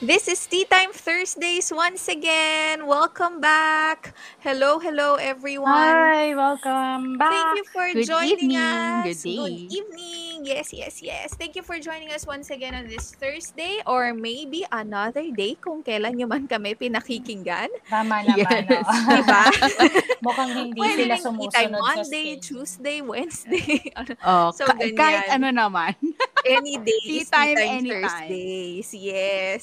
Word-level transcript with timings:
This 0.00 0.28
is 0.28 0.46
Tea 0.46 0.64
Time 0.64 0.92
Thursdays 0.92 1.72
once 1.74 2.08
again. 2.08 2.86
Welcome 2.86 3.40
back. 3.40 4.14
Hello, 4.40 4.78
hello 4.78 5.16
everyone. 5.16 5.74
Hi, 5.74 6.34
welcome 6.34 7.18
back. 7.18 7.30
Thank 7.30 7.58
you 7.58 7.64
for 7.64 7.92
Good 7.92 8.06
joining 8.06 8.50
evening. 8.50 8.56
us. 8.56 9.04
Good 9.04 9.22
day. 9.22 9.68
evening. 9.68 10.37
Yes, 10.42 10.72
yes, 10.72 11.02
yes. 11.02 11.34
Thank 11.34 11.56
you 11.56 11.62
for 11.62 11.78
joining 11.78 12.10
us 12.14 12.26
once 12.26 12.50
again 12.50 12.74
on 12.74 12.86
this 12.86 13.10
Thursday 13.14 13.82
or 13.86 14.14
maybe 14.14 14.62
another 14.70 15.26
day 15.34 15.58
kung 15.58 15.82
kailan 15.82 16.14
nyo 16.14 16.26
man 16.30 16.46
kami 16.46 16.78
pinakikinggan. 16.78 17.68
Tama 17.90 18.22
naman, 18.22 18.38
Yes. 18.68 18.86
no? 18.86 19.14
Diba? 19.18 19.42
Mukhang 20.26 20.50
hindi 20.54 20.78
Pwede 20.78 21.02
sila 21.04 21.14
sumusunod 21.18 21.82
sa 21.82 22.02
Monday. 22.02 22.38
Tuesday, 22.38 22.98
Wednesday. 23.02 23.80
Oh, 24.22 24.50
So, 24.54 24.66
ka- 24.66 24.78
ganyan. 24.78 24.94
kahit 24.94 25.24
ano 25.30 25.48
naman. 25.50 25.92
Any 26.46 26.78
day 26.78 27.00
Tea 27.02 27.24
time, 27.26 27.54
Tea 27.54 27.58
Time 27.58 27.74
anytime. 27.82 28.02
Thursdays. 28.06 28.88
Yes. 28.94 29.62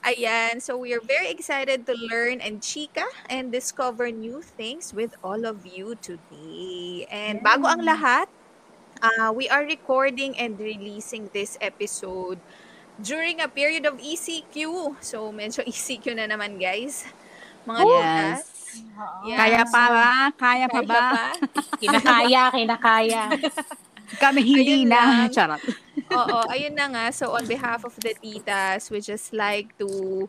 Ayan, 0.00 0.64
so 0.64 0.80
we 0.80 0.96
are 0.96 1.04
very 1.04 1.28
excited 1.28 1.84
to 1.84 1.92
learn 2.08 2.40
and 2.40 2.64
chika 2.64 3.04
and 3.28 3.52
discover 3.52 4.08
new 4.08 4.40
things 4.40 4.96
with 4.96 5.12
all 5.20 5.44
of 5.44 5.68
you 5.68 5.92
today. 6.00 7.04
And 7.12 7.44
bago 7.44 7.68
ang 7.68 7.84
lahat, 7.84 8.24
uh, 9.02 9.32
we 9.32 9.48
are 9.48 9.64
recording 9.64 10.36
and 10.38 10.58
releasing 10.58 11.28
this 11.32 11.56
episode 11.60 12.38
during 13.00 13.40
a 13.40 13.48
period 13.48 13.86
of 13.86 13.98
ECQ. 13.98 14.96
So 15.00 15.32
medyo 15.32 15.64
ECQ 15.70 16.16
na 16.16 16.28
naman 16.28 16.60
guys. 16.60 17.04
Mga 17.66 17.82
Yes. 17.84 18.40
Oo. 18.96 19.26
Yeah. 19.28 19.38
Kaya 19.38 19.62
pa 19.66 19.84
ba? 19.90 20.10
Kaya 20.36 20.66
pa 20.70 20.80
Kaya 20.80 20.88
ba? 20.88 21.02
pa? 21.12 21.24
Kinakaya, 21.80 22.42
kinakaya. 22.54 23.22
Kami 24.22 24.40
hindi 24.42 24.82
Ayun 24.82 24.90
na. 24.90 25.02
lang. 25.26 25.30
Charot. 25.30 25.62
Oo, 26.10 26.38
ayun 26.50 26.74
na 26.74 26.86
nga. 26.90 27.04
So 27.14 27.30
on 27.38 27.46
behalf 27.46 27.86
of 27.86 27.94
the 28.02 28.14
titas, 28.18 28.90
we 28.90 28.98
just 28.98 29.30
like 29.30 29.70
to 29.78 30.26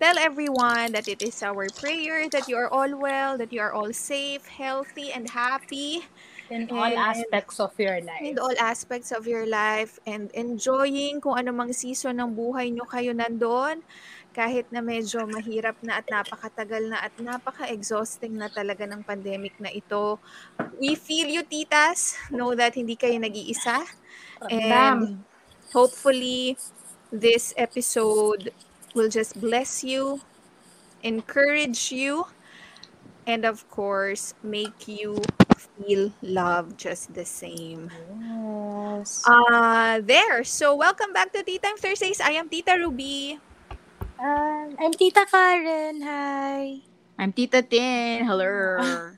tell 0.00 0.16
everyone 0.16 0.92
that 0.96 1.08
it 1.08 1.20
is 1.20 1.42
our 1.44 1.68
prayer 1.76 2.24
that 2.32 2.48
you 2.48 2.56
are 2.56 2.70
all 2.72 2.88
well, 2.96 3.36
that 3.36 3.52
you 3.52 3.60
are 3.60 3.72
all 3.72 3.92
safe, 3.92 4.48
healthy, 4.48 5.12
and 5.12 5.28
happy 5.36 6.08
In 6.48 6.64
all 6.72 6.88
And- 6.88 6.96
aspects 6.96 7.60
of 7.60 7.76
your 7.76 8.00
life. 8.00 8.24
in 8.24 8.36
all 8.40 8.56
aspects 8.56 9.12
of 9.12 9.28
your 9.28 9.44
life 9.44 10.00
and 10.08 10.32
enjoying 10.32 11.20
kung 11.20 11.36
ano 11.36 11.52
mang 11.52 11.72
season 11.76 12.16
ng 12.16 12.32
buhay 12.32 12.72
nyo 12.72 12.88
kayo 12.88 13.12
nandoon. 13.12 13.84
Kahit 14.32 14.70
na 14.72 14.80
medyo 14.80 15.24
mahirap 15.28 15.76
na 15.84 15.98
at 16.00 16.06
napakatagal 16.08 16.88
na 16.88 17.04
at 17.04 17.12
napaka-exhausting 17.20 18.32
na 18.32 18.48
talaga 18.48 18.86
ng 18.86 19.02
pandemic 19.02 19.52
na 19.60 19.68
ito. 19.68 20.16
We 20.78 20.94
feel 20.94 21.26
you, 21.26 21.42
titas. 21.42 22.14
Know 22.30 22.54
that 22.54 22.78
hindi 22.78 22.94
kayo 22.96 23.18
nag-iisa. 23.18 23.82
Ramdam. 24.38 25.26
hopefully 25.72 26.56
this 27.12 27.52
episode 27.56 28.48
will 28.94 29.08
just 29.08 29.36
bless 29.36 29.84
you, 29.84 30.20
encourage 31.02 31.92
you, 31.92 32.24
and 33.28 33.44
of 33.44 33.68
course, 33.68 34.32
make 34.40 34.88
you 34.88 35.20
feel 35.76 36.08
love 36.24 36.80
just 36.80 37.12
the 37.12 37.28
same. 37.28 37.92
Yes. 38.16 39.20
Uh, 39.28 40.00
there. 40.00 40.40
So, 40.48 40.72
welcome 40.74 41.12
back 41.12 41.30
to 41.36 41.44
Tea 41.44 41.60
Time 41.60 41.76
Thursdays. 41.76 42.24
I 42.24 42.40
am 42.40 42.48
Tita 42.48 42.72
Ruby. 42.80 43.36
Um, 44.18 44.74
I'm 44.80 44.92
Tita 44.96 45.28
Karen. 45.28 46.00
Hi. 46.02 46.80
I'm 47.20 47.30
Tita 47.36 47.60
Tin. 47.62 48.24
Hello. 48.24 48.80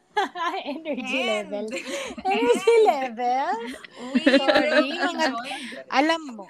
Energy 0.67 1.23
And- 1.31 1.49
level. 1.49 1.65
Energy 2.27 2.77
level? 2.85 3.49
We 4.13 4.21
Sorry, 4.27 4.91
are 4.99 5.15
mga- 5.15 5.33
Alam 5.89 6.23
mo. 6.37 6.45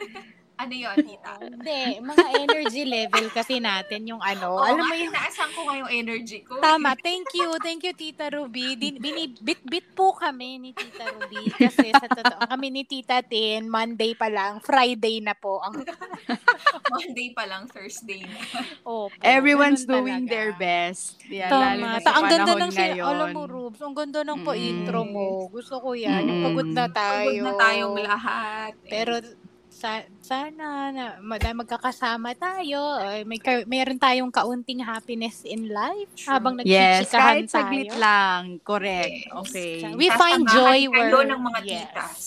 Ano 0.61 0.75
yun, 0.75 0.97
Tita? 1.01 1.33
Hindi, 1.41 1.81
mga 1.99 2.27
energy 2.37 2.83
level 2.85 3.27
kasi 3.31 3.57
natin 3.59 4.05
yung 4.05 4.21
ano. 4.21 4.55
Oo, 4.55 4.61
alam 4.63 4.85
mo 4.85 4.93
yung 4.93 5.09
inaasahan 5.09 5.49
ko 5.51 5.65
nga 5.65 5.75
yung 5.79 5.89
energy 5.91 6.45
ko. 6.45 6.61
Tama, 6.61 6.93
thank 6.99 7.33
you. 7.33 7.49
Thank 7.59 7.81
you, 7.83 7.95
Tita 7.95 8.29
Ruby. 8.29 8.77
Din, 8.77 9.01
binibit-bit 9.01 9.65
po 9.91 10.13
kami 10.13 10.61
ni 10.61 10.71
Tita 10.71 11.09
Ruby. 11.09 11.49
Kasi 11.51 11.89
sa 11.91 12.05
totoo, 12.07 12.45
kami 12.45 12.69
ni 12.69 12.83
Tita 12.85 13.25
Tin, 13.25 13.67
Monday 13.67 14.13
pa 14.13 14.29
lang, 14.29 14.61
Friday 14.61 15.19
na 15.19 15.33
po. 15.33 15.65
Ang, 15.65 15.81
Monday 16.93 17.33
pa 17.33 17.49
lang, 17.49 17.65
Thursday 17.65 18.21
na. 18.21 18.37
opo, 18.85 19.09
Everyone's 19.21 19.83
ganun 19.83 19.97
doing 19.97 20.23
talaga. 20.23 20.31
their 20.31 20.53
best. 20.55 21.17
Lalo 21.25 21.49
Tama. 21.49 21.89
na 21.89 21.99
sa 21.99 22.11
ang 22.13 22.27
ganda 22.29 22.53
ng 22.55 22.73
ngayon. 22.75 23.07
alam 23.07 23.29
mo, 23.33 23.43
Rubes, 23.47 23.81
ang 23.81 23.95
ganda 23.95 24.21
ng 24.21 24.39
Mm. 24.39 24.47
pa-intro 24.47 25.01
mo. 25.03 25.27
Gusto 25.49 25.81
ko 25.81 25.97
yan. 25.97 26.21
Yung 26.23 26.39
Mm. 26.39 26.47
pagod 26.47 26.69
na 26.69 26.87
tayo. 26.87 27.33
Pagod 27.33 27.49
na 27.49 27.53
tayong 27.59 27.97
lahat. 27.99 28.73
Pero 28.85 29.13
sa, 29.81 30.05
sana 30.21 30.93
na 30.93 31.05
magkakasama 31.57 32.37
tayo. 32.37 33.01
Ay, 33.01 33.25
may 33.25 33.41
ka- 33.41 33.65
meron 33.65 33.97
tayong 33.97 34.29
kaunting 34.29 34.85
happiness 34.85 35.41
in 35.43 35.73
life 35.73 36.13
True. 36.13 36.29
habang 36.29 36.61
Yes, 36.61 37.09
nagchichikahan 37.09 37.17
kahit 37.17 37.47
saglit 37.49 37.89
tayo. 37.89 37.97
lang. 37.99 38.41
Correct. 38.61 39.17
Yes. 39.25 39.33
Okay. 39.41 39.73
We 39.97 40.13
find 40.13 40.45
joy 40.45 40.85
Sasamahan 40.85 40.93
where 40.93 41.25
ng 41.27 41.41
mga 41.43 41.61
yes. 41.65 41.73
titas. 41.73 42.21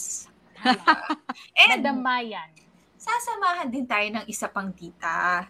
And 1.62 1.69
Madamayan. 1.78 2.50
sasamahan 2.97 3.68
din 3.68 3.84
tayo 3.84 4.08
ng 4.09 4.25
isa 4.25 4.47
pang 4.47 4.72
tita. 4.72 5.46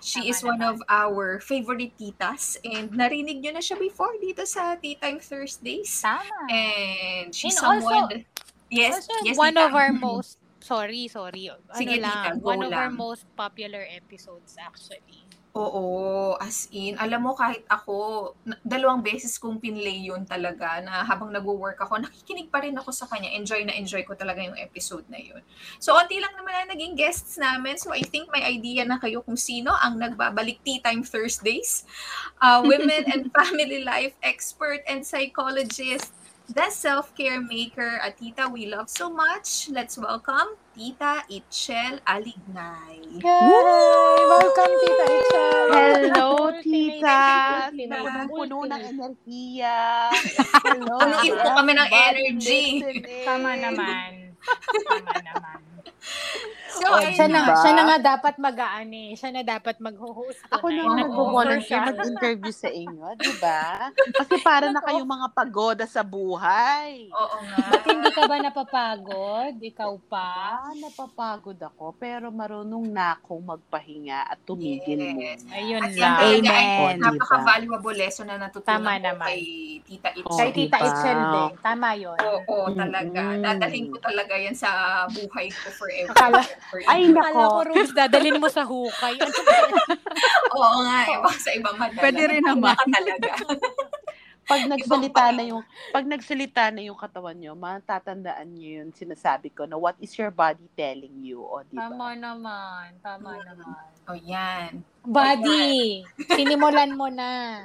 She 0.00 0.22
Tama 0.22 0.30
is 0.30 0.38
one 0.40 0.56
naman. 0.56 0.70
of 0.70 0.76
our 0.88 1.38
favorite 1.38 1.92
titas 1.94 2.56
and 2.62 2.90
narinig 2.90 3.38
nyo 3.38 3.52
na 3.52 3.62
siya 3.62 3.74
before 3.74 4.14
dito 4.16 4.42
sa 4.42 4.78
Tea 4.78 4.94
Time 4.94 5.18
Thursdays. 5.18 5.90
Tama. 5.98 6.22
And 6.48 7.30
she's 7.30 7.54
And 7.54 7.82
someone... 7.82 8.06
also- 8.08 8.22
yes, 8.70 9.04
Also, 9.04 9.14
yes, 9.22 9.34
one 9.36 9.52
tita. 9.52 9.66
of 9.66 9.74
our 9.74 9.92
most 9.92 10.38
sorry, 10.62 11.10
sorry. 11.10 11.50
Ano 11.50 11.74
Sige, 11.74 11.98
lang, 11.98 12.38
go 12.38 12.54
one 12.54 12.62
of 12.62 12.72
our 12.72 12.88
lang. 12.88 12.96
most 12.96 13.26
popular 13.34 13.84
episodes 13.90 14.54
actually. 14.56 15.26
Oo, 15.52 16.32
as 16.40 16.72
in, 16.72 16.96
alam 16.96 17.28
mo 17.28 17.36
kahit 17.36 17.60
ako, 17.68 18.32
dalawang 18.64 19.04
beses 19.04 19.36
kong 19.36 19.60
pinlay 19.60 20.00
yun 20.00 20.24
talaga 20.24 20.80
na 20.80 21.04
habang 21.04 21.28
nagwo-work 21.28 21.76
ako, 21.76 22.00
nakikinig 22.00 22.48
pa 22.48 22.64
rin 22.64 22.72
ako 22.72 22.88
sa 22.88 23.04
kanya. 23.04 23.28
Enjoy 23.36 23.60
na 23.60 23.76
enjoy 23.76 24.00
ko 24.00 24.16
talaga 24.16 24.40
yung 24.40 24.56
episode 24.56 25.04
na 25.12 25.20
yun. 25.20 25.44
So, 25.76 25.92
onti 25.92 26.16
lang 26.24 26.32
naman 26.40 26.56
na 26.56 26.72
naging 26.72 26.96
guests 26.96 27.36
namin. 27.36 27.76
So, 27.76 27.92
I 27.92 28.00
think 28.00 28.32
may 28.32 28.40
idea 28.40 28.88
na 28.88 28.96
kayo 28.96 29.20
kung 29.20 29.36
sino 29.36 29.76
ang 29.76 30.00
nagbabalik 30.00 30.64
Tea 30.64 30.80
Time 30.80 31.04
Thursdays. 31.04 31.84
Uh, 32.40 32.64
women 32.64 33.04
and 33.12 33.28
family 33.36 33.84
life 33.84 34.16
expert 34.24 34.80
and 34.88 35.04
psychologist, 35.04 36.16
the 36.48 36.70
self-care 36.70 37.40
maker, 37.40 38.00
at 38.02 38.18
Tita 38.18 38.48
we 38.50 38.66
love 38.66 38.90
so 38.90 39.10
much. 39.10 39.70
Let's 39.70 39.98
welcome 39.98 40.58
Tita 40.74 41.22
Itchel 41.30 42.00
Alignay. 42.06 43.22
Yay! 43.22 43.48
Welcome, 44.26 44.72
Tita 44.82 45.06
Itchel! 45.06 45.66
Hello, 45.72 46.30
tita. 46.58 47.22
Punong-puno 47.70 48.56
ng 48.66 48.82
enerhiya. 48.82 50.10
Hello. 50.66 50.98
Punuin 50.98 51.34
po 51.38 51.48
kami 51.62 51.72
ng 51.76 51.90
energy. 51.90 52.64
Tama 53.28 53.54
naman. 53.58 54.34
Tama 54.42 55.18
naman. 55.22 55.60
So, 56.72 56.84
Oh, 56.84 57.00
Siya 57.02 57.24
na, 57.26 57.40
Diba? 57.42 57.56
siya 57.58 57.72
na 57.72 57.82
nga 57.84 57.98
dapat 58.10 58.34
mag-aani. 58.36 59.12
Siya 59.12 59.30
na 59.30 59.42
dapat 59.42 59.76
mag-host. 59.78 60.40
Ako 60.48 60.68
na 60.68 60.82
nga 60.82 61.04
Oo. 61.06 61.36
sure. 61.58 61.84
mag-interview 61.86 62.50
sa 62.50 62.68
inyo, 62.68 63.06
di 63.14 63.32
ba? 63.38 63.88
Kasi 64.18 64.40
para 64.40 64.68
na 64.68 64.80
kayong 64.80 65.04
mga 65.06 65.28
pagoda 65.30 65.84
sa 65.84 66.00
buhay. 66.02 67.08
Oo 67.10 67.36
nga. 67.42 67.56
Ba't 67.66 67.84
hindi 67.86 68.10
ka 68.10 68.22
ba 68.24 68.36
napapagod? 68.38 69.54
Ikaw 69.58 69.92
pa? 70.06 70.28
Ah, 70.62 70.72
napapagod 70.74 71.58
ako, 71.58 71.92
pero 71.94 72.28
marunong 72.28 72.86
na 72.86 73.14
akong 73.14 73.42
magpahinga 73.42 74.26
at 74.26 74.38
tumigil 74.42 74.96
Yes. 74.98 75.42
muna. 75.42 75.52
Ayun 75.52 75.80
At 75.82 75.92
lang. 75.94 76.16
talaga 76.18 76.50
ay 76.50 76.66
Amen. 76.68 76.96
napaka-valuable 76.98 77.96
lesson 77.96 78.26
na 78.26 78.36
natutunan 78.38 78.68
Tama 78.78 78.92
naman. 78.98 79.28
kay 79.28 79.42
Tita 79.82 80.08
Itchel. 80.10 80.38
Kay 80.38 80.48
Oh, 80.48 80.54
Tita 80.54 80.76
diba? 80.76 80.86
Itchel 80.86 81.18
din. 81.26 81.50
Tama 81.58 81.88
yun. 81.94 82.18
Oo, 82.18 82.56
talaga. 82.70 83.20
Mm-mm. 83.26 83.42
Dadalhin 83.42 83.86
ko 83.88 83.96
talaga 83.98 84.34
yan 84.34 84.54
sa 84.54 84.70
buhay 85.06 85.48
ko 85.48 85.68
forever. 85.70 86.12
Akala- 86.12 86.48
Ay, 86.88 87.12
ko, 87.12 87.20
nako. 87.20 87.42
Rubes, 87.68 87.92
dadalhin 87.92 88.40
mo 88.40 88.48
sa 88.48 88.64
hukay. 88.64 89.14
Ano? 89.18 89.28
Oo 90.56 90.78
nga, 90.84 90.98
eh, 91.04 91.18
sa 91.40 91.50
ibang 91.52 91.76
madala. 91.76 92.02
Pwede 92.02 92.22
rin 92.28 92.44
naman. 92.44 92.76
Talaga. 92.88 93.32
Pag 94.42 94.66
nagsalita 94.66 95.30
na 95.30 95.42
yung 95.46 95.62
pag 95.94 96.04
nagsalita 96.04 96.74
na 96.74 96.82
yung 96.82 96.98
katawan 96.98 97.38
nyo, 97.38 97.54
matatandaan 97.54 98.50
nyo 98.50 98.82
yun 98.82 98.90
sinasabi 98.90 99.54
ko 99.54 99.70
na 99.70 99.78
what 99.78 99.94
is 100.02 100.10
your 100.18 100.34
body 100.34 100.66
telling 100.74 101.14
you, 101.22 101.40
o 101.40 101.62
di 101.62 101.78
Tama 101.78 102.10
ba? 102.10 102.18
naman. 102.18 102.86
Tama 103.00 103.38
naman. 103.38 103.86
O 104.10 104.18
yan. 104.18 104.82
Buddy, 105.06 106.02
sinimulan 106.26 106.90
mo 106.98 107.06
na. 107.06 107.64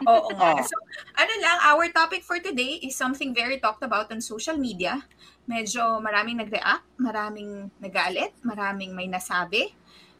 Oo 0.10 0.28
nga. 0.34 0.58
Oh. 0.58 0.64
So, 0.66 0.76
ano 1.14 1.32
lang, 1.38 1.58
our 1.62 1.86
topic 1.94 2.26
for 2.26 2.42
today 2.42 2.82
is 2.82 2.98
something 2.98 3.30
very 3.30 3.62
talked 3.62 3.82
about 3.86 4.10
on 4.10 4.18
social 4.18 4.58
media. 4.58 5.02
Medyo 5.48 5.98
maraming 6.00 6.40
nag-react, 6.40 6.86
maraming 7.00 7.68
nagalit, 7.80 8.32
maraming 8.44 8.92
may 8.92 9.08
nasabi. 9.08 9.72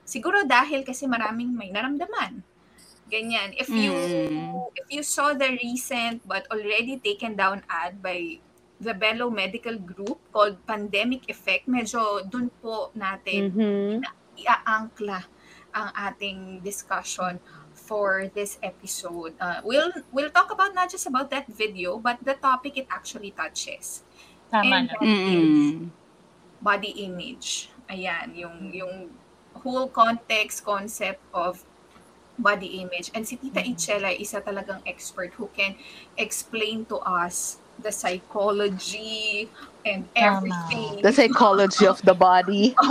Siguro 0.05 0.43
dahil 0.43 0.82
kasi 0.82 1.06
maraming 1.06 1.55
may 1.55 1.70
naramdaman. 1.70 2.43
Ganyan. 3.11 3.55
If 3.58 3.67
you 3.70 3.90
Mm. 3.90 4.70
if 4.78 4.87
you 4.90 5.02
saw 5.02 5.34
the 5.34 5.50
recent 5.58 6.22
but 6.22 6.46
already 6.50 6.99
taken 7.02 7.34
down 7.34 7.67
ad 7.67 7.99
by 7.99 8.38
the 8.81 8.94
Bello 8.96 9.28
Medical 9.28 9.76
Group 9.76 10.19
called 10.32 10.56
Pandemic 10.64 11.28
Effect. 11.28 11.69
Medyo 11.69 12.25
dun 12.26 12.49
po 12.64 12.88
natin 12.96 13.52
Mhm. 13.52 13.94
iaangkla 14.40 15.28
ang 15.70 15.88
ating 15.94 16.64
discussion 16.64 17.38
for 17.76 18.26
this 18.32 18.56
episode. 18.64 19.37
Uh, 19.37 19.61
we'll 19.62 19.93
we'll 20.11 20.32
talk 20.32 20.49
about 20.50 20.73
not 20.73 20.88
just 20.88 21.05
about 21.06 21.28
that 21.28 21.46
video, 21.46 22.00
but 22.00 22.19
the 22.25 22.34
topic 22.34 22.81
it 22.81 22.88
actually 22.88 23.31
touches. 23.37 24.02
Tama 24.50 24.76
And 24.76 24.91
na. 24.91 24.94
that 24.99 25.02
is 25.06 25.87
body 26.61 26.93
image. 27.06 27.70
Ayan, 27.88 28.35
yung 28.35 28.75
yung 28.75 29.11
whole 29.55 29.87
context 29.88 30.62
concept 30.67 31.23
of 31.32 31.62
body 32.41 32.82
image. 32.82 33.14
And 33.14 33.23
si 33.23 33.37
Tita 33.37 33.62
Itchel 33.62 34.02
ay 34.02 34.19
isa 34.19 34.41
talagang 34.41 34.82
expert 34.88 35.37
who 35.37 35.47
can 35.52 35.76
explain 36.17 36.88
to 36.88 36.99
us 37.05 37.60
the 37.82 37.93
psychology 37.93 39.49
and 39.85 40.05
Tama. 40.15 40.37
everything. 40.37 41.03
The 41.03 41.12
psychology 41.12 41.87
of 41.87 42.00
the 42.03 42.15
body. 42.15 42.75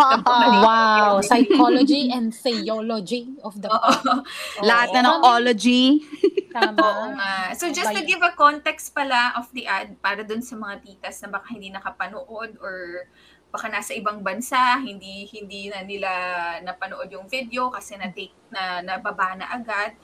Wow, 0.60 1.22
psychology 1.30 2.12
and 2.12 2.34
theology 2.34 3.38
of 3.44 3.58
the 3.62 3.70
Oo. 3.70 4.26
Lahat 4.66 4.90
na 4.94 5.02
ng 5.06 5.22
ology. 5.22 6.02
Tama. 6.50 6.82
Oo 6.82 7.06
nga. 7.16 7.54
So 7.54 7.70
just 7.70 7.94
to 7.94 8.02
give 8.06 8.22
a 8.26 8.34
context 8.34 8.94
pala 8.94 9.38
of 9.38 9.50
the 9.54 9.70
ad 9.70 9.98
para 10.02 10.26
dun 10.26 10.42
sa 10.42 10.58
mga 10.58 10.82
titas 10.86 11.22
na 11.22 11.30
baka 11.30 11.54
hindi 11.54 11.70
nakapanood 11.70 12.58
or 12.62 13.06
baka 13.50 13.66
nasa 13.70 13.98
ibang 13.98 14.22
bansa, 14.22 14.78
hindi 14.78 15.26
hindi 15.34 15.74
na 15.74 15.82
nila 15.82 16.12
napanood 16.62 17.10
yung 17.10 17.26
video 17.26 17.74
kasi 17.74 17.98
na 17.98 18.14
take 18.14 18.34
na 18.54 18.82
nababa 18.82 19.34
na 19.38 19.50
agad. 19.50 19.98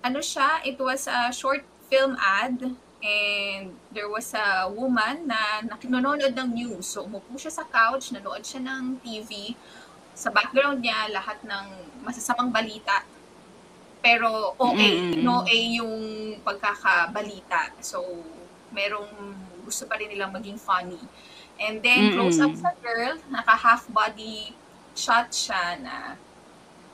Ano 0.00 0.24
siya? 0.24 0.64
It 0.64 0.80
was 0.80 1.04
a 1.04 1.28
short 1.28 1.64
film 1.92 2.16
ad 2.16 2.56
and 3.00 3.72
there 3.92 4.08
was 4.08 4.32
a 4.36 4.68
woman 4.68 5.28
na 5.28 5.64
nanonood 5.64 6.36
ng 6.36 6.50
news. 6.52 6.86
So 6.86 7.08
umupo 7.08 7.36
siya 7.40 7.52
sa 7.52 7.64
couch, 7.64 8.12
nanood 8.12 8.44
siya 8.44 8.60
ng 8.60 9.00
TV. 9.00 9.56
Sa 10.12 10.28
background 10.28 10.84
niya, 10.84 11.08
lahat 11.08 11.40
ng 11.44 11.66
masasamang 12.04 12.52
balita 12.52 13.04
pero 14.00 14.56
okay, 14.56 15.12
Mm-mm. 15.12 15.20
no 15.20 15.44
A 15.44 15.56
yung 15.76 15.94
pagkakabalita. 16.40 17.76
So, 17.84 18.00
merong 18.72 19.36
gusto 19.64 19.84
pa 19.84 20.00
rin 20.00 20.08
nilang 20.08 20.32
maging 20.32 20.56
funny. 20.56 21.00
And 21.60 21.84
then, 21.84 22.08
Mm-mm. 22.08 22.16
close 22.16 22.40
up 22.40 22.56
sa 22.56 22.72
girl, 22.80 23.20
naka 23.28 23.52
half 23.52 23.84
body 23.92 24.56
shot 24.96 25.28
siya 25.30 25.76
na 25.84 26.16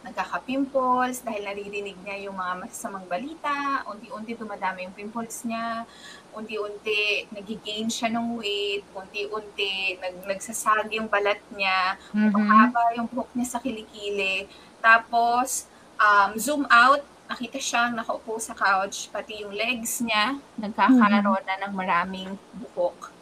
nagkaka-pimples 0.06 1.26
dahil 1.26 1.42
naririnig 1.42 1.98
niya 2.06 2.30
yung 2.30 2.38
mga 2.38 2.62
masasamang 2.62 3.06
balita. 3.10 3.82
Unti-unti 3.90 4.38
dumadami 4.38 4.86
yung 4.86 4.94
pimples 4.94 5.42
niya. 5.42 5.82
Unti-unti 6.30 7.26
nagigain 7.34 7.90
siya 7.90 8.14
ng 8.14 8.38
weight. 8.38 8.86
Unti-unti 8.94 9.98
nag 9.98 10.22
nagsasag 10.22 10.94
yung 10.94 11.10
balat 11.10 11.42
niya. 11.50 11.98
Mhm. 12.14 12.30
Mahaba 12.30 12.94
yung 12.94 13.10
buhok 13.10 13.34
niya 13.34 13.46
sa 13.50 13.58
kilikili. 13.58 14.46
Tapos, 14.78 15.66
um, 15.98 16.38
zoom 16.38 16.62
out, 16.70 17.02
nakita 17.26 17.58
siyang 17.58 17.98
nakaupo 17.98 18.38
sa 18.38 18.54
couch, 18.54 19.10
pati 19.10 19.42
yung 19.42 19.50
legs 19.50 19.98
niya, 20.06 20.38
nagkakaroon 20.54 21.42
na 21.42 21.66
ng 21.66 21.72
maraming 21.74 22.30
buhok. 22.54 23.15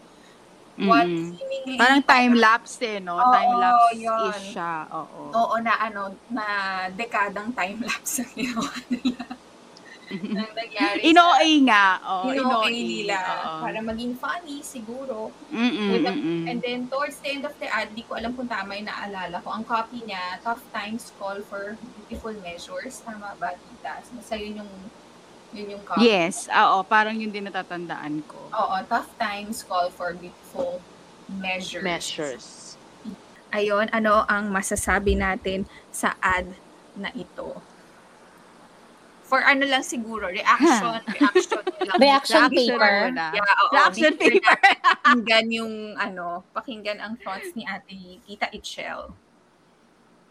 What 0.76 1.06
seemingly, 1.06 1.78
Parang 1.78 2.02
time-lapse 2.02 2.82
eh, 2.82 2.98
no? 2.98 3.14
Oo, 3.14 3.30
time-lapse 3.30 3.94
yun. 3.94 4.26
is 4.28 4.38
siya. 4.50 4.90
Oo. 4.90 5.30
oo 5.30 5.54
na 5.62 5.78
ano, 5.78 6.02
na 6.28 6.44
dekadang 6.90 7.54
time-lapse 7.54 8.18
ang 8.20 8.32
ginawa 8.32 8.74
nila. 8.88 9.22
Nang 10.14 10.52
nangyari 10.52 10.98
Ino-A 11.06 11.48
nga. 11.64 11.84
Oo, 12.04 12.26
sa 12.28 12.34
ino-A. 12.36 12.68
nila. 12.68 13.18
Oo. 13.18 13.62
Para 13.62 13.78
maging 13.80 14.14
funny, 14.14 14.58
siguro. 14.60 15.30
Mm-mm, 15.48 15.90
the- 15.96 16.10
mm-mm. 16.12 16.42
And 16.44 16.58
then, 16.58 16.80
towards 16.86 17.18
the 17.18 17.30
end 17.30 17.42
of 17.42 17.54
the 17.56 17.66
ad, 17.66 17.94
di 17.94 18.02
ko 18.02 18.14
alam 18.14 18.34
kung 18.34 18.46
tama 18.46 18.74
yung 18.74 18.86
naalala 18.86 19.38
ko. 19.40 19.50
Ang 19.50 19.64
copy 19.64 20.02
niya, 20.02 20.38
tough 20.40 20.62
times 20.70 21.10
call 21.14 21.38
for 21.40 21.74
beautiful 22.02 22.34
measures. 22.40 22.98
Tama 23.00 23.34
ba, 23.36 23.54
tita? 23.54 24.02
Basta 24.02 24.34
yun 24.34 24.60
yung, 24.60 24.72
yun 25.54 25.78
yung 25.78 25.84
copy. 25.86 26.02
Yes, 26.04 26.50
oo, 26.50 26.82
parang 26.82 27.14
yun 27.14 27.30
din 27.30 27.46
natatandaan 27.46 28.26
ko. 28.26 28.50
Oo, 28.50 28.74
tough 28.90 29.08
times 29.16 29.62
call 29.62 29.88
for 29.88 30.12
beautiful 30.12 30.82
measures. 31.30 31.84
Measures. 31.86 32.46
Ayun, 33.48 33.86
ano 33.94 34.26
ang 34.26 34.50
masasabi 34.50 35.14
natin 35.14 35.62
sa 35.88 36.18
ad 36.18 36.50
na 36.98 37.14
ito? 37.14 37.54
For 39.24 39.40
ano 39.40 39.64
lang 39.64 39.80
siguro, 39.80 40.28
reaction, 40.28 41.00
reaction 41.08 41.62
lang. 41.88 41.96
Reaction 41.96 42.44
Reaction 42.44 42.44
paper. 42.50 42.94
Yeah, 43.14 43.40
oo, 43.40 43.72
Reaction 43.72 44.12
paper. 44.18 44.42
pakinggan 45.00 45.46
yung 45.48 45.74
ano, 45.96 46.42
pakinggan 46.50 46.98
ang 46.98 47.14
thoughts 47.16 47.54
ni 47.54 47.62
Ate 47.64 48.20
Tita 48.26 48.50
Itchel. 48.50 49.14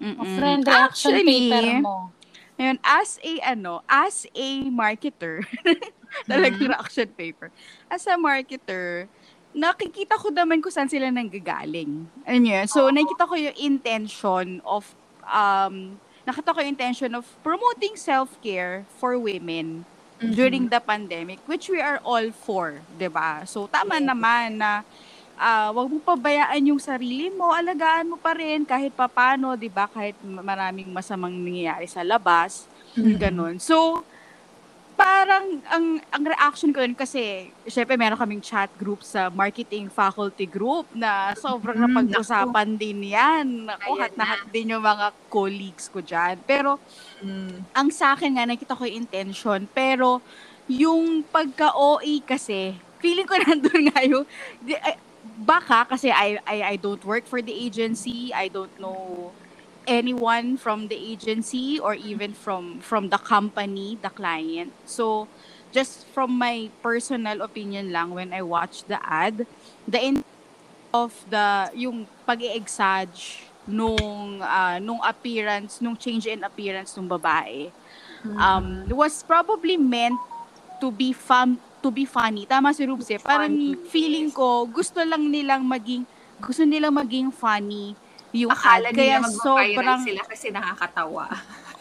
Mm-mm. 0.03 0.19
Friend 0.35 0.61
reaction 0.61 1.15
Actually, 1.15 1.23
paper 1.25 1.79
mo. 1.79 2.11
Ngayon, 2.59 2.77
as 2.85 3.17
a, 3.23 3.33
ano, 3.55 3.81
as 3.89 4.25
a 4.35 4.49
marketer, 4.69 5.41
talagang 6.29 6.69
reaction 6.69 7.09
paper. 7.17 7.49
As 7.89 8.05
a 8.05 8.15
marketer, 8.15 9.09
nakikita 9.53 10.17
ko 10.17 10.29
naman 10.29 10.61
kung 10.61 10.73
saan 10.73 10.89
sila 10.89 11.09
nanggagaling. 11.09 12.05
Ano 12.25 12.45
yun? 12.45 12.65
So, 12.69 12.89
nakikita 12.93 13.25
ko 13.25 13.35
yung 13.35 13.57
intention 13.57 14.61
of, 14.65 14.93
um, 15.25 15.97
nakita 16.25 16.53
ko 16.53 16.61
yung 16.61 16.73
intention 16.77 17.11
of 17.17 17.25
promoting 17.43 17.97
self-care 17.97 18.85
for 18.97 19.17
women 19.17 19.85
during 20.31 20.69
the 20.69 20.79
pandemic, 20.79 21.39
which 21.45 21.67
we 21.67 21.81
are 21.81 21.99
all 22.05 22.31
for, 22.31 22.79
ba? 22.97 23.43
So 23.43 23.67
tama 23.67 23.99
Yes. 23.99 24.07
naman 24.07 24.63
na 24.63 24.87
ah, 25.43 25.69
wag 25.75 25.91
mo 25.91 25.99
pabayaan 26.01 26.71
yung 26.71 26.79
sarili 26.79 27.27
mo, 27.29 27.51
alagaan 27.51 28.07
mo 28.07 28.17
pa 28.17 28.31
rin 28.33 28.63
kahit 28.63 28.95
papano, 28.95 29.53
'di 29.53 29.67
ba? 29.69 29.91
Kahit 29.91 30.15
ma- 30.23 30.39
maraming 30.41 30.87
masamang 30.89 31.35
nangyayari 31.35 31.85
sa 31.85 31.99
labas, 32.01 32.63
Mhm. 32.95 33.17
ganun. 33.19 33.55
So 33.59 34.07
parang 34.93 35.45
ang 35.67 35.85
ang 36.07 36.23
reaction 36.23 36.69
ko 36.69 36.79
yun 36.79 36.93
kasi 36.93 37.21
syempre 37.65 37.97
meron 37.97 38.15
kaming 38.15 38.45
chat 38.45 38.69
group 38.77 39.01
sa 39.01 39.33
marketing 39.33 39.89
faculty 39.89 40.45
group 40.45 40.85
na 40.93 41.33
sobrang 41.35 41.75
Mm, 41.75 41.83
napag-usapan 41.89 42.77
din 42.77 43.01
yan. 43.11 43.73
Ayan 43.73 43.99
hat 43.99 44.13
na 44.13 44.25
hat 44.29 44.43
din 44.45 44.69
yung 44.69 44.85
mga 44.85 45.11
colleagues 45.27 45.89
ko 45.89 45.99
dyan. 45.99 46.37
Pero 46.45 46.77
Mm. 47.19 47.65
ang 47.73 47.89
sa 47.89 48.13
akin 48.13 48.37
nga, 48.37 48.45
nakita 48.45 48.77
ko 48.77 48.85
yung 48.85 49.01
intention, 49.01 49.65
pero 49.67 50.21
yung 50.69 51.25
pagka-OA 51.25 52.21
kasi, 52.23 52.77
feeling 53.01 53.25
ko 53.25 53.33
nandun 53.41 53.89
nga 53.89 53.99
yung, 54.05 54.23
di, 54.59 54.77
ay, 54.77 54.95
baka 55.23 55.85
kasi 55.89 56.11
I, 56.11 56.39
I, 56.45 56.57
I 56.61 56.75
don't 56.75 57.03
work 57.05 57.25
for 57.25 57.41
the 57.41 57.53
agency, 57.53 58.33
I 58.33 58.47
don't 58.47 58.73
know 58.79 59.31
anyone 59.87 60.55
from 60.55 60.87
the 60.87 60.95
agency 60.95 61.79
or 61.79 61.93
even 61.93 62.31
from 62.33 62.79
from 62.79 63.09
the 63.09 63.19
company, 63.19 63.99
the 64.01 64.09
client. 64.09 64.71
So, 64.85 65.27
just 65.71 66.07
from 66.15 66.37
my 66.39 66.71
personal 66.81 67.41
opinion 67.41 67.91
lang 67.91 68.15
when 68.15 68.31
I 68.31 68.41
watched 68.43 68.87
the 68.87 68.99
ad, 69.03 69.47
the 69.87 69.99
in 69.99 70.15
of 70.93 71.11
the 71.29 71.71
yung 71.73 72.07
pag-exage 72.27 73.43
nung 73.67 74.39
ah, 74.43 74.79
nung 74.79 74.99
appearance, 75.03 75.79
nung 75.79 75.95
change 75.95 76.27
in 76.27 76.43
appearance 76.43 76.95
ng 76.95 77.07
babae 77.07 77.71
um 78.39 78.87
was 78.89 79.23
probably 79.23 79.75
meant 79.75 80.19
to 80.79 80.91
be 80.91 81.11
fun 81.11 81.59
to 81.83 81.91
be 81.91 82.07
funny. 82.07 82.47
Tama 82.47 82.71
si 82.73 82.87
Rubs 82.87 83.11
eh. 83.11 83.19
Parang 83.19 83.53
Funny, 83.53 83.75
feeling 83.83 84.31
ko 84.31 84.65
gusto 84.71 85.03
lang 85.03 85.27
nilang 85.29 85.67
maging 85.67 86.07
gusto 86.39 86.63
nilang 86.63 86.95
maging 86.95 87.29
funny 87.35 87.99
yung 88.33 88.55
Akala 88.55 88.89
ad. 88.89 88.95
nila 88.95 89.19
Kaya 89.19 89.19
mag-viral 89.19 89.95
sobrang 89.95 89.99
sila 89.99 90.23
kasi 90.25 90.49
nakakatawa. 90.49 91.27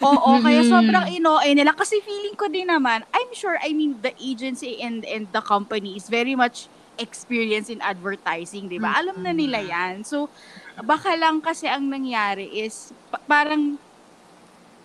Oo, 0.03 0.43
kaya 0.43 0.63
Mhm. 0.63 0.67
sobrang 0.67 1.07
inoe 1.09 1.51
nila 1.55 1.73
kasi 1.79 2.03
feeling 2.03 2.35
ko 2.35 2.51
din 2.51 2.69
naman, 2.69 3.07
I'm 3.15 3.31
sure 3.33 3.57
I 3.63 3.71
mean 3.73 4.03
the 4.03 4.13
agency 4.19 4.83
and 4.83 5.07
and 5.07 5.31
the 5.31 5.43
company 5.43 5.95
is 5.97 6.11
very 6.11 6.35
much 6.35 6.69
experienced 6.99 7.71
in 7.71 7.81
advertising, 7.83 8.67
'di 8.69 8.83
ba? 8.83 8.99
Alam 8.99 9.23
na 9.23 9.33
nila 9.33 9.63
'yan. 9.63 10.03
So 10.03 10.31
baka 10.83 11.15
lang 11.15 11.41
kasi 11.41 11.71
ang 11.71 11.87
nangyari 11.89 12.51
is 12.67 12.91
pa- 13.11 13.23
parang 13.25 13.79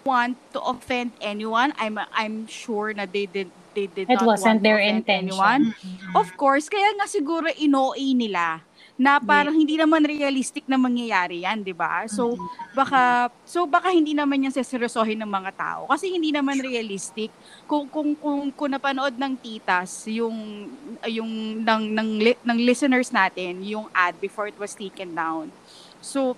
want 0.05 0.37
to 0.53 0.61
offend 0.63 1.17
anyone. 1.19 1.73
I'm 1.77 1.99
I'm 2.15 2.47
sure 2.47 2.93
na 2.95 3.05
they 3.09 3.27
did 3.27 3.56
they 3.77 3.85
did 3.85 4.09
It 4.09 4.17
not 4.17 4.25
wasn't 4.25 4.65
want 4.65 4.65
their 4.65 4.81
intention. 4.81 5.37
anyone. 5.37 5.77
Of 6.17 6.33
course, 6.33 6.65
kaya 6.65 6.89
nga 6.97 7.05
siguro 7.05 7.45
inoe 7.53 8.17
nila 8.17 8.65
na 8.97 9.21
parang 9.21 9.53
hindi 9.53 9.77
naman 9.77 10.01
realistic 10.01 10.65
na 10.65 10.73
mangyayari 10.73 11.45
yan, 11.45 11.61
'di 11.61 11.77
ba? 11.77 12.09
So 12.09 12.33
baka 12.73 13.29
so 13.45 13.69
baka 13.69 13.93
hindi 13.93 14.17
naman 14.17 14.41
yan 14.41 14.49
seseryosohin 14.49 15.21
ng 15.21 15.29
mga 15.29 15.51
tao 15.53 15.81
kasi 15.85 16.09
hindi 16.09 16.33
naman 16.33 16.57
realistic 16.57 17.29
kung 17.69 17.85
kung 17.85 18.17
kung, 18.17 18.49
kung 18.49 18.73
napanood 18.73 19.13
ng 19.13 19.37
titas 19.37 20.09
yung 20.09 20.65
yung 21.05 21.29
ng 21.61 21.81
ng, 21.93 22.09
ng 22.41 22.57
listeners 22.65 23.13
natin 23.13 23.61
yung 23.61 23.85
ad 23.93 24.17
before 24.17 24.49
it 24.49 24.57
was 24.57 24.73
taken 24.73 25.13
down. 25.13 25.53
So 26.01 26.33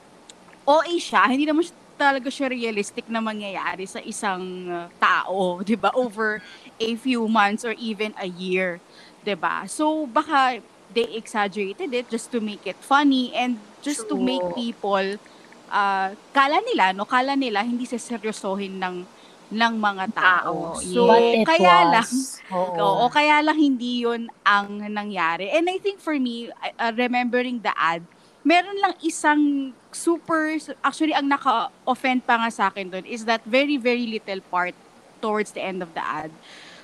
OA 0.68 1.00
siya, 1.00 1.32
hindi 1.32 1.48
naman 1.48 1.64
siya- 1.64 1.80
talaga 1.96 2.32
siya 2.32 2.48
realistic 2.48 3.08
na 3.08 3.20
mangyayari 3.20 3.84
sa 3.84 4.00
isang 4.00 4.44
uh, 4.68 4.88
tao, 5.00 5.60
'di 5.60 5.76
ba? 5.76 5.92
Over 5.92 6.40
a 6.80 6.96
few 6.96 7.28
months 7.28 7.64
or 7.64 7.76
even 7.78 8.16
a 8.18 8.28
year, 8.28 8.80
'di 9.24 9.36
ba? 9.40 9.68
So 9.68 10.08
baka 10.08 10.64
they 10.90 11.06
exaggerated 11.14 11.94
it 11.94 12.10
just 12.10 12.34
to 12.34 12.42
make 12.42 12.66
it 12.66 12.80
funny 12.82 13.30
and 13.38 13.62
just 13.86 14.10
to 14.10 14.18
True. 14.18 14.26
make 14.26 14.46
people 14.58 15.22
uh, 15.70 16.10
kala 16.34 16.58
nila 16.66 16.98
no 16.98 17.06
kala 17.06 17.38
nila 17.38 17.62
hindi 17.62 17.86
seseryosohin 17.86 18.82
ng 18.82 19.06
ng 19.50 19.74
mga 19.82 20.06
tao. 20.14 20.78
Tao. 20.78 20.82
So 20.82 21.10
But 21.10 21.26
it 21.42 21.46
kaya 21.46 21.90
was. 21.90 21.94
lang 21.94 22.10
Oo. 22.54 22.78
Oo, 22.78 23.06
kaya 23.10 23.42
lang 23.42 23.58
hindi 23.58 24.06
yun 24.06 24.30
ang 24.46 24.78
nangyari. 24.90 25.50
And 25.54 25.70
I 25.70 25.82
think 25.82 25.98
for 26.02 26.18
me, 26.18 26.54
uh, 26.54 26.94
remembering 26.94 27.62
the 27.62 27.74
ad, 27.74 28.06
meron 28.46 28.78
lang 28.78 28.94
isang 29.02 29.74
super, 29.90 30.58
actually 30.86 31.18
ang 31.18 31.30
naka-offend 31.30 32.26
pa 32.26 32.38
nga 32.46 32.50
sa 32.54 32.64
akin 32.70 32.94
doon 32.94 33.06
is 33.10 33.26
that 33.26 33.42
very, 33.46 33.78
very 33.78 34.06
little 34.06 34.42
part 34.54 34.78
towards 35.18 35.52
the 35.54 35.62
end 35.62 35.82
of 35.82 35.94
the 35.98 36.02
ad 36.02 36.30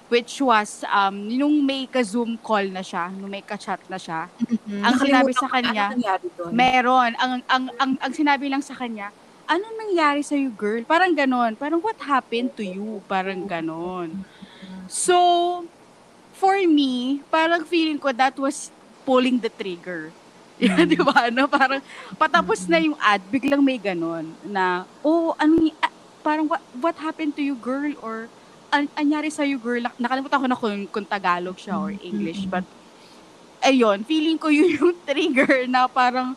which 0.07 0.38
was 0.38 0.85
um 0.85 1.25
nung 1.25 1.65
may 1.65 1.89
ka-zoom 1.89 2.38
call 2.38 2.65
na 2.69 2.85
siya, 2.85 3.09
nung 3.09 3.31
may 3.31 3.41
ka-chat 3.41 3.81
na 3.89 3.97
siya. 3.97 4.29
Ang 4.69 4.95
sinabi 5.01 5.31
sa 5.33 5.50
kanya, 5.50 5.89
ano 5.89 5.97
nangyari 5.97 6.27
doon? 6.38 6.51
Meron. 6.53 7.12
Ang, 7.17 7.31
ang, 7.50 7.63
ang, 7.81 7.91
ang 7.97 8.12
sinabi 8.13 8.45
lang 8.50 8.62
sa 8.62 8.77
kanya, 8.77 9.09
anong 9.50 9.75
nangyari 9.77 10.21
sa 10.21 10.38
you, 10.38 10.53
girl? 10.53 10.81
Parang 10.85 11.13
ganon. 11.13 11.57
Parang 11.57 11.81
what 11.81 11.97
happened 12.01 12.53
to 12.57 12.65
you? 12.65 13.01
Parang 13.09 13.45
ganon. 13.45 14.25
So, 14.85 15.65
for 16.38 16.57
me, 16.65 17.25
parang 17.33 17.65
feeling 17.65 17.97
ko 17.97 18.13
that 18.13 18.38
was 18.38 18.69
pulling 19.05 19.41
the 19.41 19.50
trigger. 19.50 20.13
Yeah, 20.57 20.85
di 20.89 20.97
ba? 20.97 21.29
No? 21.29 21.50
Parang 21.50 21.81
patapos 22.15 22.65
na 22.69 22.79
yung 22.79 22.97
ad, 23.01 23.21
biglang 23.29 23.62
may 23.62 23.77
ganon 23.77 24.33
na, 24.45 24.85
oh, 25.03 25.35
ano, 25.38 25.69
ah, 25.81 25.93
parang 26.24 26.50
what, 26.50 26.63
what 26.79 26.95
happened 26.97 27.35
to 27.38 27.43
you, 27.43 27.55
girl? 27.57 27.91
Or, 28.01 28.27
an, 28.75 28.86
anyari 28.94 29.32
sa 29.32 29.48
you, 29.48 29.58
girl? 29.58 29.79
Nak- 29.82 30.00
Nakalimutan 30.00 30.39
ko 30.44 30.48
na 30.48 30.60
kung, 30.60 30.77
kung 30.91 31.08
Tagalog 31.08 31.55
siya 31.55 31.79
or 31.79 31.96
English. 31.96 32.44
But, 32.46 32.67
ayun, 33.63 34.03
feeling 34.03 34.38
ko 34.38 34.51
yun 34.58 34.75
yung 34.75 34.96
trigger 35.08 35.65
na 35.65 35.88
parang, 35.88 36.36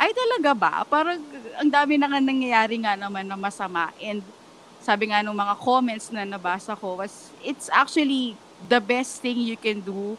ay 0.00 0.14
talaga 0.16 0.50
ba? 0.56 0.74
Parang 0.88 1.20
ang 1.60 1.68
dami 1.68 2.00
na 2.00 2.08
nga 2.08 2.20
nangyayari 2.22 2.80
nga 2.80 2.96
naman 2.96 3.26
na 3.28 3.36
masama. 3.36 3.92
And 4.00 4.24
sabi 4.80 5.12
nga 5.12 5.20
nung 5.20 5.36
mga 5.36 5.60
comments 5.60 6.08
na 6.08 6.24
nabasa 6.24 6.72
ko 6.72 6.96
was, 6.96 7.28
it's 7.44 7.68
actually 7.68 8.32
the 8.64 8.80
best 8.80 9.20
thing 9.20 9.36
you 9.36 9.60
can 9.60 9.84
do 9.84 10.16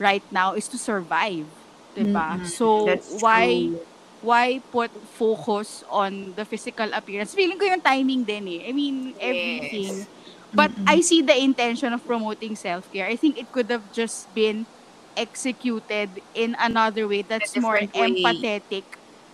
right 0.00 0.24
now 0.32 0.56
is 0.56 0.64
to 0.72 0.80
survive. 0.80 1.44
Diba? 1.92 2.40
Mhm. 2.40 2.48
So, 2.48 2.88
That's 2.88 3.20
why 3.20 3.68
true. 3.68 3.84
why 4.20 4.46
put 4.72 4.88
focus 5.16 5.84
on 5.88 6.32
the 6.32 6.44
physical 6.44 6.88
appearance? 6.92 7.36
Feeling 7.36 7.60
ko 7.60 7.64
yung 7.68 7.80
timing 7.82 8.24
din 8.24 8.44
eh. 8.56 8.60
I 8.68 8.72
mean, 8.72 9.12
everything. 9.20 10.06
But 10.52 10.72
Mm-mm. 10.72 10.86
I 10.88 11.00
see 11.00 11.22
the 11.22 11.36
intention 11.36 11.92
of 11.92 12.02
promoting 12.02 12.54
self-care. 12.54 13.06
I 13.06 13.14
think 13.14 13.36
it 13.36 13.48
could 13.48 13.70
have 13.70 13.86
just 13.88 14.26
been 14.30 14.66
executed 15.14 16.08
in 16.32 16.56
another 16.58 17.06
way 17.06 17.22
that's 17.22 17.54
more 17.56 17.76
way. 17.76 17.86
empathetic. 17.92 18.82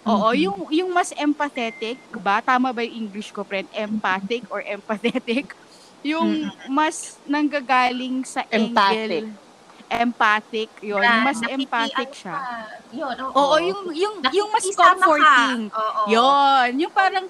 Oo, 0.05 0.31
Mhm. 0.31 0.39
yung 0.39 0.57
yung 0.71 0.91
mas 0.91 1.11
empathetic, 1.13 1.97
ba? 2.15 2.39
Tama 2.39 2.71
ba 2.71 2.81
yung 2.81 3.07
English 3.07 3.31
ko, 3.31 3.43
friend? 3.43 3.67
Empathic 3.71 4.45
or 4.49 4.61
empathetic? 4.63 5.53
Yung 6.07 6.39
mas 6.71 7.19
nanggagaling 7.27 8.23
sa 8.23 8.47
Empathic. 8.47 9.27
angle. 9.27 9.43
Empathic, 9.89 10.71
yun. 10.81 10.99
Yung 10.99 11.21
mas 11.21 11.39
nakiki- 11.41 11.57
empathic 11.57 12.09
ano 12.09 12.15
siya. 12.15 12.37
ka, 12.37 12.47
Yun, 12.93 13.15
oo. 13.25 13.33
Oo, 13.35 13.55
yung 13.61 13.83
yung 13.93 14.15
yung 14.31 14.49
mas 14.49 14.67
ka. 14.69 14.95
comforting. 14.95 15.61
Oo. 15.69 16.03
Yun, 16.07 16.69
yung 16.79 16.93
parang 16.93 17.27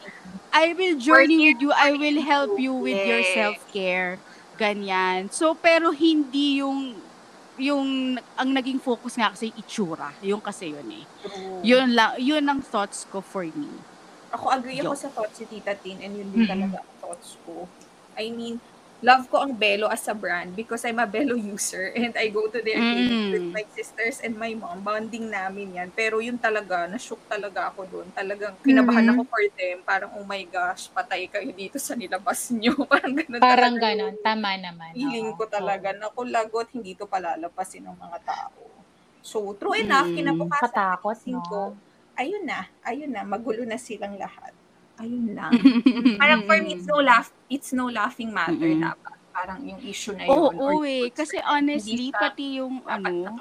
I 0.56 0.72
will 0.72 0.96
journey 0.96 1.52
with 1.52 1.60
you, 1.60 1.70
I 1.76 1.92
will 1.92 2.20
help 2.24 2.56
you 2.56 2.72
with 2.72 2.96
your 2.96 3.20
self-care. 3.36 4.16
Ganyan. 4.56 5.28
So, 5.28 5.52
pero 5.52 5.92
hindi 5.92 6.64
yung 6.64 6.96
yung 7.56 8.16
ang 8.36 8.50
naging 8.52 8.80
focus 8.80 9.16
nga 9.16 9.32
kasi 9.32 9.52
itsura. 9.52 10.12
Yung 10.24 10.40
kasi 10.40 10.72
yun 10.72 10.88
eh. 10.92 11.04
True. 11.24 11.60
Yun 11.60 11.88
lang, 11.92 12.16
yun 12.20 12.44
ang 12.44 12.60
thoughts 12.64 13.04
ko 13.08 13.20
for 13.20 13.44
me. 13.44 13.68
Ako 14.32 14.48
agree 14.52 14.80
ako 14.80 14.92
Yo. 14.92 15.00
sa 15.00 15.08
thoughts 15.08 15.40
ni 15.40 15.46
Tita 15.48 15.72
Tin 15.76 16.00
and 16.00 16.12
yun 16.16 16.28
din 16.32 16.44
Mhm. 16.44 16.50
talaga 16.52 16.76
ang 16.84 16.92
thoughts 17.00 17.36
ko. 17.44 17.68
I 18.16 18.32
mean, 18.32 18.60
love 19.04 19.28
ko 19.28 19.44
ang 19.44 19.52
Belo 19.58 19.86
as 19.92 20.08
a 20.08 20.14
brand 20.16 20.56
because 20.56 20.84
I'm 20.88 20.98
a 20.98 21.06
Belo 21.06 21.36
user 21.36 21.92
and 21.98 22.16
I 22.16 22.28
go 22.32 22.48
to 22.48 22.60
their 22.64 22.80
Mm. 22.80 22.86
clinic 22.88 23.20
with 23.30 23.44
my 23.52 23.64
sisters 23.72 24.20
and 24.24 24.36
my 24.36 24.52
mom. 24.56 24.82
Bonding 24.82 25.28
namin 25.30 25.76
yan. 25.76 25.88
Pero 25.92 26.18
yun 26.24 26.38
talaga, 26.40 26.88
na-shook 26.88 27.22
talaga 27.28 27.68
ako 27.72 27.86
doon. 27.88 28.08
Talagang 28.16 28.56
kinabahan 28.64 29.06
Mhm. 29.06 29.12
ako 29.12 29.28
for 29.28 29.42
them. 29.58 29.84
Parang, 29.84 30.12
oh 30.16 30.24
my 30.24 30.42
gosh, 30.48 30.88
patay 30.94 31.28
kayo 31.28 31.52
dito 31.52 31.76
sa 31.78 31.94
nilabas 31.94 32.48
nyo. 32.56 32.72
Parang 32.88 33.14
ganun 33.14 33.44
Parang 33.44 33.74
talaga 33.76 33.80
ganon. 33.84 34.14
yung 34.16 34.18
Tama 34.24 34.50
naman. 34.64 34.96
Feeling 34.96 35.36
ko 35.36 35.44
talaga, 35.50 35.92
naku, 35.92 36.24
lagot, 36.24 36.72
hindi 36.72 36.96
to 36.96 37.04
palalapasin 37.04 37.84
ng 37.84 37.98
mga 38.00 38.18
tao. 38.24 38.88
So, 39.20 39.52
true 39.60 39.76
enough, 39.76 40.08
Mm. 40.08 40.16
kinabukasan, 40.16 40.72
Katakot, 40.72 41.18
nagising 41.20 41.42
ko, 41.44 41.60
no? 41.60 41.82
ayun 42.16 42.44
na, 42.48 42.72
ayun 42.80 43.12
na, 43.12 43.20
magulo 43.28 43.68
na 43.68 43.76
silang 43.76 44.16
lahat. 44.16 44.55
Ayun 44.96 45.36
lang. 45.36 45.52
Parang 46.20 46.40
for 46.48 46.56
me, 46.60 46.80
it's 46.80 46.88
no 46.88 46.98
laugh, 47.00 47.28
it's 47.52 47.70
no 47.76 47.86
laughing 47.92 48.32
matter 48.32 48.56
Mm-mm. 48.56 48.80
dapat. 48.80 49.14
Parang 49.36 49.60
yung 49.60 49.80
issue 49.84 50.16
na 50.16 50.24
yun. 50.24 50.32
Oo, 50.32 50.48
or 50.56 50.80
oo 50.80 50.88
eh. 50.88 51.12
Kasi 51.12 51.36
honestly, 51.44 51.92
hindi 51.92 52.08
siya 52.08 52.20
pati 52.20 52.44
yung 52.56 52.80
ano. 52.88 53.36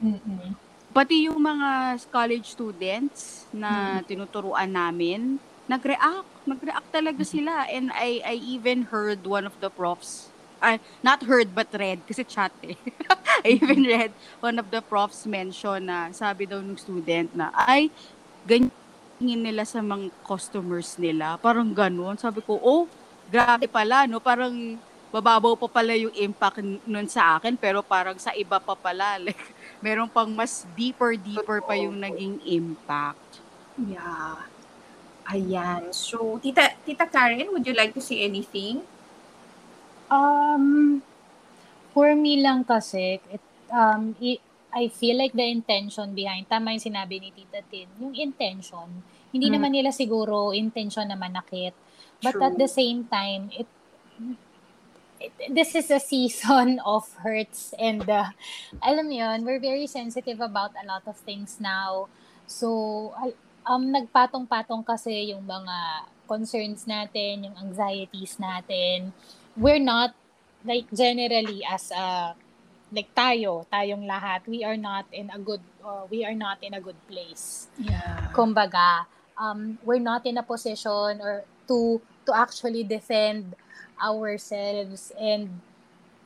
Mm-mm. 0.00 0.54
pati 0.90 1.30
yung 1.30 1.38
mga 1.38 1.98
college 2.10 2.50
students 2.50 3.46
na 3.54 3.98
tinuturuan 4.02 4.70
namin, 4.70 5.38
nag-react. 5.66 6.26
Nag-react 6.46 6.88
talaga 6.90 7.22
sila. 7.22 7.66
And 7.70 7.90
I 7.94 8.22
I 8.22 8.36
even 8.38 8.90
heard 8.90 9.22
one 9.26 9.46
of 9.46 9.54
the 9.62 9.70
profs, 9.70 10.30
uh, 10.58 10.78
not 11.02 11.26
heard 11.26 11.54
but 11.54 11.70
read, 11.74 12.02
kasi 12.06 12.22
chat 12.26 12.54
eh. 12.62 12.78
I 13.46 13.58
even 13.58 13.86
read 13.86 14.10
one 14.38 14.58
of 14.58 14.70
the 14.70 14.82
profs 14.82 15.26
mention 15.26 15.86
na 15.90 16.10
sabi 16.10 16.46
daw 16.46 16.58
ng 16.62 16.78
student 16.78 17.30
na, 17.34 17.50
ay, 17.54 17.90
ganyan 18.46 18.70
nila 19.20 19.68
sa 19.68 19.84
mga 19.84 20.08
customers 20.24 20.96
nila. 20.96 21.36
Parang 21.36 21.68
ganun. 21.70 22.16
Sabi 22.16 22.40
ko, 22.40 22.56
oh, 22.58 22.88
grabe 23.28 23.68
pala, 23.68 24.08
no? 24.08 24.18
Parang 24.18 24.80
bababaw 25.12 25.58
pa 25.58 25.68
pala 25.68 25.92
yung 25.94 26.14
impact 26.16 26.62
nun 26.86 27.06
sa 27.10 27.36
akin, 27.36 27.58
pero 27.58 27.82
parang 27.84 28.16
sa 28.16 28.32
iba 28.32 28.56
pa 28.58 28.72
pala. 28.74 29.16
Like, 29.26 29.38
meron 29.84 30.08
pang 30.08 30.32
mas 30.32 30.64
deeper, 30.74 31.14
deeper 31.14 31.60
pa 31.60 31.76
yung 31.76 32.00
naging 32.00 32.40
impact. 32.48 33.44
Yeah. 33.76 34.48
Ayan. 35.30 35.94
So, 35.94 36.40
Tita, 36.42 36.74
Tita 36.82 37.06
Karen, 37.06 37.52
would 37.54 37.62
you 37.62 37.76
like 37.76 37.94
to 37.94 38.02
say 38.02 38.24
anything? 38.26 38.82
Um, 40.10 40.98
for 41.94 42.18
me 42.18 42.42
lang 42.42 42.66
kasi, 42.66 43.22
it, 43.30 43.44
um, 43.70 44.18
i- 44.18 44.42
I 44.70 44.86
feel 44.88 45.18
like 45.18 45.34
the 45.34 45.46
intention 45.46 46.14
behind, 46.14 46.46
tama 46.46 46.70
yung 46.74 46.82
sinabi 46.82 47.18
ni 47.18 47.34
Tita 47.34 47.62
Tin, 47.66 47.90
yung 47.98 48.14
intention, 48.14 49.02
hindi 49.30 49.50
Mm. 49.50 49.54
naman 49.58 49.70
nila 49.74 49.90
siguro 49.90 50.54
intention 50.54 51.06
na 51.10 51.18
manakit. 51.18 51.74
But 52.22 52.38
True. 52.38 52.46
at 52.46 52.54
the 52.58 52.70
same 52.70 53.06
time, 53.10 53.50
it, 53.54 53.66
it 55.18 55.32
this 55.50 55.74
is 55.74 55.90
a 55.90 55.98
season 56.00 56.78
of 56.86 57.08
hurts 57.24 57.74
and 57.76 58.04
uh, 58.08 58.30
alam 58.80 59.10
yun, 59.10 59.42
we're 59.44 59.60
very 59.60 59.86
sensitive 59.86 60.40
about 60.40 60.70
a 60.78 60.84
lot 60.86 61.02
of 61.06 61.16
things 61.22 61.58
now. 61.58 62.06
So, 62.46 63.14
um, 63.66 63.90
nagpatong-patong 63.94 64.82
kasi 64.82 65.30
yung 65.30 65.46
mga 65.46 66.06
concerns 66.26 66.86
natin, 66.86 67.46
yung 67.46 67.56
anxieties 67.58 68.38
natin. 68.38 69.10
We're 69.58 69.82
not, 69.82 70.14
like, 70.64 70.86
generally 70.94 71.62
as 71.66 71.90
a, 71.90 72.34
like 72.90 73.10
tayo, 73.14 73.64
tayong 73.70 74.04
lahat, 74.04 74.42
we 74.46 74.66
are 74.66 74.76
not 74.76 75.06
in 75.14 75.30
a 75.30 75.38
good, 75.38 75.62
or 75.82 76.06
we 76.10 76.26
are 76.26 76.34
not 76.34 76.58
in 76.62 76.74
a 76.74 76.82
good 76.82 76.98
place 77.06 77.70
Yeah. 77.78 78.30
kumbaga, 78.34 79.06
um, 79.34 79.78
we're 79.86 80.02
not 80.02 80.26
in 80.26 80.36
a 80.36 80.44
position 80.44 81.22
or 81.22 81.46
to 81.66 81.98
to 82.26 82.30
actually 82.34 82.82
defend 82.82 83.54
ourselves 83.96 85.14
and 85.16 85.48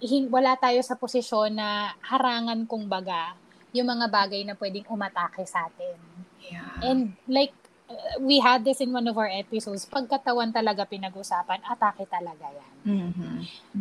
hin- 0.01 0.31
wala 0.31 0.57
tayo 0.57 0.81
sa 0.81 0.95
posisyon 0.95 1.55
na 1.55 1.93
harangan 2.01 2.65
kumbaga 2.65 3.35
yung 3.75 3.91
mga 3.91 4.07
bagay 4.07 4.43
na 4.47 4.55
pwedeng 4.55 4.87
umatake 4.87 5.43
sa 5.45 5.67
atin. 5.67 5.99
Yeah. 6.39 6.79
And 6.81 7.19
like 7.27 7.53
uh, 7.91 8.23
we 8.23 8.39
had 8.39 8.63
this 8.63 8.79
in 8.79 8.95
one 8.95 9.07
of 9.11 9.19
our 9.19 9.29
episodes, 9.29 9.85
pagkatawan 9.85 10.55
talaga 10.55 10.87
pinag-usapan, 10.87 11.61
atake 11.67 12.07
talaga 12.07 12.47
yan. 12.55 12.75
Mhm. 12.87 13.33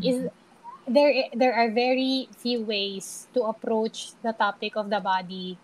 Is 0.02 0.18
there 0.88 1.32
there 1.34 1.54
are 1.56 1.72
very 1.72 2.28
few 2.38 2.64
ways 2.64 3.28
to 3.34 3.44
approach 3.48 4.12
the 4.22 4.34
topic 4.34 4.76
of 4.76 4.90
the 4.90 5.00
body 5.00 5.58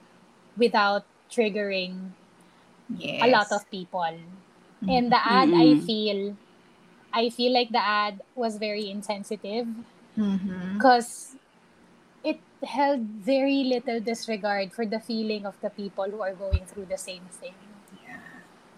without 0.58 1.04
triggering 1.30 2.12
yes. 2.92 3.22
a 3.24 3.28
lot 3.28 3.52
of 3.52 3.64
people. 3.70 4.18
And 4.80 5.12
the 5.12 5.20
ad, 5.20 5.52
I 5.52 5.76
Mm-mm. 5.76 5.84
feel, 5.84 6.40
I 7.12 7.28
feel 7.30 7.52
like 7.52 7.68
the 7.68 7.84
ad 7.84 8.24
was 8.34 8.56
very 8.56 8.88
insensitive 8.90 9.68
because 10.16 11.36
it 12.24 12.40
held 12.64 13.04
very 13.20 13.68
little 13.68 14.00
disregard 14.00 14.72
for 14.72 14.86
the 14.88 15.00
feeling 15.00 15.46
of 15.46 15.60
the 15.60 15.70
people 15.70 16.08
who 16.08 16.24
are 16.24 16.32
going 16.32 16.64
through 16.64 16.88
the 16.88 16.98
same 16.98 17.28
thing. 17.44 17.56
Yeah. 18.08 18.24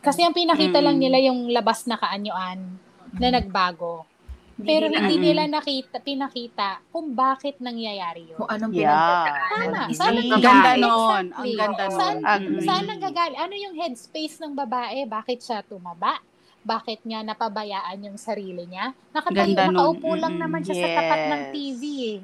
Kasi 0.01 0.25
ang 0.25 0.33
pinakita 0.33 0.81
lang 0.81 0.97
Mm. 0.97 1.03
nila 1.05 1.17
yung 1.21 1.39
labas 1.53 1.85
na 1.85 2.01
kaanyuan 2.01 2.81
na 3.21 3.29
nagbago. 3.29 4.09
Pero 4.57 4.85
nila 4.85 4.99
hindi 5.01 5.17
nila 5.17 5.43
nakita, 5.47 5.97
pinakita 5.99 6.69
kung 6.89 7.11
bakit 7.11 7.57
nangyayari 7.57 8.27
yun. 8.27 8.37
kung 8.37 8.45
anong 8.47 8.71
Yeah. 8.71 8.91
pinagdadaanan 8.91 9.67
Tama. 9.71 9.81
Saan 9.91 10.11
Ang 10.11 10.27
Ang 10.27 10.41
ganda 10.41 10.71
Exactly. 10.71 10.83
nun. 10.83 11.25
Ang 11.31 11.47
ganda 11.55 11.83
Oo. 11.83 11.87
nun. 11.87 11.97
Saan, 11.97 12.15
Agree. 12.21 12.61
saan 12.61 12.85
nanggagaling? 12.85 13.39
Ano 13.39 13.53
yung 13.55 13.75
headspace 13.75 14.35
ng 14.39 14.53
babae? 14.53 14.99
Bakit 15.05 15.39
siya 15.39 15.59
tumaba? 15.61 16.13
Bakit 16.61 16.99
niya 17.03 17.19
napabayaan 17.21 17.97
yung 18.01 18.17
sarili 18.17 18.65
niya? 18.65 18.93
Nakatayo, 19.09 19.33
Ganda 19.35 19.61
nun. 19.63 19.73
nakaupo 19.73 20.09
lang 20.13 20.33
Mm-mm. 20.35 20.43
naman 20.45 20.61
siya 20.61 20.77
sa 20.77 20.89
tapat 20.93 21.21
ng 21.27 21.41
Yes. 21.41 21.51
TV 21.51 21.81
eh. 22.07 22.19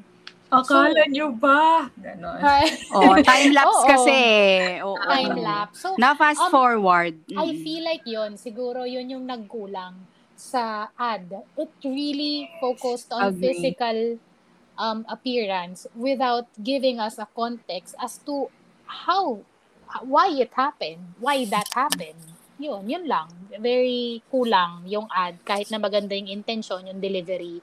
Akala 0.48 1.03
nyo 1.07 1.27
ba? 1.34 1.91
Ganon. 1.91 2.39
Oh, 2.96 3.19
time 3.19 3.51
lapse 3.51 3.67
Oo. 3.77 3.89
kasi. 3.89 4.19
Oo. 4.79 4.96
Time 4.96 5.38
lapse. 5.38 5.75
So, 5.81 5.91
Na 5.98 6.13
fast 6.13 6.39
Um, 6.39 6.48
forward. 6.50 7.19
I 7.29 7.51
Mm. 7.51 7.60
feel 7.60 7.84
like 7.84 8.05
yon 8.05 8.38
siguro 8.38 8.86
yun 8.86 9.10
yung 9.10 9.25
nagkulang 9.25 9.98
sa 10.38 10.94
ad. 10.96 11.34
It 11.58 11.74
really 11.82 12.46
focused 12.62 13.10
on 13.12 13.34
Agree. 13.34 13.41
physical 13.41 14.22
um, 14.77 15.01
appearance 15.10 15.88
without 15.98 16.46
giving 16.62 17.01
us 17.01 17.17
a 17.17 17.25
context 17.36 17.96
as 17.98 18.22
to 18.29 18.51
how, 18.86 19.41
why 20.06 20.29
it 20.29 20.53
happened, 20.53 21.15
why 21.20 21.46
that 21.50 21.65
happened. 21.74 22.22
Yun, 22.62 22.86
yun 22.89 23.08
lang. 23.10 23.27
Very 23.60 24.22
kulang 24.32 24.82
yung 24.86 25.08
ad. 25.13 25.38
Kahit 25.46 25.72
na 25.74 25.77
maganda 25.82 26.13
yung 26.17 26.27
intention, 26.29 26.86
yung 26.88 27.01
delivery, 27.01 27.62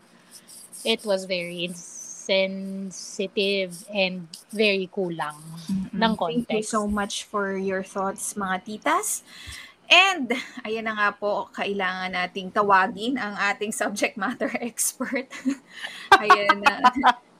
it 0.84 1.04
was 1.06 1.24
very 1.24 1.64
insensitive 1.64 3.84
and 3.90 4.28
very 4.52 4.86
kulang 4.90 5.34
ng 5.94 5.98
Thank 5.98 6.20
you 6.38 6.44
context. 6.46 6.70
so 6.70 6.86
much 6.86 7.24
for 7.24 7.56
your 7.58 7.82
thoughts, 7.82 8.34
mga 8.34 8.64
titas. 8.66 9.22
And, 9.88 10.32
ayan 10.64 10.88
na 10.88 10.94
nga 10.96 11.10
po, 11.12 11.52
kailangan 11.52 12.16
nating 12.16 12.52
tawagin 12.54 13.20
ang 13.20 13.36
ating 13.36 13.72
subject 13.72 14.16
matter 14.16 14.50
expert. 14.60 15.28
ayan 16.22 16.62
na. 16.64 16.80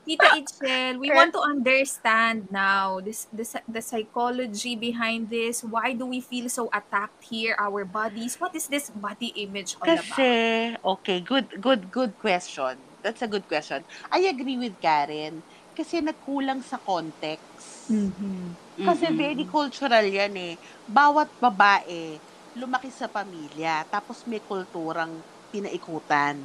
Tita 0.05 0.37
Itchel, 0.37 1.01
we 1.01 1.09
want 1.09 1.33
to 1.33 1.41
understand 1.41 2.45
now 2.53 3.01
this, 3.01 3.25
the, 3.33 3.41
the 3.65 3.81
psychology 3.81 4.77
behind 4.77 5.33
this. 5.33 5.65
Why 5.65 5.97
do 5.97 6.05
we 6.05 6.21
feel 6.21 6.45
so 6.45 6.69
attacked 6.69 7.25
here, 7.25 7.57
our 7.57 7.81
bodies? 7.89 8.37
What 8.37 8.53
is 8.53 8.69
this 8.69 8.93
body 8.93 9.33
image 9.33 9.73
all 9.81 9.89
about? 9.89 10.05
Kasi, 10.05 10.29
okay, 10.77 11.25
good, 11.25 11.57
good, 11.57 11.89
good 11.89 12.13
question. 12.21 12.77
That's 13.01 13.25
a 13.25 13.27
good 13.27 13.49
question. 13.49 13.81
I 14.13 14.29
agree 14.29 14.61
with 14.61 14.77
Karen. 14.77 15.41
Kasi 15.73 16.05
nagkulang 16.05 16.61
sa 16.61 16.77
context. 16.77 17.89
Mhm. 17.89 18.53
Kasi 18.85 19.09
Mm-mm. 19.09 19.17
very 19.17 19.45
cultural 19.49 20.05
yan 20.05 20.37
eh. 20.37 20.53
Bawat 20.85 21.33
babae, 21.41 22.21
lumaki 22.55 22.89
sa 22.89 23.11
pamilya, 23.11 23.83
tapos 23.91 24.23
may 24.25 24.39
kulturang 24.39 25.19
pinaikutan. 25.51 26.39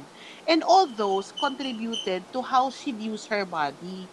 And 0.45 0.61
all 0.63 0.87
those 0.87 1.31
contributed 1.31 2.27
to 2.35 2.39
how 2.43 2.69
she 2.69 2.91
views 2.91 3.25
her 3.31 3.47
body. 3.47 4.05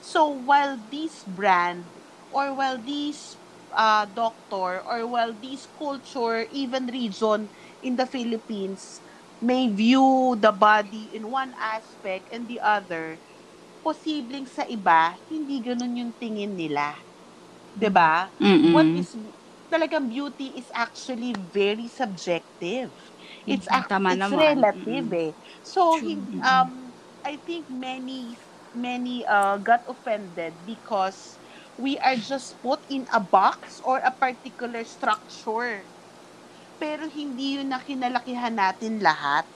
So 0.00 0.30
while 0.30 0.78
this 0.78 1.26
brand, 1.26 1.84
or 2.30 2.54
while 2.54 2.78
this 2.78 3.36
uh, 3.74 4.06
doctor, 4.06 4.80
or 4.86 5.06
while 5.06 5.34
this 5.34 5.66
culture, 5.78 6.46
even 6.50 6.86
region 6.88 7.50
in 7.82 7.94
the 7.98 8.06
Philippines, 8.06 9.02
may 9.42 9.68
view 9.68 10.36
the 10.38 10.52
body 10.52 11.10
in 11.12 11.26
one 11.28 11.52
aspect 11.58 12.28
and 12.30 12.46
the 12.46 12.60
other, 12.62 13.18
posibleng 13.80 14.44
sa 14.44 14.68
iba, 14.68 15.16
hindi 15.28 15.60
ganun 15.64 15.96
yung 15.96 16.12
tingin 16.12 16.52
nila. 16.52 16.92
'Di 17.72 17.88
ba? 17.88 18.28
Mm-mm. 18.36 18.76
What 18.76 18.88
is 18.92 19.16
talagang 19.70 20.10
beauty 20.10 20.58
is 20.58 20.68
actually 20.74 21.32
very 21.32 21.88
subjective. 21.88 23.14
It's 23.46 23.66
Mhm. 23.68 23.70
act- 23.70 23.94
Tama 23.94 24.12
it's 24.12 24.28
naman. 24.28 24.34
relative 24.34 25.06
Mm-mm. 25.06 25.14
eh. 25.14 25.32
So 25.62 25.96
True. 25.96 26.02
hin- 26.02 26.34
um 26.42 26.94
I 27.24 27.38
think 27.40 27.68
many 27.70 28.36
many 28.74 29.26
uh, 29.26 29.58
got 29.60 29.82
offended 29.88 30.64
because 30.66 31.38
we 31.76 31.98
are 32.00 32.16
just 32.16 32.62
put 32.62 32.86
in 32.88 33.06
a 33.12 33.20
box 33.20 33.80
or 33.82 33.98
a 34.02 34.14
particular 34.14 34.84
structure. 34.86 35.90
Pero 36.80 37.06
hindi 37.10 37.60
yun 37.60 37.70
na 37.72 37.80
kinalakihan 37.82 38.54
natin 38.56 38.98
lahat. 39.02 39.46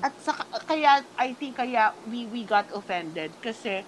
At 0.00 0.16
saka, 0.16 0.48
kaya, 0.64 1.04
I 1.18 1.36
think 1.36 1.60
kaya 1.60 1.92
we, 2.00 2.24
we 2.24 2.48
got 2.48 2.72
offended 2.72 3.36
kasi 3.44 3.84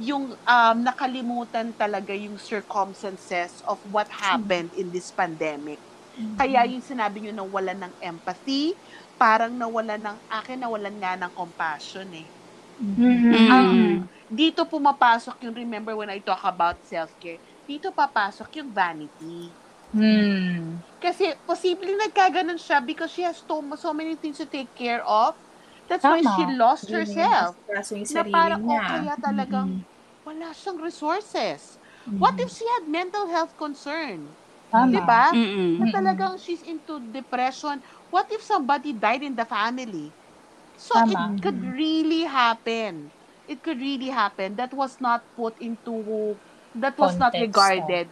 yung 0.00 0.32
um, 0.34 0.76
nakalimutan 0.80 1.72
talaga 1.76 2.16
yung 2.16 2.40
circumstances 2.40 3.60
of 3.68 3.78
what 3.84 4.08
happened 4.08 4.72
in 4.74 4.88
this 4.90 5.12
pandemic. 5.12 5.78
Kaya 6.36 6.64
yung 6.68 6.84
sinabi 6.84 7.24
nyo 7.24 7.32
na 7.32 7.46
wala 7.46 7.72
ng 7.72 7.94
empathy, 8.00 8.76
parang 9.16 9.52
nawala 9.54 9.96
ng, 9.96 10.16
akin 10.28 10.58
nawalan 10.60 10.96
nga 11.00 11.16
ng 11.16 11.32
compassion 11.32 12.08
eh. 12.12 12.28
Mm-mm. 12.80 13.48
Ang- 13.52 14.08
dito 14.26 14.64
pumapasok 14.64 15.44
yung, 15.44 15.54
remember 15.54 15.94
when 15.94 16.10
I 16.10 16.18
talk 16.20 16.40
about 16.44 16.80
self-care, 16.84 17.38
dito 17.68 17.92
papasok 17.92 18.48
yung 18.60 18.70
vanity. 18.72 19.56
Hmm. 19.92 20.80
Kasi 20.96 21.36
posibleng 21.44 22.00
nagkaganon 22.00 22.56
siya 22.56 22.80
because 22.80 23.12
she 23.12 23.22
has 23.22 23.44
so, 23.44 23.60
so 23.76 23.92
many 23.92 24.16
things 24.16 24.40
to 24.40 24.48
take 24.48 24.72
care 24.72 25.04
of. 25.04 25.36
That's 25.92 26.08
why 26.08 26.24
Tama. 26.24 26.32
she 26.32 26.44
lost 26.56 26.88
herself. 26.88 27.52
Kaso 27.68 28.00
yung 28.00 28.08
Na 28.08 28.24
parang, 28.24 28.60
oh, 28.64 28.72
niya. 28.72 28.84
kaya 28.88 29.14
talagang 29.20 29.84
wala 30.24 30.48
siyang 30.56 30.80
resources. 30.80 31.76
What 32.16 32.40
if 32.40 32.48
she 32.48 32.64
had 32.64 32.88
mental 32.88 33.28
health 33.28 33.52
concern? 33.60 34.24
Tama. 34.72 34.88
Di 34.88 35.00
ba? 35.04 35.36
Mm-mm. 35.36 35.84
Na 35.84 35.86
talagang 35.92 36.40
she's 36.40 36.64
into 36.64 36.96
depression. 37.12 37.84
What 38.08 38.32
if 38.32 38.40
somebody 38.40 38.96
died 38.96 39.20
in 39.20 39.36
the 39.36 39.44
family? 39.44 40.08
So 40.80 40.96
Tama. 40.96 41.36
it 41.36 41.44
could 41.44 41.60
really 41.60 42.24
happen. 42.24 43.12
It 43.44 43.60
could 43.60 43.76
really 43.76 44.08
happen. 44.08 44.56
That 44.56 44.72
was 44.72 44.96
not 44.96 45.20
put 45.36 45.60
into, 45.60 45.92
that 46.80 46.96
was 46.96 47.20
not 47.20 47.36
Context, 47.36 47.52
regarded. 47.52 48.06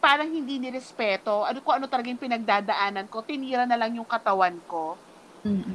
Parang 0.00 0.32
hindi 0.32 0.56
nirespeto. 0.56 1.44
Ano 1.44 1.60
ko 1.60 1.76
ano 1.76 1.84
talaga 1.84 2.08
yung 2.08 2.22
pinagdadaanan 2.22 3.12
ko. 3.12 3.20
Tinira 3.20 3.68
na 3.68 3.76
lang 3.76 3.92
yung 3.92 4.08
katawan 4.08 4.56
ko. 4.64 4.96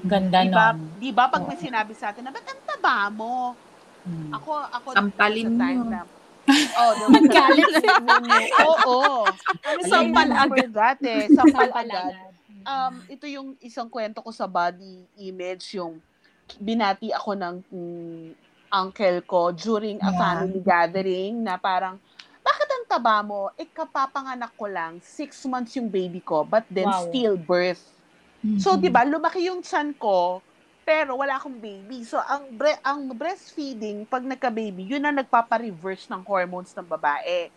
Ganda 0.03 0.39
Di 0.39 0.49
ba? 0.49 0.65
nun. 0.71 0.79
Di 0.97 1.09
ba 1.11 1.25
pag 1.27 1.43
may 1.43 1.57
sinabi 1.57 1.93
sa 1.93 2.09
atin 2.09 2.23
na, 2.23 2.31
ba't 2.31 2.43
ang 2.43 2.61
taba 2.63 3.09
mo? 3.09 3.53
Hmm. 4.01 4.33
Ako, 4.33 4.49
ako, 4.67 4.87
Sampalin 4.91 5.45
there 5.45 5.53
was 5.53 5.55
a 5.55 5.61
time 5.61 5.79
mo. 5.79 5.89
na- 5.89 6.09
Oh, 6.75 6.91
there 6.91 7.07
was 7.07 7.21
a 7.21 7.29
Galit 7.29 7.69
Oo. 8.59 8.99
Ano 9.61 9.79
Sampal 9.93 10.27
sampal 10.27 10.27
agad. 10.33 10.67
agad 10.67 10.99
eh. 11.03 11.23
Sampal 11.29 11.69
agad. 11.69 12.11
agad. 12.11 12.33
Um, 12.61 12.93
ito 13.07 13.25
yung 13.25 13.53
isang 13.59 13.87
kwento 13.87 14.19
ko 14.19 14.29
sa 14.29 14.45
body 14.45 15.05
image, 15.19 15.73
yung 15.73 15.97
binati 16.57 17.09
ako 17.09 17.31
ng 17.33 17.55
mm, 17.63 18.27
uncle 18.69 19.19
ko 19.23 19.41
during 19.51 19.97
a 19.97 20.07
Yeah. 20.07 20.17
family 20.17 20.59
gathering 20.59 21.33
na 21.39 21.55
parang, 21.55 21.97
bakit 22.39 22.67
ang 22.67 22.85
taba 22.87 23.21
mo? 23.21 23.49
Eh, 23.55 23.65
kapapanganak 23.65 24.51
ko 24.51 24.65
lang, 24.65 24.97
six 24.99 25.45
months 25.45 25.73
yung 25.73 25.87
baby 25.87 26.19
ko, 26.19 26.41
but 26.43 26.65
then 26.67 26.85
Wow. 26.85 27.05
So, 28.57 28.77
di 28.77 28.89
ba, 28.93 29.03
lumaki 29.07 29.47
yung 29.49 29.61
chan 29.65 29.93
ko, 29.97 30.43
pero 30.85 31.17
wala 31.17 31.37
akong 31.39 31.57
baby. 31.61 32.03
So, 32.05 32.19
ang 32.21 32.53
bre- 32.53 32.81
ang 32.85 33.09
breastfeeding, 33.17 34.05
pag 34.09 34.23
nagka-baby, 34.25 34.85
yun 34.93 35.03
ang 35.05 35.17
nagpapa-reverse 35.21 36.09
ng 36.11 36.21
hormones 36.25 36.73
ng 36.77 36.85
babae. 36.87 37.49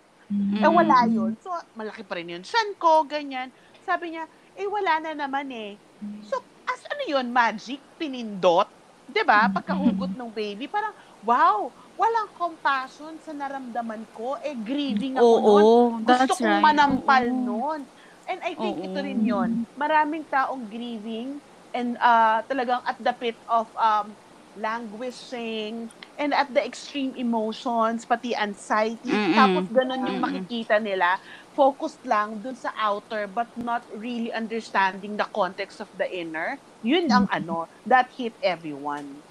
Eh, 0.63 0.71
wala 0.71 1.05
yun. 1.11 1.37
So, 1.43 1.51
malaki 1.77 2.03
pa 2.09 2.17
rin 2.19 2.33
yung 2.33 2.47
chan 2.47 2.73
ko, 2.81 3.05
ganyan. 3.05 3.53
Sabi 3.83 4.17
niya, 4.17 4.25
eh, 4.57 4.67
wala 4.69 5.03
na 5.05 5.13
naman 5.17 5.51
eh. 5.53 5.77
So, 6.23 6.37
as 6.65 6.81
ano 6.89 7.03
yun, 7.11 7.27
magic, 7.35 7.85
pinindot? 8.01 8.69
'Di 9.05 9.21
ba 9.29 9.53
Pagkahugot 9.53 10.17
ng 10.17 10.33
baby, 10.33 10.65
parang, 10.73 10.97
wow, 11.21 11.69
walang 11.93 12.33
compassion 12.33 13.21
sa 13.21 13.37
naramdaman 13.37 14.09
ko. 14.09 14.41
Eh, 14.41 14.57
grieving 14.57 15.21
ako 15.21 15.37
Oo, 15.37 15.43
nun. 15.45 15.67
that's 16.07 16.09
Gusto 16.09 16.41
kong 16.41 16.57
right. 16.57 16.65
manampal 16.65 17.29
Oo. 17.29 17.29
nun. 17.29 17.85
And 18.29 18.41
I 18.45 18.57
think 18.57 18.81
Oo. 18.81 18.85
ito 18.85 18.99
rin 19.03 19.25
yon 19.27 19.61
Maraming 19.77 20.29
taong 20.31 20.69
grieving 20.71 21.41
and 21.75 21.99
uh, 22.01 22.43
talagang 22.49 22.81
at 22.87 22.97
the 23.01 23.13
pit 23.19 23.41
of 23.51 23.69
um, 23.77 24.17
languishing 24.57 25.91
and 26.19 26.33
at 26.35 26.53
the 26.55 26.63
extreme 26.63 27.15
emotions, 27.17 28.07
pati 28.07 28.33
anxiety. 28.37 29.17
Mm-mm. 29.17 29.35
Tapos 29.35 29.67
ganun 29.69 30.07
yung 30.09 30.21
makikita 30.23 30.79
nila. 30.81 31.19
Focused 31.53 32.05
lang 32.07 32.41
dun 32.41 32.57
sa 32.57 32.73
outer 32.79 33.27
but 33.29 33.51
not 33.57 33.85
really 33.93 34.33
understanding 34.33 35.17
the 35.19 35.29
context 35.35 35.81
of 35.83 35.91
the 35.97 36.07
inner. 36.09 36.61
Yun 36.85 37.11
ang 37.13 37.27
ano, 37.33 37.69
that 37.89 38.13
hit 38.17 38.37
everyone. 38.45 39.25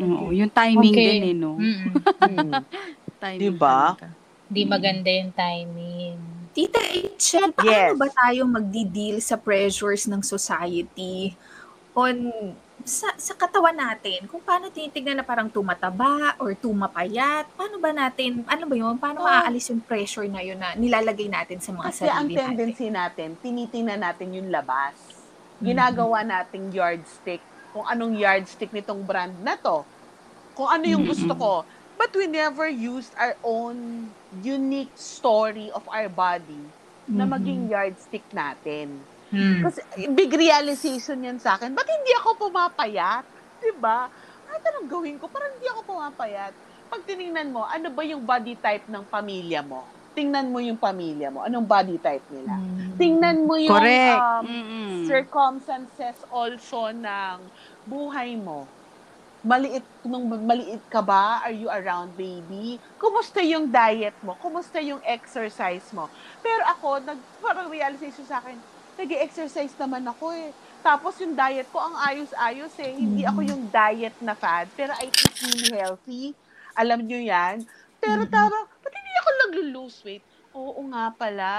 Oo, 0.00 0.32
yung 0.34 0.50
timing 0.52 0.98
Okay. 0.98 1.04
din 1.04 1.20
eh, 1.30 1.36
no? 1.36 1.68
Mm-mm. 2.22 2.66
Timing 3.22 3.60
Diba? 3.60 3.96
Di 4.50 4.64
maganda 4.66 5.10
yung 5.10 5.32
timing. 5.34 6.41
Tita 6.52 6.76
Rachel, 6.78 7.48
paano 7.56 7.72
Yes. 7.72 7.96
ba 7.96 8.08
tayo 8.12 8.44
magdi-deal 8.46 9.24
sa 9.24 9.40
pressures 9.40 10.04
ng 10.04 10.20
society 10.22 11.32
on 11.96 12.28
sa, 12.84 13.08
sa 13.16 13.32
katawan 13.32 13.72
natin? 13.72 14.28
Kung 14.28 14.42
paano 14.42 14.68
tinitignan 14.68 15.16
na 15.16 15.24
parang 15.24 15.48
tumataba 15.48 16.36
or 16.36 16.52
tumapayat? 16.52 17.48
Paano 17.56 17.80
ba 17.80 17.88
natin, 17.90 18.44
ano 18.44 18.68
ba 18.68 18.74
yun? 18.74 19.00
Paano 19.00 19.22
Oh. 19.22 19.24
maaalis 19.24 19.72
yung 19.72 19.80
pressure 19.80 20.28
na 20.28 20.44
yun 20.44 20.60
na 20.60 20.76
nilalagay 20.76 21.24
natin 21.26 21.56
sa 21.56 21.72
mga 21.72 21.88
Kasi 21.88 22.04
ang 22.04 22.26
sarili 22.26 22.34
natin? 22.34 22.46
tendency 22.52 22.86
natin, 22.90 23.28
tinitingnan 23.38 24.00
natin 24.02 24.28
yung 24.34 24.48
labas. 24.50 24.92
Ginagawa 25.56 26.20
nating 26.20 26.68
yardstick 26.68 27.40
kung 27.72 27.86
anong 27.86 28.12
yardstick 28.12 28.68
nitong 28.68 29.00
brand 29.00 29.32
na 29.40 29.56
to. 29.56 29.86
Kung 30.52 30.68
ano 30.68 30.84
yung 30.84 31.08
gusto 31.08 31.32
ko. 31.32 31.52
But 31.94 32.12
we 32.12 32.26
never 32.26 32.66
used 32.66 33.14
our 33.14 33.38
own 33.40 34.10
unique 34.34 34.92
story 34.94 35.68
of 35.68 35.84
our 35.86 36.08
body 36.08 36.60
na 37.04 37.24
Mhm. 37.24 37.30
maging 37.30 37.62
yardstick 37.68 38.24
natin. 38.30 38.96
Mm. 39.28 39.60
Kasi 39.62 39.80
big 40.10 40.30
realization 40.30 41.18
yan 41.18 41.36
sa 41.36 41.56
akin. 41.56 41.72
Ba't 41.72 41.84
hindi 41.84 42.12
ako 42.14 42.48
pumapayat? 42.48 43.24
Diba? 43.58 44.08
Kahit 44.44 44.62
anong 44.66 44.88
gawin 44.88 45.16
ko, 45.16 45.26
parang 45.26 45.52
hindi 45.52 45.68
ako 45.68 45.80
pumapayat. 45.86 46.52
Pag 46.86 47.02
tinignan 47.02 47.48
mo, 47.48 47.64
ano 47.64 47.88
ba 47.88 48.02
yung 48.02 48.20
body 48.20 48.54
type 48.54 48.84
ng 48.86 49.04
pamilya 49.04 49.64
mo? 49.64 49.88
Tingnan 50.12 50.52
mo 50.52 50.60
yung 50.60 50.76
pamilya 50.76 51.32
mo. 51.32 51.40
Anong 51.40 51.64
body 51.64 51.96
type 51.96 52.24
nila? 52.28 52.52
Mm. 52.52 53.00
Tingnan 53.00 53.38
mo 53.42 53.56
yung 53.56 53.72
Correct. 53.72 54.20
um, 54.20 54.44
Mm-mm. 54.44 55.08
circumstances 55.08 56.20
also 56.28 56.92
ng 56.92 57.36
buhay 57.82 58.36
mo. 58.36 58.68
Maliit, 59.42 59.82
nung 60.06 60.30
maliit 60.46 60.78
ka 60.86 61.02
ba? 61.02 61.42
Are 61.42 61.50
you 61.50 61.66
around 61.66 62.14
baby? 62.14 62.78
Kumusta 62.94 63.42
yung 63.42 63.66
diet 63.66 64.14
mo? 64.22 64.38
Kumusta 64.38 64.78
yung 64.78 65.02
exercise 65.02 65.82
mo? 65.90 66.06
Pero 66.38 66.62
ako, 66.70 67.02
nag, 67.02 67.18
parang 67.42 67.66
realization 67.66 68.22
sa 68.22 68.38
akin, 68.38 68.54
nag-exercise 68.94 69.74
naman 69.82 70.06
ako 70.06 70.30
eh. 70.30 70.54
Tapos 70.78 71.18
yung 71.18 71.34
diet 71.34 71.66
ko, 71.74 71.82
ang 71.82 71.98
ayos-ayos 72.06 72.70
eh. 72.78 72.94
Hindi 72.94 73.26
ako 73.26 73.42
yung 73.42 73.66
diet 73.66 74.14
na 74.22 74.38
fad, 74.38 74.70
pero 74.78 74.94
I 74.94 75.10
eat 75.10 75.34
really 75.42 75.74
healthy. 75.74 76.24
Alam 76.78 77.02
nyo 77.02 77.18
yan? 77.18 77.66
Pero 77.98 78.22
tama, 78.30 78.54
ba't 78.54 78.94
hindi 78.94 79.14
ako 79.18 79.30
nag-lose 79.42 79.98
weight? 80.06 80.24
Oo 80.54 80.86
nga 80.94 81.10
pala. 81.18 81.50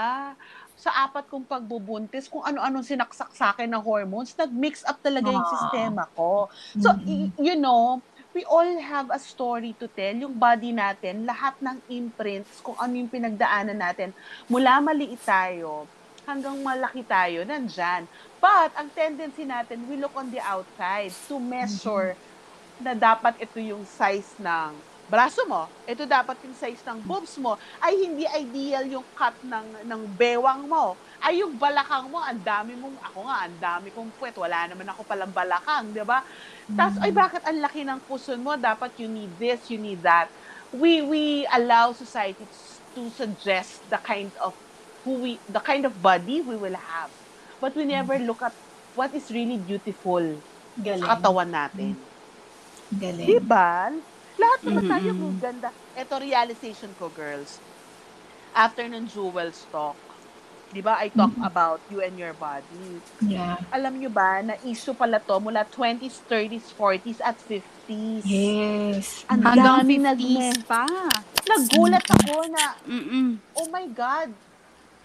Sa 0.84 0.92
apat 1.08 1.32
kong 1.32 1.48
pagbubuntis, 1.48 2.28
kung 2.28 2.44
ano-anong 2.44 2.84
sinaksak 2.84 3.32
sa 3.32 3.56
akin 3.56 3.72
ng 3.72 3.80
hormones, 3.80 4.36
nag-mix 4.36 4.84
up 4.84 5.00
talaga 5.00 5.32
yung 5.32 5.48
Ah. 5.48 5.48
sistema 5.48 6.04
ko. 6.12 6.52
So, 6.76 6.92
Mhm. 6.92 7.08
y- 7.08 7.32
you 7.40 7.56
know, 7.56 8.04
we 8.36 8.44
all 8.44 8.68
have 8.84 9.08
a 9.08 9.16
story 9.16 9.72
to 9.80 9.88
tell. 9.88 10.12
Yung 10.12 10.36
body 10.36 10.76
natin, 10.76 11.24
lahat 11.24 11.56
ng 11.64 11.80
imprints, 11.88 12.60
kung 12.60 12.76
ano 12.76 13.00
yung 13.00 13.08
pinagdaanan 13.08 13.80
natin, 13.80 14.12
mula 14.44 14.84
maliit 14.84 15.24
tayo, 15.24 15.88
hanggang 16.28 16.60
malaki 16.60 17.00
tayo, 17.00 17.48
nandyan. 17.48 18.04
But, 18.36 18.76
ang 18.76 18.92
tendency 18.92 19.48
natin, 19.48 19.88
we 19.88 19.96
look 19.96 20.12
on 20.12 20.28
the 20.28 20.40
outside 20.44 21.16
to 21.24 21.40
measure 21.40 22.12
na 22.76 22.92
dapat 22.92 23.40
ito 23.40 23.56
yung 23.56 23.88
size 23.88 24.36
ng 24.36 24.76
braso 25.14 25.46
mo, 25.46 25.70
ito 25.86 26.02
dapat 26.10 26.34
yung 26.42 26.58
size 26.58 26.82
ng 26.90 26.98
boobs 27.06 27.38
mo, 27.38 27.54
ay 27.78 27.94
hindi 28.02 28.26
ideal 28.26 28.98
yung 28.98 29.06
cut 29.14 29.38
ng, 29.46 29.86
ng 29.86 30.02
bewang 30.18 30.66
mo. 30.66 30.98
Ay 31.22 31.46
yung 31.46 31.54
balakang 31.54 32.10
mo, 32.10 32.18
ang 32.18 32.42
dami 32.42 32.74
mong, 32.74 32.98
ako 32.98 33.18
nga, 33.30 33.36
ang 33.46 33.56
dami 33.62 33.94
kong 33.94 34.10
puwet, 34.18 34.34
wala 34.34 34.66
naman 34.66 34.90
ako 34.90 35.06
palang 35.06 35.30
balakang, 35.30 35.94
di 35.94 36.02
ba? 36.02 36.26
Tapos, 36.74 36.98
ay 36.98 37.14
bakit 37.14 37.46
ang 37.46 37.62
laki 37.62 37.86
ng 37.86 38.02
puson 38.10 38.42
mo? 38.42 38.58
Dapat 38.58 38.90
you 38.98 39.06
need 39.06 39.30
this, 39.38 39.70
you 39.70 39.78
need 39.78 40.02
that. 40.02 40.26
We 40.74 41.06
we 41.06 41.46
allow 41.54 41.94
society 41.94 42.42
to 42.98 43.06
suggest 43.14 43.78
the 43.86 44.00
kind 44.02 44.34
of 44.42 44.50
who 45.06 45.22
we 45.22 45.38
the 45.46 45.62
kind 45.62 45.86
of 45.86 45.94
body 46.02 46.42
we 46.42 46.58
will 46.58 46.74
have. 46.74 47.14
But 47.62 47.78
we 47.78 47.86
never 47.86 48.18
look 48.18 48.42
at 48.42 48.50
what 48.98 49.14
is 49.14 49.30
really 49.30 49.54
beautiful 49.62 50.18
Galing. 50.74 51.06
sa 51.06 51.14
katawan 51.14 51.46
natin. 51.46 51.94
Galing. 52.90 53.28
Di 53.30 53.38
ba? 53.38 53.94
Lahat 54.34 54.60
naman 54.62 54.84
tayo 54.84 55.10
Mm-mm. 55.14 55.38
ganda. 55.38 55.70
Ito 55.94 56.18
realization 56.18 56.90
ko, 56.98 57.06
girls. 57.08 57.62
After 58.50 58.86
ng 58.86 59.06
jewels 59.06 59.66
talk, 59.70 59.98
di 60.70 60.82
ba, 60.82 60.98
I 60.98 61.10
talk 61.10 61.30
about 61.42 61.82
you 61.86 62.02
and 62.02 62.18
your 62.18 62.34
body. 62.34 62.98
Yeah. 63.20 63.58
Alam 63.70 63.98
nyo 63.98 64.10
ba, 64.10 64.42
na 64.42 64.54
issue 64.62 64.94
pala 64.94 65.18
to 65.18 65.38
mula 65.38 65.66
20s, 65.66 66.22
30s, 66.26 66.74
40s, 66.74 67.18
at 67.22 67.38
50s. 67.38 68.22
Yes. 68.26 69.22
Ang 69.26 69.42
Hanggang 69.42 69.86
dami 69.86 69.94
50s 70.02 70.66
pa. 70.66 70.86
Nagulat 71.44 72.06
ako 72.06 72.34
na, 72.50 72.64
Mm-mm. 72.86 73.38
oh 73.54 73.68
my 73.70 73.86
God, 73.90 74.30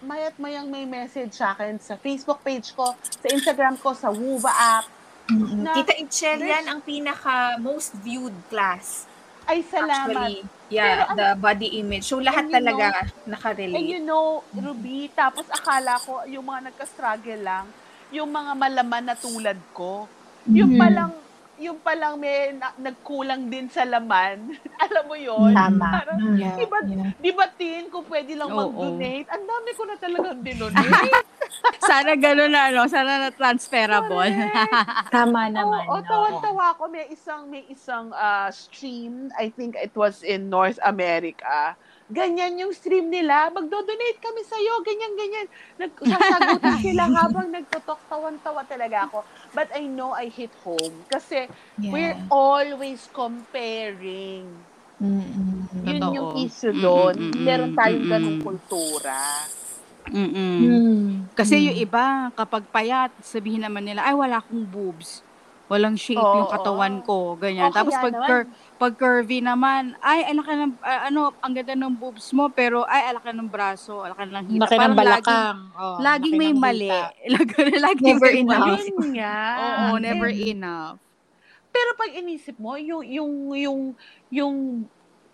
mayat 0.00 0.34
mayang 0.38 0.66
may 0.66 0.88
message 0.88 1.36
sa 1.36 1.52
akin 1.52 1.76
sa 1.76 1.94
Facebook 1.94 2.40
page 2.40 2.72
ko, 2.72 2.94
sa 2.96 3.28
Instagram 3.28 3.76
ko, 3.76 3.92
sa 3.92 4.08
Wuva 4.10 4.50
app. 4.50 4.86
Mm-mm. 5.28 5.62
Na- 5.62 5.76
Tita 5.76 5.94
Itchel, 5.94 6.40
yan 6.40 6.66
ang 6.66 6.80
pinaka 6.82 7.58
most 7.58 7.94
viewed 8.00 8.34
class. 8.48 9.09
Ay, 9.50 9.66
salamat. 9.66 10.30
Actually, 10.30 10.36
yeah, 10.70 10.86
Pero 10.86 11.02
ang- 11.10 11.18
the 11.18 11.28
body 11.36 11.68
image. 11.82 12.04
So, 12.06 12.22
lahat 12.22 12.46
And 12.46 12.50
you 12.50 12.56
talaga 12.56 12.86
And 13.02 13.10
you 13.10 13.26
nakarelate. 13.26 14.00
know, 14.02 14.24
Ruby, 14.54 15.10
tapos 15.12 15.46
akala 15.50 15.98
ko 15.98 16.22
yung 16.26 16.46
mga 16.46 16.70
nagka-struggle 16.70 17.42
lang, 17.42 17.66
yung 18.14 18.30
mga 18.30 18.52
malaman 18.54 19.04
na 19.10 19.16
tulad 19.18 19.58
ko, 19.74 20.06
yung 20.46 20.70
Mhm. 20.70 20.78
palang 20.78 21.12
yung 21.60 21.76
palang 21.78 22.16
may 22.16 22.50
na- 22.50 22.72
nagkulang 22.74 23.46
din 23.46 23.68
sa 23.68 23.84
laman. 23.84 24.56
Alam 24.84 25.04
mo 25.04 25.14
yon 25.14 25.52
Tama. 25.52 25.88
Parang, 25.92 26.18
Mm. 26.18 26.36
Yeah. 26.36 26.56
Di 26.56 26.64
ba, 26.64 26.78
Yeah. 26.82 27.10
di 27.14 27.30
ba, 27.30 27.44
Tin, 27.50 27.84
kung 27.86 28.04
pwede 28.04 28.32
lang 28.32 28.48
Oo. 28.48 28.56
mag-donate, 28.58 29.28
ang 29.28 29.44
dami 29.44 29.70
ko 29.70 29.82
na 29.84 29.96
talagang 29.96 30.40
dinonate. 30.40 31.12
Sana 31.84 32.12
gano'n 32.14 32.48
na, 32.48 32.72
ano? 32.72 32.82
Sana 32.86 33.12
na 33.18 33.30
transferable. 33.30 34.32
Tama 35.14 35.46
Oo, 35.46 35.52
naman. 35.52 35.84
oh, 35.86 35.98
no? 35.98 36.06
tawan-tawa 36.06 36.66
ko. 36.74 36.88
May 36.88 37.06
isang, 37.08 37.44
may 37.46 37.68
isang 37.68 38.08
ah, 38.12 38.48
stream, 38.48 39.28
I 39.34 39.48
think 39.48 39.76
it 39.76 39.92
was 39.92 40.22
in 40.22 40.48
North 40.48 40.80
America. 40.80 41.76
Ganyan 42.10 42.58
yung 42.58 42.74
stream 42.74 43.06
nila. 43.06 43.54
Magdo-donate 43.54 44.18
kami 44.18 44.42
sa'yo. 44.42 44.82
Ganyan, 44.82 45.14
ganyan. 45.14 45.46
Nagsasagutan 45.78 46.76
sila 46.86 47.06
habang 47.06 47.54
nagtutok. 47.54 48.02
Tawan-tawa 48.10 48.66
talaga 48.66 49.06
ako. 49.06 49.22
But 49.54 49.70
I 49.70 49.86
know 49.86 50.10
I 50.10 50.26
hit 50.26 50.50
home. 50.66 51.06
Kasi 51.06 51.46
Yeah. 51.80 51.94
we're 51.94 52.18
always 52.28 53.06
comparing. 53.14 54.44
Mm-mm. 55.00 55.64
Yun 55.86 56.02
Totoo. 56.02 56.12
yung 56.12 56.30
issue 56.44 56.74
doon. 56.76 57.14
Mm, 57.16 57.24
mm, 57.24 57.32
mm, 57.32 57.44
Meron 57.46 57.72
tayong 57.72 58.04
mm, 58.04 58.12
ganung 58.12 58.38
mm. 58.42 58.44
kultura. 58.44 59.16
Mm-mm. 60.10 60.58
Mm. 60.60 61.08
Kasi 61.32 61.70
yung 61.70 61.78
iba, 61.78 62.28
kapag 62.34 62.66
payat, 62.68 63.14
sabihin 63.22 63.62
naman 63.64 63.86
nila, 63.86 64.04
ay, 64.04 64.12
wala 64.18 64.42
akong 64.42 64.66
boobs. 64.66 65.22
Walang 65.70 65.94
shape 65.94 66.18
Oo, 66.18 66.42
yung 66.42 66.50
katawan 66.50 66.94
oo. 66.98 67.06
ko. 67.06 67.16
Ganyan. 67.38 67.70
O 67.70 67.74
Tapos 67.78 67.94
pag, 67.94 68.10
naman, 68.10 68.26
cur- 68.26 68.50
pag 68.74 68.92
curvy 68.98 69.38
naman, 69.38 69.94
ay, 70.02 70.26
alak 70.26 70.42
ka 70.50 70.54
ng, 70.58 70.72
ah, 70.82 71.00
ano, 71.06 71.20
ang 71.38 71.54
ganda 71.54 71.78
ng 71.78 71.94
boobs 71.94 72.34
mo, 72.34 72.50
pero 72.50 72.82
ay, 72.90 73.06
alak 73.14 73.22
ka 73.22 73.30
ng 73.30 73.46
braso, 73.46 74.02
alak 74.02 74.18
ka 74.18 74.26
ng 74.26 74.46
hita. 74.50 74.66
Laki 74.66 74.74
ng 74.74 74.80
Parang 74.82 74.98
balakang. 74.98 75.58
Oh, 75.78 76.02
Laging, 76.02 76.02
laging 76.02 76.34
laki 76.34 76.42
may 76.42 76.52
mali. 76.58 76.90
Laging, 77.38 77.70
laging 77.78 78.02
Never 78.02 78.30
may 78.34 78.42
enough. 78.42 78.82
mali. 78.82 79.22
Oo, 79.62 79.86
never 80.02 80.30
enough. 80.34 80.98
Pero 81.70 81.90
pag 81.94 82.10
inisip 82.18 82.58
mo, 82.58 82.74
yung, 82.74 83.06
yung, 83.06 83.32
yung, 83.54 83.80
yung, 84.26 84.56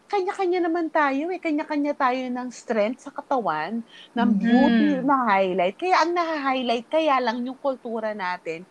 kanya-kanya 0.06 0.60
naman 0.68 0.86
tayo 0.92 1.34
eh. 1.34 1.40
Kanya-kanya 1.42 1.96
tayo 1.98 2.22
ng 2.30 2.48
strength 2.54 3.08
sa 3.08 3.10
katawan, 3.10 3.82
ng 4.14 4.30
beauty 4.38 5.02
na 5.02 5.26
highlight. 5.26 5.74
Kaya 5.74 6.04
ang 6.06 6.14
na-highlight, 6.14 6.86
kaya 6.86 7.18
lang 7.18 7.42
yung 7.42 7.58
kultura 7.58 8.14
natin. 8.14 8.62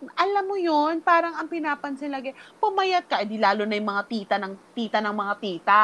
Alam 0.00 0.44
mo 0.48 0.56
yon 0.56 1.04
parang 1.04 1.36
ang 1.36 1.44
pinapansin 1.44 2.08
lagi, 2.08 2.32
pumayat 2.56 3.04
ka, 3.04 3.20
edi 3.20 3.36
lalo 3.36 3.68
na 3.68 3.76
yung 3.76 3.84
mga 3.84 4.04
tita 4.08 4.34
ng 4.40 4.56
tita 4.72 4.96
ng 4.96 5.12
mga 5.12 5.34
tita. 5.36 5.82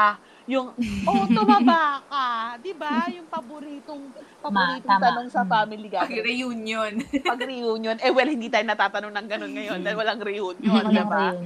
Yung, 0.49 0.73
oh, 1.09 1.25
tumaba 1.29 2.01
ka. 2.01 2.25
Di 2.57 2.73
ba? 2.73 3.13
Yung 3.13 3.29
paboritong, 3.29 4.09
paboritong 4.41 4.89
tama. 4.89 5.05
tanong 5.05 5.27
sa 5.29 5.45
Mm. 5.45 5.51
family 5.53 5.85
Pag 5.87 6.09
gathering. 6.09 6.25
reunion. 6.25 6.93
Pag 7.21 7.41
reunion, 7.45 7.97
eh 8.01 8.09
well, 8.09 8.25
hindi 8.25 8.49
tayo 8.49 8.65
natatanong 8.65 9.13
ng 9.13 9.27
ganun 9.29 9.53
ngayon 9.53 9.79
dahil 9.79 9.97
walang 9.97 10.17
reunion, 10.19 10.83
di 10.83 11.03
ba? 11.05 11.37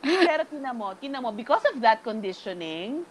Pero 0.00 0.42
tinan 0.48 0.74
mo, 0.74 0.96
tinan 0.96 1.20
mo, 1.20 1.30
because 1.30 1.64
of 1.68 1.76
that 1.78 2.00
conditioning, 2.00 3.04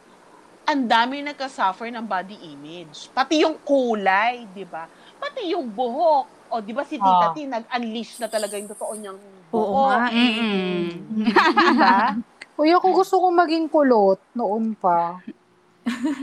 ang 0.65 0.89
dami 0.89 1.21
nagka-suffer 1.21 1.93
ng 1.93 2.01
body 2.03 2.49
image. 2.49 3.13
Pati 3.13 3.45
yung 3.45 3.61
kulay, 3.61 4.49
di 4.49 4.65
ba? 4.65 4.89
Pati 5.15 5.53
yung 5.53 5.69
buhok. 5.69 6.34
O, 6.55 6.63
di 6.63 6.71
ba 6.71 6.87
si 6.87 6.95
Tita 6.95 7.27
Ah. 7.27 7.35
T, 7.35 7.43
nag-unleash 7.43 8.15
na 8.17 8.31
talaga 8.31 8.55
yung 8.55 8.71
totoo 8.71 8.95
niyang 8.95 9.19
Oo 9.51 9.59
buhok. 9.75 9.91
nga. 9.91 10.07
eh. 10.07 10.31
Mm. 10.31 10.87
Di 11.19 11.75
ba? 11.75 11.97
Uy, 12.55 12.71
ako 12.71 12.87
gusto 12.95 13.19
kong 13.19 13.35
maging 13.35 13.67
kulot 13.67 14.23
noon 14.31 14.71
pa. 14.73 15.19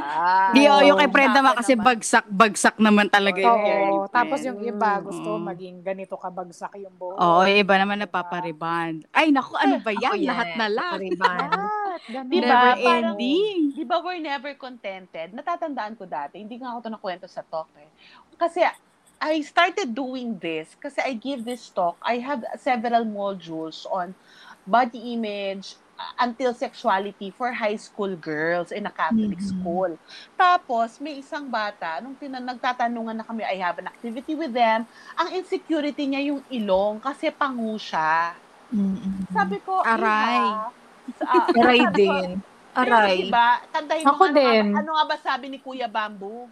Ah, 0.02 0.50
Di, 0.50 0.66
oh, 0.66 0.80
yung 0.80 0.98
kay 0.98 1.06
oo, 1.06 1.30
tama 1.30 1.40
ma 1.44 1.54
kasi 1.54 1.76
naman. 1.76 1.84
bagsak, 1.86 2.24
bagsak 2.26 2.76
naman 2.80 3.06
talaga 3.06 3.38
yung 3.38 3.60
hair 3.60 3.92
Oo. 3.92 4.08
Tapos 4.08 4.40
yung 4.40 4.58
iba, 4.58 4.98
gusto 4.98 5.28
Oo. 5.30 5.44
maging 5.44 5.84
ganito 5.84 6.16
kabagsak 6.16 6.72
yung 6.80 6.96
buhok. 6.96 7.14
Oo, 7.14 7.40
yung 7.44 7.60
iba 7.60 7.74
naman 7.76 8.00
nagpapariband. 8.00 9.04
Ay, 9.12 9.30
naku, 9.30 9.52
ano 9.54 9.78
ba 9.78 9.92
yan? 9.92 10.02
Ako 10.02 10.16
yan, 10.18 10.28
Lahat 10.32 10.50
na 10.56 10.66
lang. 10.66 10.98
ganun. 12.08 12.26
Di 12.26 12.38
ba? 12.40 12.48
Never 12.48 12.74
Parang- 12.74 13.14
ending. 13.14 13.58
Di 13.70 13.84
ba 13.84 13.96
we're 14.00 14.18
never 14.18 14.52
contented? 14.56 15.30
Natatandaan 15.30 15.94
ko 15.94 16.08
dati, 16.08 16.40
hindi 16.40 16.56
nga 16.56 16.72
ako 16.72 16.78
ito 16.80 16.90
nakwento 16.90 17.26
sa 17.28 17.44
talk 17.44 17.68
eh. 17.76 17.86
Kasi 18.34 18.64
I 19.22 19.38
started 19.46 19.94
doing 19.94 20.42
this 20.42 20.74
kasi 20.74 20.98
I 20.98 21.14
give 21.14 21.46
this 21.46 21.70
talk. 21.70 21.94
I 22.02 22.18
have 22.18 22.42
several 22.58 23.06
modules 23.06 23.86
on 23.86 24.18
body 24.66 25.14
image 25.14 25.78
uh, 25.94 26.26
until 26.26 26.50
sexuality 26.54 27.30
for 27.30 27.54
high 27.54 27.78
school 27.78 28.18
girls 28.18 28.74
in 28.74 28.82
a 28.82 28.90
Catholic 28.90 29.38
Mhm. 29.38 29.46
school. 29.54 29.90
Tapos, 30.34 30.98
may 30.98 31.22
isang 31.22 31.46
bata, 31.46 32.02
nung 32.02 32.18
tinan 32.18 32.42
nagtatanungan 32.42 33.22
na 33.22 33.26
kami, 33.26 33.46
I 33.46 33.62
have 33.62 33.78
an 33.78 33.86
activity 33.86 34.34
with 34.34 34.50
them, 34.50 34.90
ang 35.14 35.28
insecurity 35.38 36.02
niya 36.10 36.22
yung 36.34 36.42
ilong 36.50 36.98
kasi 36.98 37.30
pangu 37.30 37.78
siya. 37.78 38.34
Mm-mm. 38.74 39.22
Sabi 39.30 39.62
ko, 39.62 39.86
Aray. 39.86 40.42
Iha, 40.42 40.66
sa- 41.14 41.50
Aray 41.62 41.78
sabi 41.78 41.98
ko, 42.10 42.14
din. 42.18 42.30
Pero 42.74 42.96
Aray. 42.98 43.22
diba, 43.22 43.46
tandahin 43.70 44.06
mo 44.08 44.18
Ako 44.18 44.22
ano, 44.26 44.34
din. 44.34 44.66
Nga, 44.66 44.78
ano 44.82 44.90
nga 44.98 45.04
ba 45.06 45.16
sabi 45.20 45.46
ni 45.46 45.58
Kuya 45.62 45.86
Bamboo? 45.86 46.50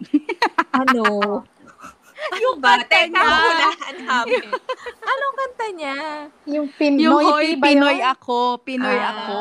Ano? 0.76 1.04
Yung 2.42 2.58
ba? 2.58 2.76
kanta 2.76 2.88
Teka, 2.88 3.08
niya. 3.10 3.24
hulaan 3.28 3.96
namin. 4.00 4.44
Anong 5.10 5.34
kanta 5.36 5.66
niya? 5.70 5.96
Yung 6.48 6.66
Pinoy, 6.70 7.02
Yung 7.02 7.16
hoy, 7.18 7.48
Pinoy 7.56 7.98
ako, 8.00 8.38
Pinoy 8.60 8.96
Ah. 8.96 9.12
ako, 9.14 9.40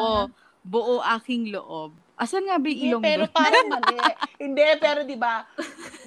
buo 0.62 0.96
aking 1.14 1.50
loob. 1.50 1.94
Asan 2.16 2.48
nga 2.48 2.56
ba 2.56 2.64
yung 2.64 2.72
Hindi, 2.72 2.88
ilong 2.90 3.04
pero 3.04 3.24
doon? 3.26 3.36
parang 3.36 3.68
mali. 3.74 4.00
hindi, 4.40 4.64
pero 4.80 5.00
di 5.04 5.18
ba, 5.18 5.44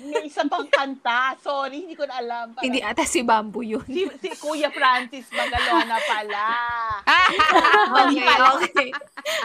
may 0.03 0.25
isa 0.25 0.41
pang 0.43 0.65
kanta. 0.67 1.37
Sorry, 1.37 1.85
hindi 1.85 1.93
ko 1.93 2.09
na 2.09 2.17
alam. 2.17 2.47
Parang, 2.51 2.65
Hindi 2.65 2.81
ata 2.81 3.05
si 3.05 3.21
Bamboo 3.21 3.61
yun. 3.61 3.85
si, 3.85 4.09
si 4.17 4.29
Kuya 4.35 4.73
Francis 4.73 5.29
Magalona 5.29 6.01
pala. 6.01 6.49
Okay, 7.05 8.25
okay. 8.25 8.89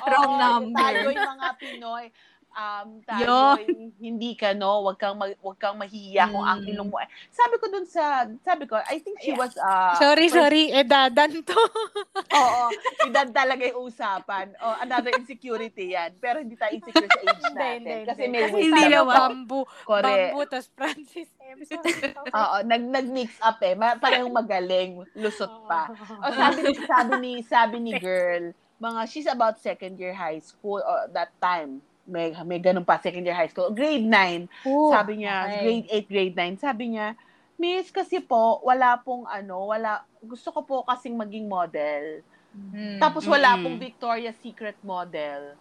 Wrong 0.04 0.24
Oo, 0.30 0.40
number. 0.40 0.80
Tayo 0.96 1.12
yung 1.12 1.32
mga 1.36 1.48
Pinoy. 1.58 2.06
Um, 2.54 3.02
tayo 3.02 3.58
hindi 3.98 4.34
ka 4.34 4.54
no, 4.54 4.84
wag 4.84 4.96
kang 4.96 5.18
mag, 5.18 5.34
wag 5.38 5.58
kang 5.58 5.74
mahiya 5.74 6.30
kung 6.30 6.42
ang 6.42 6.62
Mm. 6.62 6.70
ilong 6.70 6.89
mo. 6.89 7.02
Sabi 7.28 7.58
ko 7.58 7.66
dun 7.68 7.84
sa 7.84 8.24
sabi 8.39 8.63
ko, 8.63 8.78
I 8.78 8.98
think 8.98 9.18
she 9.20 9.34
was 9.34 9.54
uh 9.56 9.98
Sorry, 9.98 10.30
first- 10.30 10.38
sorry. 10.38 10.70
Edadan 10.70 11.42
to. 11.42 11.58
Oo, 12.39 12.66
edad 13.04 13.28
talaga 13.28 13.66
yung 13.66 13.88
usapan. 13.88 14.54
Oh, 14.60 14.78
another 14.80 15.10
insecurity 15.13 15.92
yan. 15.92 16.13
Pero 16.16 16.39
hindi 16.39 16.54
tayo 16.54 16.72
insecure 16.72 17.06
sa 17.06 17.20
age 17.20 17.42
natin. 17.44 17.78
hindi, 17.80 18.06
Kasi 18.06 18.22
may 18.28 18.42
Kasi 18.44 18.60
Hindi 18.63 18.84
naman. 18.88 19.16
bamboo. 19.18 19.66
Correct. 19.84 20.06
Bamboo, 20.30 20.46
tas 20.46 20.68
Francis 20.70 21.30
M. 21.39 21.58
Oo, 22.38 22.56
nag 22.63 22.84
nag-mix 22.84 23.34
up 23.39 23.58
eh. 23.60 23.74
Parehong 23.98 24.30
magaling, 24.32 25.02
lusot 25.13 25.50
pa. 25.66 25.89
O 26.20 26.30
sabi 26.38 26.60
ni 26.62 26.74
sabi 26.84 27.13
ni 27.18 27.32
sabi 27.42 27.76
ni 27.80 27.94
girl, 27.96 28.54
mga 28.78 29.02
she's 29.06 29.26
about 29.26 29.58
second 29.58 29.96
year 29.96 30.13
high 30.13 30.38
school 30.38 30.78
or 30.80 31.10
that 31.10 31.34
time. 31.39 31.82
May 32.04 32.36
may 32.44 32.60
ganun 32.60 32.84
pa 32.84 33.00
second 33.00 33.24
year 33.24 33.36
high 33.36 33.48
school. 33.48 33.72
Grade 33.72 34.04
9. 34.04 34.68
Oh, 34.68 34.92
sabi 34.92 35.24
niya, 35.24 35.36
okay. 35.48 35.62
grade 35.63 35.88
8, 36.08 36.12
grade 36.12 36.36
9. 36.60 36.66
Sabi 36.66 36.84
niya, 36.96 37.16
Miss, 37.56 37.94
kasi 37.94 38.20
po, 38.20 38.60
wala 38.66 39.00
pong 39.00 39.24
ano, 39.30 39.72
wala, 39.72 40.04
gusto 40.20 40.52
ko 40.52 40.66
po 40.66 40.76
kasing 40.84 41.16
maging 41.16 41.48
model. 41.48 42.20
Hmm. 42.54 43.00
Tapos 43.00 43.26
wala 43.26 43.56
Mm-mm. 43.56 43.63
pong 43.66 43.78
Victoria's 43.80 44.38
Secret 44.42 44.78
model 44.84 45.58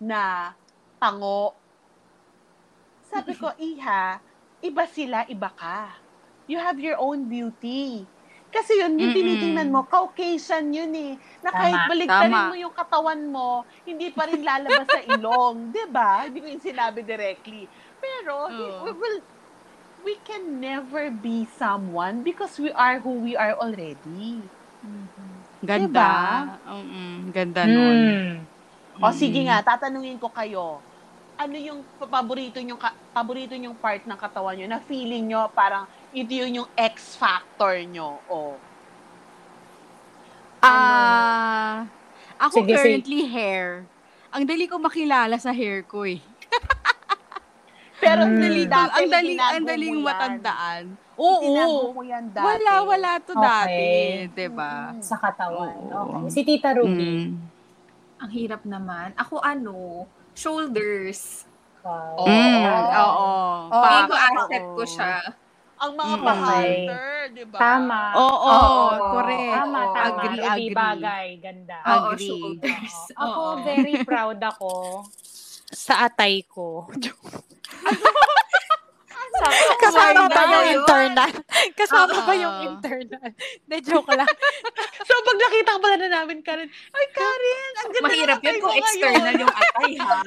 na 0.00 0.52
pango. 0.98 1.54
Sabi 3.06 3.36
ko, 3.36 3.52
Iha, 3.60 4.18
iba 4.64 4.84
sila, 4.88 5.28
iba 5.30 5.52
ka. 5.52 5.94
You 6.50 6.60
have 6.60 6.76
your 6.80 7.00
own 7.00 7.28
beauty. 7.28 8.04
Kasi 8.54 8.78
yun, 8.78 8.94
yung 8.94 9.10
Mm-mm. 9.10 9.18
tinitingnan 9.18 9.68
mo, 9.74 9.82
Caucasian 9.90 10.70
yun 10.70 10.94
eh. 10.94 11.18
Na 11.42 11.50
kahit 11.50 11.74
Tama. 11.74 11.90
baligtarin 11.90 12.30
Tama. 12.30 12.50
mo 12.50 12.54
yung 12.54 12.70
katawan 12.70 13.20
mo, 13.26 13.48
hindi 13.82 14.14
pa 14.14 14.30
rin 14.30 14.46
lalabas 14.46 14.86
sa 14.86 15.02
ilong. 15.02 15.56
'Di 15.74 15.84
ba? 15.90 16.30
Hindi 16.30 16.38
ko 16.38 16.46
yung 16.54 16.62
sinabi 16.62 17.02
directly. 17.02 17.66
Pero, 17.98 18.46
Oo. 18.46 18.86
we 18.86 18.90
will, 18.94 19.18
we 20.06 20.14
can 20.22 20.62
never 20.62 21.10
be 21.10 21.50
someone 21.58 22.22
because 22.22 22.54
we 22.62 22.70
are 22.78 23.02
who 23.02 23.18
we 23.18 23.34
are 23.34 23.58
already. 23.58 24.38
Ganda. 25.64 25.88
Diba? 25.90 26.12
Mm-mm, 26.70 27.14
ganda 27.34 27.62
nun. 27.66 27.98
Hmm. 28.94 29.02
O 29.02 29.10
sige 29.10 29.42
nga, 29.48 29.64
tatanungin 29.64 30.20
ko 30.20 30.30
kayo. 30.30 30.78
Ano 31.34 31.58
yung 31.58 31.82
paborito 31.98 32.62
yung 32.62 32.78
paborito 33.10 33.58
yung 33.58 33.74
part 33.74 34.06
ng 34.06 34.14
katawan 34.14 34.54
nyo 34.54 34.66
na 34.70 34.78
feeling 34.78 35.26
nyo 35.26 35.50
parang 35.50 35.82
ito 36.14 36.32
yun 36.32 36.62
yung 36.62 36.70
X 36.72 37.14
factor 37.14 37.74
nyo 37.84 38.22
o 38.26 38.54
Ah, 40.64 41.84
ako 42.40 42.64
Sige, 42.64 42.72
sige. 42.72 42.76
currently 42.78 43.22
hair. 43.26 43.84
Ang 44.30 44.48
dali 44.48 44.64
ko 44.64 44.80
makilala 44.80 45.36
sa 45.36 45.52
hair 45.52 45.84
ko 45.84 46.08
eh. 46.08 46.24
pero 48.02 48.24
Mm. 48.24 48.26
Ang 48.26 48.38
dali, 48.40 48.62
dati 48.64 48.96
ang 48.96 49.08
dali, 49.08 49.32
ang 49.36 49.64
daling 49.64 49.96
matandaan. 50.00 50.84
Itinago 51.14 51.68
Oo. 51.84 51.92
mo 51.92 52.02
yan 52.02 52.26
dati. 52.28 52.42
Wala, 52.42 52.72
wala 52.82 53.10
to 53.20 53.32
Okay. 53.32 53.44
dati, 53.44 53.86
'di 54.32 54.48
ba? 54.50 54.74
Mm. 54.90 54.98
Sa 54.98 55.16
katawan. 55.16 55.76
Oo. 55.92 56.24
Okay. 56.24 56.32
Si 56.32 56.40
Tita 56.42 56.72
Ruby. 56.72 57.14
Mm. 57.28 57.32
Ang 58.18 58.30
hirap 58.32 58.62
naman. 58.64 59.12
Ako 59.14 59.38
ano, 59.38 60.08
shoulders. 60.32 61.44
Wow. 61.84 62.18
Oo. 62.18 62.26
Mm, 62.26 62.64
oo. 62.96 63.30
Oo. 63.68 63.84
Ego 63.84 64.14
Pa- 64.16 64.24
asset 64.32 64.64
ko 64.64 64.80
oo. 64.80 64.88
siya. 64.88 65.12
Ang 65.74 65.92
mga 65.94 66.14
Mm. 66.14 66.22
pa-hunter, 66.22 67.06
di 67.30 67.44
ba? 67.44 67.58
Tama. 67.58 68.00
Oo, 68.14 68.46
Oo. 68.46 68.82
correct. 69.12 69.52
Tama, 69.52 69.80
Oo. 69.80 69.90
tama. 69.90 70.06
Agree, 70.06 70.36
Ruby, 70.36 70.46
agree. 70.46 70.72
bagay. 70.72 71.26
Ganda. 71.38 71.76
Oo, 71.82 71.90
Agree. 72.08 72.30
Oo. 72.30 72.48
Ako, 73.20 73.42
Oo. 73.42 73.62
very 73.62 73.94
proud 74.02 74.38
ako. 74.38 74.70
Sa 75.68 75.94
atay 76.04 76.44
ko. 76.44 76.86
Ko, 76.86 76.94
Kasama 79.82 80.24
why 80.24 80.30
ba 80.30 80.42
yung 80.46 80.66
internal? 80.78 81.30
Kasama 81.80 82.16
ba 82.22 82.32
yung 82.32 82.56
internal? 82.70 83.28
De 83.66 83.76
joke 83.82 84.08
lang. 84.14 84.30
So, 85.02 85.12
pag 85.20 85.36
nakita 85.36 85.74
ka 85.74 85.80
pala 85.82 85.96
na 85.98 86.08
namin, 86.12 86.38
Karen, 86.40 86.70
ay, 86.70 87.06
Karen, 87.10 87.72
ang 87.74 87.88
ganda 87.90 88.06
Mahirap 88.06 88.40
yun 88.40 88.56
kung 88.62 88.72
external 88.72 89.20
ngayon." 89.26 89.42
yung 89.42 89.52
atay, 89.52 89.92
ha? 89.98 90.18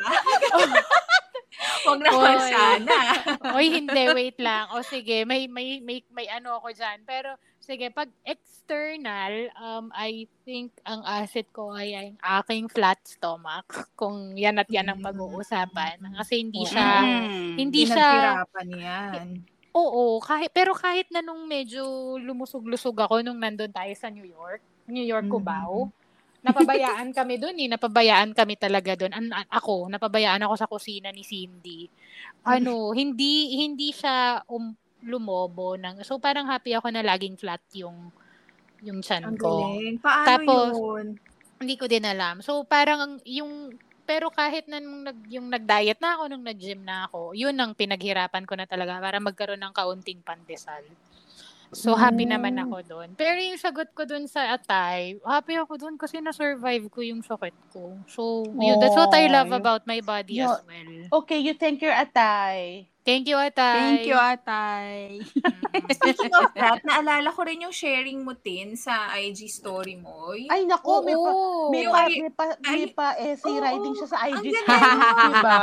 Huwag 1.58 2.00
naman 2.00 2.38
Oy. 2.38 2.52
sana. 2.52 2.96
Oy, 3.58 3.68
hindi, 3.72 4.04
wait 4.14 4.38
lang. 4.38 4.70
O 4.72 4.82
sige, 4.82 5.24
may 5.24 5.48
may 5.48 5.82
may 5.82 6.04
may 6.10 6.28
ano 6.28 6.58
ako 6.58 6.70
diyan. 6.72 7.02
Pero 7.04 7.34
sige, 7.58 7.90
pag 7.90 8.10
external, 8.24 9.50
um 9.56 9.90
I 9.92 10.26
think 10.44 10.72
ang 10.84 11.02
asset 11.04 11.50
ko 11.50 11.74
ay 11.74 11.94
ang 11.96 12.10
aking 12.42 12.70
flat 12.70 13.00
stomach. 13.04 13.66
Kung 13.94 14.36
yan 14.36 14.58
at 14.58 14.70
yan 14.70 14.88
ang 14.88 15.02
pag-uusapan. 15.02 15.98
Kasi 16.16 16.46
hindi 16.46 16.62
siya 16.64 16.90
Mm. 17.02 17.54
hindi 17.58 17.82
siya 17.84 18.08
yan. 18.68 19.28
Oo, 19.74 20.18
kahit 20.20 20.50
pero 20.52 20.74
kahit 20.74 21.06
na 21.10 21.22
nung 21.22 21.46
medyo 21.46 21.86
lumusog-lusog 22.18 22.98
ako 22.98 23.22
nung 23.22 23.38
nandun 23.38 23.70
tayo 23.70 23.94
sa 23.94 24.10
New 24.10 24.26
York, 24.26 24.62
New 24.86 25.06
York 25.06 25.26
Mhm. 25.26 25.34
Cubao. 25.34 25.90
Napabayaan 26.46 27.10
kami 27.12 27.36
doon 27.42 27.58
eh, 27.60 27.70
napabayaan 27.72 28.32
kami 28.32 28.56
talaga 28.56 28.94
doon. 28.94 29.14
An- 29.14 29.34
an- 29.34 29.52
ako, 29.52 29.90
napabayaan 29.90 30.44
ako 30.46 30.54
sa 30.56 30.70
kusina 30.70 31.10
ni 31.12 31.26
Cindy. 31.26 31.90
Ano, 32.46 32.94
hindi 32.94 33.58
hindi 33.58 33.90
siya 33.92 34.46
um, 34.48 34.72
lumobo 35.04 35.78
ng 35.78 36.02
So 36.02 36.18
parang 36.18 36.50
happy 36.50 36.74
ako 36.78 36.90
na 36.94 37.06
laging 37.06 37.38
flat 37.38 37.62
yung 37.74 38.10
yung 38.86 39.02
chan 39.02 39.26
Ang 39.26 39.38
ko. 39.38 39.66
galing. 39.66 39.98
Paano 39.98 40.26
Tapos, 40.26 40.72
yun? 40.78 41.08
Hindi 41.58 41.74
ko 41.74 41.90
din 41.90 42.06
alam. 42.06 42.46
So 42.46 42.62
parang 42.70 43.00
ang- 43.02 43.26
yung 43.26 43.74
pero 44.08 44.32
kahit 44.32 44.72
na 44.72 44.80
nung 44.80 45.04
nag, 45.04 45.20
yung 45.28 45.52
nag-diet 45.52 46.00
na 46.00 46.16
ako, 46.16 46.32
nung 46.32 46.46
nag-gym 46.48 46.80
na 46.80 47.12
ako, 47.12 47.36
yun 47.36 47.52
ang 47.60 47.76
pinaghirapan 47.76 48.48
ko 48.48 48.56
na 48.56 48.64
talaga 48.64 49.04
para 49.04 49.20
magkaroon 49.20 49.60
ng 49.60 49.76
kaunting 49.76 50.24
pandesal. 50.24 50.80
So, 51.76 52.00
happy 52.00 52.24
Mm. 52.24 52.32
naman 52.40 52.56
ako 52.64 52.78
doon. 52.84 53.10
Pero 53.20 53.36
yung 53.38 53.60
sagot 53.60 53.92
ko 53.92 54.08
doon 54.08 54.24
sa 54.26 54.56
atay, 54.56 55.20
happy 55.20 55.60
ako 55.60 55.76
doon 55.76 55.96
kasi 56.00 56.24
na-survive 56.24 56.88
ko 56.88 57.04
yung 57.04 57.20
sakit 57.20 57.56
ko. 57.68 58.00
So, 58.08 58.48
yun, 58.56 58.80
that's 58.80 58.96
what 58.96 59.12
I 59.12 59.28
love 59.28 59.52
about 59.52 59.84
my 59.84 60.00
body 60.00 60.40
Yo- 60.40 60.48
as 60.48 60.64
well. 60.64 61.24
Okay, 61.24 61.44
you 61.44 61.54
thank 61.54 61.84
your 61.84 61.92
atay. 61.92 62.88
Thank 63.08 63.32
you, 63.32 63.40
atay. 63.40 63.80
Thank 63.80 64.04
you, 64.12 64.20
Atay. 64.20 65.24
Speaking 65.96 66.34
of 66.36 66.52
that, 66.60 66.84
naalala 66.84 67.32
ko 67.32 67.48
rin 67.48 67.64
yung 67.64 67.72
sharing 67.72 68.20
mo, 68.20 68.36
Tin, 68.36 68.76
sa 68.76 69.16
IG 69.16 69.48
story 69.48 69.96
mo. 69.96 70.36
Ay, 70.52 70.68
nako, 70.68 71.08
may 71.08 71.16
pa, 71.16 71.32
Oo. 71.32 71.72
may 71.72 71.88
Yung 71.88 71.96
pa, 71.96 72.02
ay- 72.04 72.20
may 72.20 72.32
pa, 72.36 72.46
may 72.60 72.84
ay- 72.84 72.92
pa 72.92 73.08
essay 73.16 73.56
Oo, 73.56 73.64
writing 73.64 73.96
siya 73.96 74.08
sa 74.12 74.20
IG 74.28 74.36
ang 74.36 74.44
story, 74.44 74.68
galing. 74.68 75.32
diba? 75.32 75.60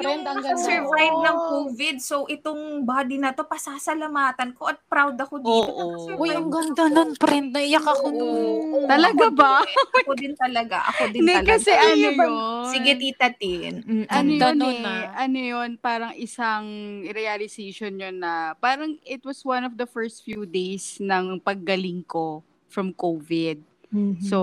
Friend, 0.00 0.24
ang 0.24 0.40
ganda. 0.40 0.64
survive 0.64 1.12
Oo. 1.12 1.26
ng 1.28 1.38
COVID. 1.52 1.96
So, 2.00 2.24
itong 2.24 2.62
body 2.88 3.16
na 3.20 3.36
to, 3.36 3.44
pasasalamatan 3.44 4.56
ko 4.56 4.72
at 4.72 4.80
proud 4.88 5.20
ako 5.20 5.44
dito. 5.44 5.68
Oo. 5.68 6.16
Uy, 6.16 6.32
ang 6.32 6.48
ganda 6.48 6.88
nun, 6.88 7.12
friend. 7.20 7.52
Naiyak 7.52 7.84
ako 7.84 8.08
nun. 8.08 8.44
Oo. 8.64 8.88
Talaga 8.88 9.28
Ako 9.28 9.36
ba? 9.36 9.60
din. 9.60 9.76
Ako 9.76 10.12
din 10.16 10.34
talaga. 10.40 10.76
Ako 10.88 11.02
din 11.12 11.20
talaga. 11.20 11.52
kasi 11.52 11.68
ano 11.68 11.92
Ay, 11.92 12.00
yun. 12.00 12.32
Sige, 12.72 12.92
Tita 12.96 13.28
Tin. 13.36 13.74
Ano 14.08 14.30
yun 14.32 14.56
eh, 14.64 14.80
ah. 14.88 15.28
ano 15.28 15.36
yun, 15.36 15.70
parang 15.76 16.16
isang 16.16 16.77
realization 17.08 17.98
yun 17.98 18.20
na, 18.20 18.52
parang 18.58 18.96
it 19.04 19.22
was 19.22 19.40
one 19.44 19.64
of 19.64 19.74
the 19.76 19.86
first 19.86 20.22
few 20.22 20.44
days 20.44 20.98
ng 21.00 21.38
paggaling 21.40 22.02
ko 22.04 22.42
from 22.68 22.92
COVID. 22.92 23.60
Mhm. 23.88 24.20
So, 24.20 24.36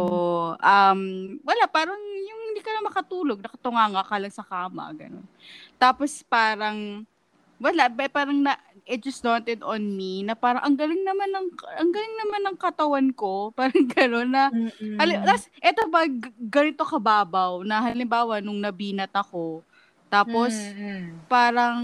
um, 0.58 1.02
wala, 1.46 1.64
parang 1.70 2.00
yung 2.02 2.42
hindi 2.50 2.62
ka 2.66 2.72
na 2.74 2.88
makatulog, 2.90 3.40
nakatunganga 3.44 4.02
ka 4.02 4.16
lang 4.18 4.34
sa 4.34 4.42
kama, 4.42 4.90
ganun. 4.98 5.28
Tapos 5.78 6.26
parang, 6.26 7.06
wala, 7.62 7.86
parang 8.10 8.42
na, 8.42 8.58
it 8.90 9.02
just 9.02 9.22
dawned 9.22 9.62
on 9.62 9.82
me 9.82 10.26
na 10.26 10.34
parang 10.34 10.62
ang 10.66 10.74
galing 10.78 11.02
naman 11.06 11.30
ng, 11.30 11.48
ang 11.78 11.92
galing 11.94 12.16
naman 12.26 12.42
ng 12.50 12.58
katawan 12.58 13.10
ko, 13.14 13.50
parang 13.58 13.86
gano'n 13.86 14.30
na, 14.34 14.50
tas, 15.22 15.46
eto 15.62 15.86
ba, 15.94 16.10
ganito 16.50 16.82
kababaw, 16.82 17.62
na 17.62 17.86
halimbawa, 17.86 18.42
nung 18.42 18.58
nabinat 18.58 19.14
ako, 19.14 19.62
tapos, 20.10 20.54
Mm, 20.74 20.82
mm. 20.82 21.10
parang, 21.28 21.80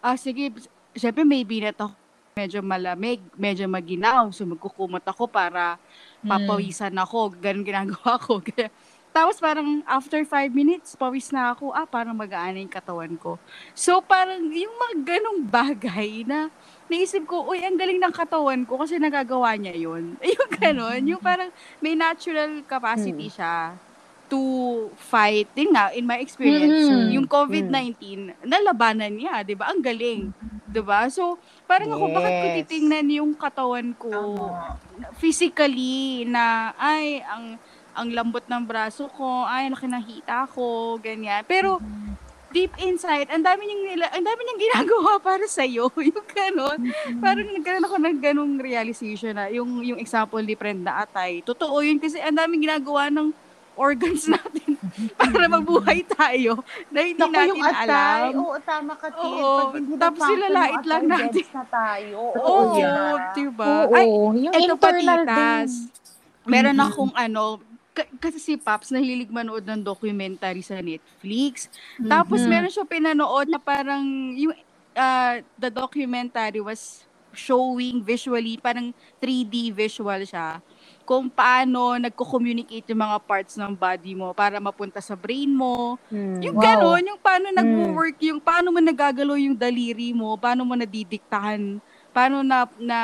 ah, 0.00 0.16
sige, 0.16 0.50
syempre 0.96 1.22
may 1.22 1.44
binat 1.44 1.76
ako, 1.76 1.94
medyo 2.34 2.60
malamig, 2.64 3.20
medyo 3.36 3.68
maginaw. 3.68 4.32
So 4.32 4.48
magkukumot 4.48 5.04
ako 5.04 5.28
para 5.28 5.76
papawisan 6.24 6.94
ako. 6.96 7.36
Ganun 7.36 7.66
ginagawa 7.66 8.16
ko. 8.16 8.40
Tapos 9.16 9.42
parang 9.42 9.82
after 9.90 10.22
five 10.22 10.54
minutes, 10.54 10.94
pawis 10.94 11.34
na 11.34 11.50
ako. 11.50 11.74
Ah, 11.74 11.82
parang 11.82 12.14
mag-aana 12.14 12.62
yung 12.62 12.70
katawan 12.70 13.10
ko. 13.18 13.36
So 13.74 13.98
parang 13.98 14.46
yung 14.54 14.72
mga 14.72 14.96
ganong 15.02 15.40
bagay 15.50 16.22
na 16.22 16.46
naisip 16.86 17.26
ko, 17.26 17.50
uy, 17.50 17.58
ang 17.62 17.74
galing 17.74 17.98
ng 17.98 18.14
katawan 18.14 18.62
ko 18.62 18.78
kasi 18.78 19.02
nagagawa 19.02 19.58
niya 19.58 19.74
yun. 19.78 20.14
Yung 20.34 20.50
ganon, 20.58 21.02
yung 21.06 21.22
parang 21.22 21.54
may 21.78 21.94
natural 21.94 22.66
capacity 22.66 23.30
siya 23.30 23.78
to 24.30 24.40
fight. 24.96 25.50
Yun 25.52 25.74
nga, 25.74 25.90
in 25.90 26.06
my 26.06 26.16
experience, 26.16 26.86
Mm. 26.86 27.10
yung 27.12 27.26
COVID-19, 27.26 27.98
nalabanan 28.40 29.10
niya, 29.10 29.42
di 29.42 29.52
ba? 29.52 29.68
Ang 29.68 29.82
galing. 29.82 30.30
Di 30.64 30.78
ba? 30.78 31.10
So, 31.10 31.34
parang 31.66 31.90
ako, 31.90 32.04
bakit 32.08 32.32
ko 32.32 32.46
Yes. 32.46 32.56
titingnan 32.62 33.06
yung 33.10 33.32
katawan 33.34 33.90
ko 33.92 34.08
Tama. 34.08 34.78
physically 35.20 36.24
na, 36.24 36.44
ay, 36.74 37.20
ang 37.22 37.58
ang 37.90 38.06
lambot 38.08 38.46
ng 38.46 38.64
braso 38.64 39.10
ko, 39.10 39.26
ay, 39.44 39.66
laki 39.66 39.84
ng 39.84 40.04
hita 40.06 40.46
ko, 40.48 40.94
ganyan. 40.96 41.42
Pero, 41.44 41.82
deep 42.48 42.70
inside, 42.78 43.26
ang 43.28 43.42
dami 43.42 43.62
niyang 43.62 43.84
nila, 43.84 44.06
ang 44.08 44.22
dami 44.22 44.40
niyang 44.40 44.62
ginagawa 44.64 45.12
para 45.22 45.42
sa 45.44 45.62
iyo, 45.62 45.90
yung 45.92 46.26
ganon. 46.28 46.78
Parang 47.18 47.46
nagkaroon 47.46 47.82
ako 47.84 47.96
ng 47.98 48.18
ganong 48.20 48.54
realization 48.56 49.34
na 49.34 49.50
yung 49.50 49.82
yung 49.82 49.98
example 49.98 50.38
ni 50.38 50.54
Brenda 50.54 50.98
Atay. 50.98 51.42
Totoo 51.42 51.78
yun 51.78 51.98
kasi 51.98 52.18
ang 52.18 52.34
daming 52.36 52.62
ginagawa 52.64 53.06
ng 53.06 53.34
organs 53.80 54.28
natin 54.34 54.76
para 55.20 55.48
mabuhay 55.48 56.04
tayo 56.04 56.60
na 56.92 57.00
hindi 57.00 57.16
Naku, 57.18 57.32
natin 57.32 57.48
yung 57.48 57.64
atay. 57.64 57.88
alam. 57.88 58.32
Oo, 58.36 58.56
tama 58.60 58.92
ka, 58.94 59.08
Tin. 59.08 59.32
Oo, 59.32 59.52
tapos 59.96 60.20
yung 60.28 60.42
lang 60.44 60.72
atay, 60.76 61.02
natin. 61.08 61.44
na 61.50 61.64
tayo. 61.64 62.20
Oo, 62.36 62.44
Oo, 62.44 62.76
yeah. 62.76 63.32
diba? 63.32 63.72
Oo, 63.88 63.94
Ay, 63.96 64.06
yung 64.44 64.52
Ito 64.52 64.74
pa, 64.76 64.88
internal 64.92 65.20
titas. 65.24 65.72
din. 65.72 65.72
Meron 66.42 66.76
Mhm. 66.76 66.86
akong 66.86 67.12
ano, 67.14 67.42
k- 67.92 68.12
kasi 68.18 68.38
si 68.38 68.54
Paps 68.56 68.90
nahilig 68.90 69.30
manood 69.30 69.64
ng 69.64 69.80
documentary 69.80 70.60
sa 70.60 70.80
Netflix. 70.80 71.68
Tapos 71.98 72.44
Mhm. 72.44 72.48
meron 72.48 72.72
siya 72.72 72.84
pinanood 72.84 73.48
na 73.48 73.58
parang 73.58 74.04
yung 74.34 74.52
uh, 74.92 75.34
the 75.56 75.70
documentary 75.70 76.60
was 76.60 77.04
showing 77.30 78.02
visually, 78.02 78.58
parang 78.58 78.90
3D 79.22 79.70
visual 79.70 80.18
siya 80.26 80.58
kung 81.04 81.26
paano 81.26 81.98
nagko-communicate 81.98 82.86
yung 82.94 83.02
mga 83.02 83.18
parts 83.26 83.58
ng 83.58 83.74
body 83.74 84.14
mo 84.14 84.30
para 84.30 84.62
mapunta 84.62 85.02
sa 85.02 85.18
brain 85.18 85.50
mo. 85.50 85.98
Hmm. 86.06 86.38
Yung 86.38 86.56
Wow. 86.56 86.64
gano'n, 86.64 87.02
yung 87.10 87.20
paano 87.20 87.46
nag-work, 87.50 88.16
yung 88.22 88.38
paano 88.38 88.70
mo 88.70 88.78
nagagalaw 88.78 89.36
yung 89.36 89.58
daliri 89.58 90.14
mo, 90.14 90.38
paano 90.38 90.62
mo 90.62 90.78
nadidiktahan, 90.78 91.82
paano 92.14 92.46
na, 92.46 92.66
na, 92.78 92.98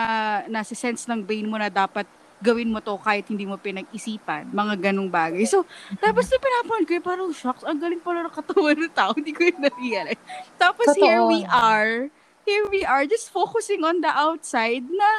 nasa 0.47 0.75
sense 0.75 1.07
ng 1.11 1.23
brain 1.23 1.51
mo 1.51 1.59
na 1.59 1.67
dapat 1.67 2.07
gawin 2.41 2.69
mo 2.69 2.85
to 2.85 3.01
kahit 3.01 3.25
hindi 3.33 3.49
mo 3.49 3.57
pinag-isipan, 3.57 4.53
mga 4.53 4.93
ganong 4.93 5.09
bagay. 5.09 5.43
So, 5.49 5.65
tapos 5.97 6.29
na 6.29 6.37
pinapanood 6.37 6.85
ko 6.85 6.93
parang 7.01 7.31
shocks, 7.33 7.65
ang 7.65 7.81
galing 7.81 8.03
pala 8.03 8.29
ng 8.29 8.35
katawan 8.35 8.77
ng 8.77 8.93
tao, 8.93 9.11
hindi 9.19 9.33
ko 9.33 9.49
yun 9.49 9.61
na-realize. 9.61 10.21
Tapos 10.61 10.87
Totoo. 10.93 11.01
here 11.01 11.23
we 11.25 11.41
are, 11.49 12.13
here 12.45 12.67
we 12.69 12.85
are, 12.85 13.09
just 13.09 13.33
focusing 13.33 13.83
on 13.83 14.05
the 14.05 14.13
outside 14.13 14.85
na, 14.85 15.11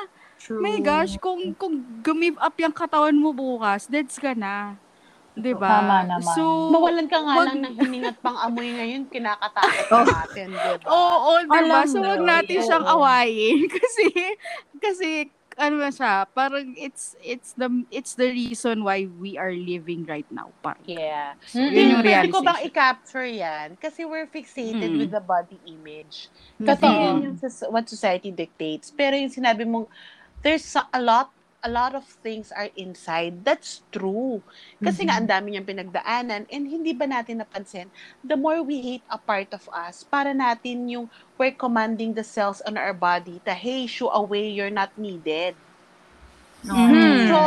True. 0.48 0.64
my 0.64 0.80
gosh, 0.80 1.20
kung, 1.20 1.52
kung 1.54 1.76
gumive 2.00 2.40
up 2.40 2.56
yung 2.56 2.72
katawan 2.72 3.12
mo 3.14 3.30
bukas, 3.30 3.84
deads 3.86 4.16
ka 4.16 4.32
na. 4.32 4.80
'Di 5.36 5.54
ba? 5.54 5.70
Tama 5.84 5.98
naman. 6.08 6.34
So, 6.34 6.72
Mawalan 6.72 7.06
ka 7.06 7.20
nga 7.20 7.34
wag- 7.36 7.48
lang 7.52 7.60
ng 7.62 7.76
hiningat 7.78 8.18
pang 8.18 8.40
amoy 8.40 8.72
ngayon, 8.72 9.06
kinakatakot 9.06 9.86
natin, 10.10 10.48
di 10.50 10.74
ba? 10.82 10.88
Oo, 10.88 11.16
oh, 11.30 11.38
diba? 11.44 11.62
Alam 11.62 11.86
So, 11.86 12.00
wag 12.00 12.24
natin 12.24 12.58
siyang 12.58 12.88
oo. 12.88 12.94
awayin. 12.98 13.68
kasi, 13.78 14.06
kasi, 14.80 15.10
ano 15.54 15.78
na 15.78 15.90
siya, 15.90 16.26
parang 16.28 16.74
it's, 16.74 17.14
it's 17.20 17.54
the, 17.54 17.66
it's 17.90 18.14
the 18.14 18.30
reason 18.30 18.82
why 18.82 19.06
we 19.18 19.38
are 19.38 19.50
living 19.50 20.06
right 20.06 20.30
now. 20.32 20.50
Parang. 20.62 20.82
Yeah. 20.86 21.34
Mm-mm. 21.50 21.70
Yun 21.70 21.86
yung 21.92 22.02
Pwede 22.02 22.30
ko 22.30 22.42
bang 22.42 22.62
realization. 22.62 22.70
i-capture 22.70 23.26
yan? 23.28 23.68
Kasi 23.76 24.06
we're 24.06 24.26
fixated 24.28 24.90
Mm. 24.90 25.02
with 25.02 25.12
the 25.12 25.22
body 25.22 25.58
image. 25.66 26.30
Kasi 26.58 26.82
Totoo. 26.82 27.02
yun 27.04 27.18
yung 27.26 27.38
what 27.70 27.86
society 27.86 28.30
dictates. 28.30 28.90
Pero 28.90 29.14
yung 29.14 29.30
sinabi 29.30 29.66
mong, 29.66 29.90
there's 30.48 30.64
a- 30.80 31.04
lot 31.04 31.36
a 31.60 31.68
lot 31.68 31.92
of 31.92 32.08
things 32.24 32.54
are 32.56 32.72
inside. 32.80 33.44
That's 33.44 33.84
true. 33.92 34.40
Kasi 34.80 35.04
nga, 35.04 35.20
ang 35.20 35.28
dami 35.28 35.52
niyang 35.52 35.68
pinagdaanan 35.68 36.48
and 36.48 36.64
hindi 36.64 36.96
ba 36.96 37.04
natin 37.04 37.44
napansin, 37.44 37.92
the 38.24 38.40
more 38.40 38.64
we 38.64 38.80
hate 38.80 39.04
a 39.12 39.20
part 39.20 39.52
of 39.52 39.68
us, 39.76 40.08
para 40.08 40.32
natin 40.32 40.88
yung 40.88 41.06
we're 41.36 41.52
commanding 41.52 42.16
the 42.16 42.24
cells 42.24 42.64
on 42.64 42.80
our 42.80 42.96
body 42.96 43.44
to, 43.44 43.52
hey, 43.52 43.84
shoo 43.84 44.08
away, 44.08 44.48
you're 44.48 44.72
not 44.72 44.96
needed. 44.96 45.60
Mhm. 46.64 47.28
So, 47.28 47.38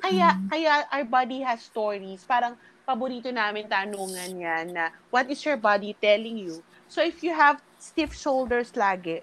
kaya, 0.00 0.28
kaya 0.48 0.88
our 0.88 1.04
body 1.04 1.44
has 1.44 1.60
stories. 1.60 2.24
Parang 2.24 2.56
paborito 2.88 3.28
namin 3.28 3.68
tanungan 3.68 4.32
yan 4.32 4.72
na, 4.72 4.88
what 5.12 5.28
is 5.28 5.44
your 5.44 5.60
body 5.60 5.92
telling 5.92 6.40
you? 6.40 6.64
So, 6.88 7.04
if 7.04 7.20
you 7.20 7.36
have 7.36 7.60
stiff 7.76 8.16
shoulders 8.16 8.72
lagi, 8.72 9.20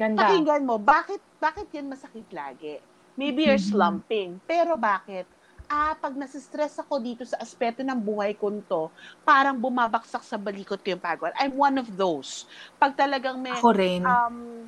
Ganda. 0.00 0.22
pakinggan 0.24 0.64
mo, 0.64 0.80
bakit, 0.80 1.20
bakit 1.38 1.70
yan 1.70 1.86
masakit 1.86 2.26
lagi? 2.34 2.82
Maybe 3.18 3.46
you're 3.50 3.58
slumping. 3.58 4.38
Pero 4.46 4.78
bakit? 4.78 5.26
Ah, 5.68 5.92
pag 5.98 6.14
nasistress 6.16 6.80
ako 6.80 7.02
dito 7.02 7.22
sa 7.26 7.36
aspeto 7.42 7.82
ng 7.84 7.98
buhay 7.98 8.32
ko 8.38 8.48
to, 8.64 8.88
parang 9.26 9.58
bumabaksak 9.58 10.24
sa 10.24 10.38
balikot 10.40 10.80
ko 10.80 10.94
yung 10.96 11.02
pagod. 11.02 11.34
I'm 11.36 11.52
one 11.58 11.76
of 11.76 11.90
those. 11.92 12.46
Pag 12.80 12.96
talagang 12.96 13.36
may, 13.42 13.52
Ako 13.52 13.70
rin. 13.76 14.00
um, 14.00 14.64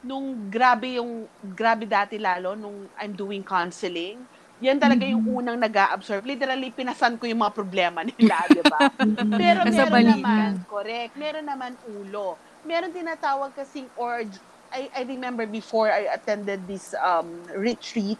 nung 0.00 0.48
grabe 0.48 0.96
yung, 0.96 1.26
grabe 1.52 1.84
dati 1.84 2.16
lalo, 2.16 2.54
nung 2.54 2.86
I'm 2.96 3.12
doing 3.12 3.44
counseling, 3.44 4.22
yan 4.58 4.78
talaga 4.78 5.06
yung 5.06 5.22
unang 5.22 5.54
nag 5.54 5.74
absorb 5.94 6.26
Literally, 6.26 6.74
pinasan 6.74 7.14
ko 7.14 7.30
yung 7.30 7.44
mga 7.44 7.54
problema 7.54 8.02
nila, 8.08 8.42
di 8.50 8.62
ba? 8.64 8.90
Pero 9.38 9.62
Nasa 9.62 9.86
meron 9.86 10.06
naman, 10.16 10.50
correct, 10.66 11.14
meron 11.14 11.46
naman 11.46 11.72
ulo. 11.86 12.34
Meron 12.66 12.90
tinatawag 12.90 13.54
kasing 13.54 13.86
org, 13.94 14.32
I, 14.70 14.88
I 14.92 15.02
remember 15.04 15.44
before 15.44 15.88
I 15.88 16.08
attended 16.08 16.66
this 16.66 16.92
um, 16.94 17.26
retreat, 17.52 18.18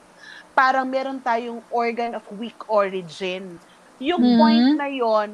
parang 0.53 0.89
meron 0.89 1.21
tayong 1.21 1.63
organ 1.69 2.15
of 2.15 2.25
weak 2.35 2.59
origin. 2.67 3.59
Yung 3.99 4.23
Mhm. 4.23 4.37
point 4.37 4.69
na 4.77 4.89
yon, 4.89 5.29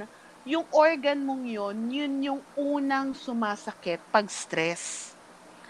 yung 0.45 0.65
organ 0.71 1.23
mong 1.23 1.45
yon, 1.45 1.77
yun 1.89 2.13
yung 2.23 2.41
unang 2.55 3.13
sumasakit 3.13 4.01
pag 4.09 4.27
stress. 4.27 5.13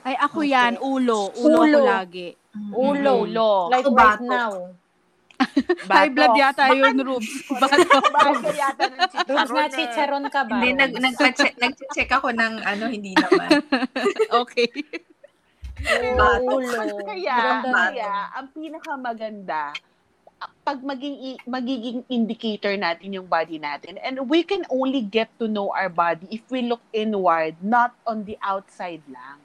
Ay, 0.01 0.15
ako 0.17 0.41
Okay. 0.41 0.53
yan, 0.53 0.75
ulo. 0.79 1.33
Ulo, 1.35 1.59
Ulo. 1.61 1.81
ako 1.81 1.89
lagi. 1.89 2.29
Ulo. 2.71 3.13
Ulo. 3.25 3.51
Like 3.69 3.87
Ako 3.87 3.95
right 3.95 4.21
bato. 4.21 4.29
now. 4.29 4.53
High 5.91 6.11
blood 6.11 6.31
Bato. 6.31 6.41
yata 6.41 6.65
yun, 6.71 6.95
Rubes. 7.01 7.31
Bato. 7.61 7.99
Bakit 8.07 8.37
ka 8.39 8.53
yata 8.53 8.83
ng 8.87 9.01
chicharon 9.11 9.51
na 9.51 9.65
eh. 9.65 9.73
chicharon 9.73 10.25
ka 10.29 10.41
ba? 10.45 10.57
Hindi, 10.61 10.71
nag, 10.75 10.93
nag-check 11.59 12.11
ako 12.13 12.29
ng 12.31 12.55
ano, 12.63 12.85
hindi 12.87 13.13
naman. 13.15 13.49
okay. 14.43 14.69
Bato. 15.85 16.59
Ulo. 16.59 16.97
Kaya, 17.11 17.63
kaya, 17.63 18.15
ang 18.33 18.49
pinakamaganda, 18.51 19.77
pag 20.65 20.81
maging, 20.81 21.41
magiging 21.45 22.05
indicator 22.09 22.75
natin 22.77 23.13
yung 23.17 23.29
body 23.29 23.61
natin, 23.61 24.01
and 24.01 24.21
we 24.29 24.41
can 24.45 24.65
only 24.69 25.01
get 25.01 25.29
to 25.37 25.49
know 25.49 25.73
our 25.73 25.89
body 25.89 26.25
if 26.29 26.45
we 26.49 26.65
look 26.65 26.81
inward, 26.91 27.57
not 27.61 27.93
on 28.05 28.25
the 28.25 28.37
outside 28.41 29.05
lang. 29.09 29.41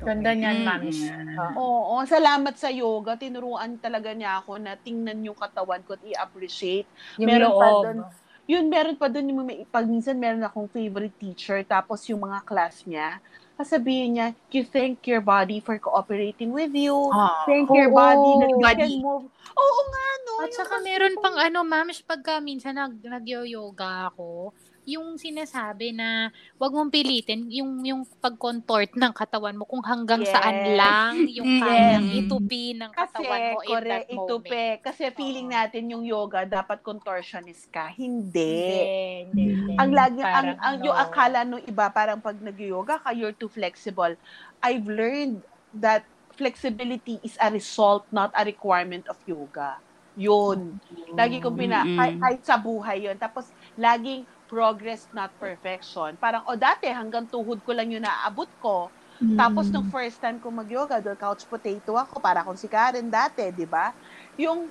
Ganda 0.00 0.32
niyan, 0.32 0.64
Mm. 0.64 0.66
mamish. 0.66 1.04
Oo. 1.36 1.60
Oo, 1.60 1.94
salamat 2.08 2.56
sa 2.56 2.72
yoga. 2.72 3.20
Tinuruan 3.20 3.76
talaga 3.76 4.16
niya 4.16 4.40
ako 4.40 4.56
na 4.56 4.80
tingnan 4.80 5.20
yung 5.20 5.36
katawan 5.36 5.84
ko 5.84 6.00
at 6.00 6.04
i-appreciate. 6.08 6.88
Yung 7.20 7.28
Meron 7.28 7.52
pa 7.52 7.68
dun. 7.84 7.98
Yun, 8.44 8.64
meron 8.68 8.96
pa 8.96 9.08
doon 9.08 9.28
yung 9.28 9.40
may, 9.44 9.64
pag 9.68 9.84
minsan 9.88 10.16
meron 10.16 10.44
akong 10.44 10.68
favorite 10.68 11.16
teacher, 11.16 11.60
tapos 11.64 12.04
yung 12.08 12.20
mga 12.24 12.44
class 12.44 12.84
niya, 12.84 13.20
sasabihin 13.54 14.18
niya, 14.18 14.26
you 14.50 14.66
thank 14.66 15.06
your 15.06 15.22
body 15.22 15.62
for 15.62 15.78
cooperating 15.78 16.50
with 16.50 16.74
you. 16.74 16.94
Ah. 17.14 17.46
Thank 17.46 17.70
your 17.70 17.90
Oo. 17.90 17.96
body 17.96 18.30
that 18.42 18.50
you 18.50 18.62
Body. 18.62 18.82
can 18.98 19.02
move. 19.02 19.24
Oo 19.54 19.80
nga, 19.90 20.06
no? 20.26 20.32
At 20.42 20.50
saka 20.54 20.74
meron 20.82 21.14
pang 21.22 21.38
ano, 21.38 21.62
mamish, 21.62 22.02
pagka 22.02 22.42
minsan 22.42 22.74
nag, 22.74 22.98
nag-yoga 22.98 24.10
ako, 24.10 24.50
yung 24.84 25.16
sinasabi 25.16 25.90
na 25.90 26.28
wag 26.54 26.70
mong 26.70 26.92
pilitin 26.92 27.48
yung 27.48 27.80
yung 27.82 28.04
pag-contort 28.20 28.92
ng 28.92 29.12
katawan 29.12 29.56
mo 29.56 29.64
kung 29.64 29.80
hanggang 29.80 30.20
Yes. 30.20 30.30
saan 30.30 30.56
lang 30.76 31.12
yung 31.26 31.48
Mm, 31.48 31.60
kayang 31.60 32.06
yes. 32.06 32.18
itupi 32.20 32.64
ng 32.76 32.90
Kasi, 32.92 33.24
katawan 33.24 33.42
mo 33.48 33.58
in 33.64 33.80
that 33.82 34.04
moment. 34.08 34.44
itupe. 34.44 34.62
Kasi 34.80 35.02
feeling 35.10 35.48
natin 35.48 35.88
yung 35.88 36.04
yoga, 36.04 36.44
dapat 36.44 36.80
contortionist 36.80 37.68
ka. 37.68 37.88
Hindi. 37.90 38.60
Hindi, 38.60 38.84
hindi, 39.24 39.42
hindi. 39.56 39.72
Ang 39.76 39.90
lagi, 39.92 40.20
ang, 40.20 40.28
Parang 40.28 40.58
ang, 40.60 40.76
ano, 40.76 40.84
yung 40.84 40.96
akala 40.96 41.38
nung 41.42 41.64
iba, 41.64 41.86
parang 41.88 42.20
pag 42.20 42.36
nag-yoga 42.36 43.00
ka, 43.00 43.10
you're 43.10 43.34
too 43.34 43.48
flexible. 43.48 44.12
I've 44.60 44.84
learned 44.84 45.40
that 45.72 46.04
flexibility 46.30 47.22
is 47.22 47.38
a 47.40 47.48
result, 47.48 48.04
not 48.10 48.30
a 48.34 48.44
requirement 48.44 49.08
of 49.08 49.16
yoga. 49.24 49.80
Yun. 50.14 50.78
Lagi 51.10 51.42
kong 51.42 51.56
pina, 51.56 51.82
kahit, 51.82 52.16
kahit 52.18 52.40
sa 52.42 52.54
buhay 52.54 53.06
yun. 53.06 53.16
Tapos, 53.16 53.48
laging 53.74 54.22
progress, 54.46 55.08
not 55.10 55.32
perfection. 55.40 56.14
Parang, 56.20 56.44
o 56.46 56.54
dati, 56.54 56.86
hanggang 56.88 57.24
tuhod 57.26 57.60
ko 57.64 57.70
lang 57.72 57.90
yung 57.90 58.04
naaabot 58.04 58.48
ko. 58.60 58.92
Tapos 59.38 59.70
nung 59.70 59.86
first 59.88 60.18
time 60.18 60.42
ko 60.42 60.50
mag-yoga, 60.50 60.98
doon 60.98 61.16
couch 61.16 61.46
potato 61.46 61.94
ako, 61.94 62.18
para 62.18 62.42
akong 62.42 62.58
si 62.58 62.66
Karen 62.66 63.06
dati, 63.06 63.46
di 63.54 63.64
ba? 63.64 63.94
Yung, 64.34 64.66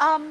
um, 0.00 0.24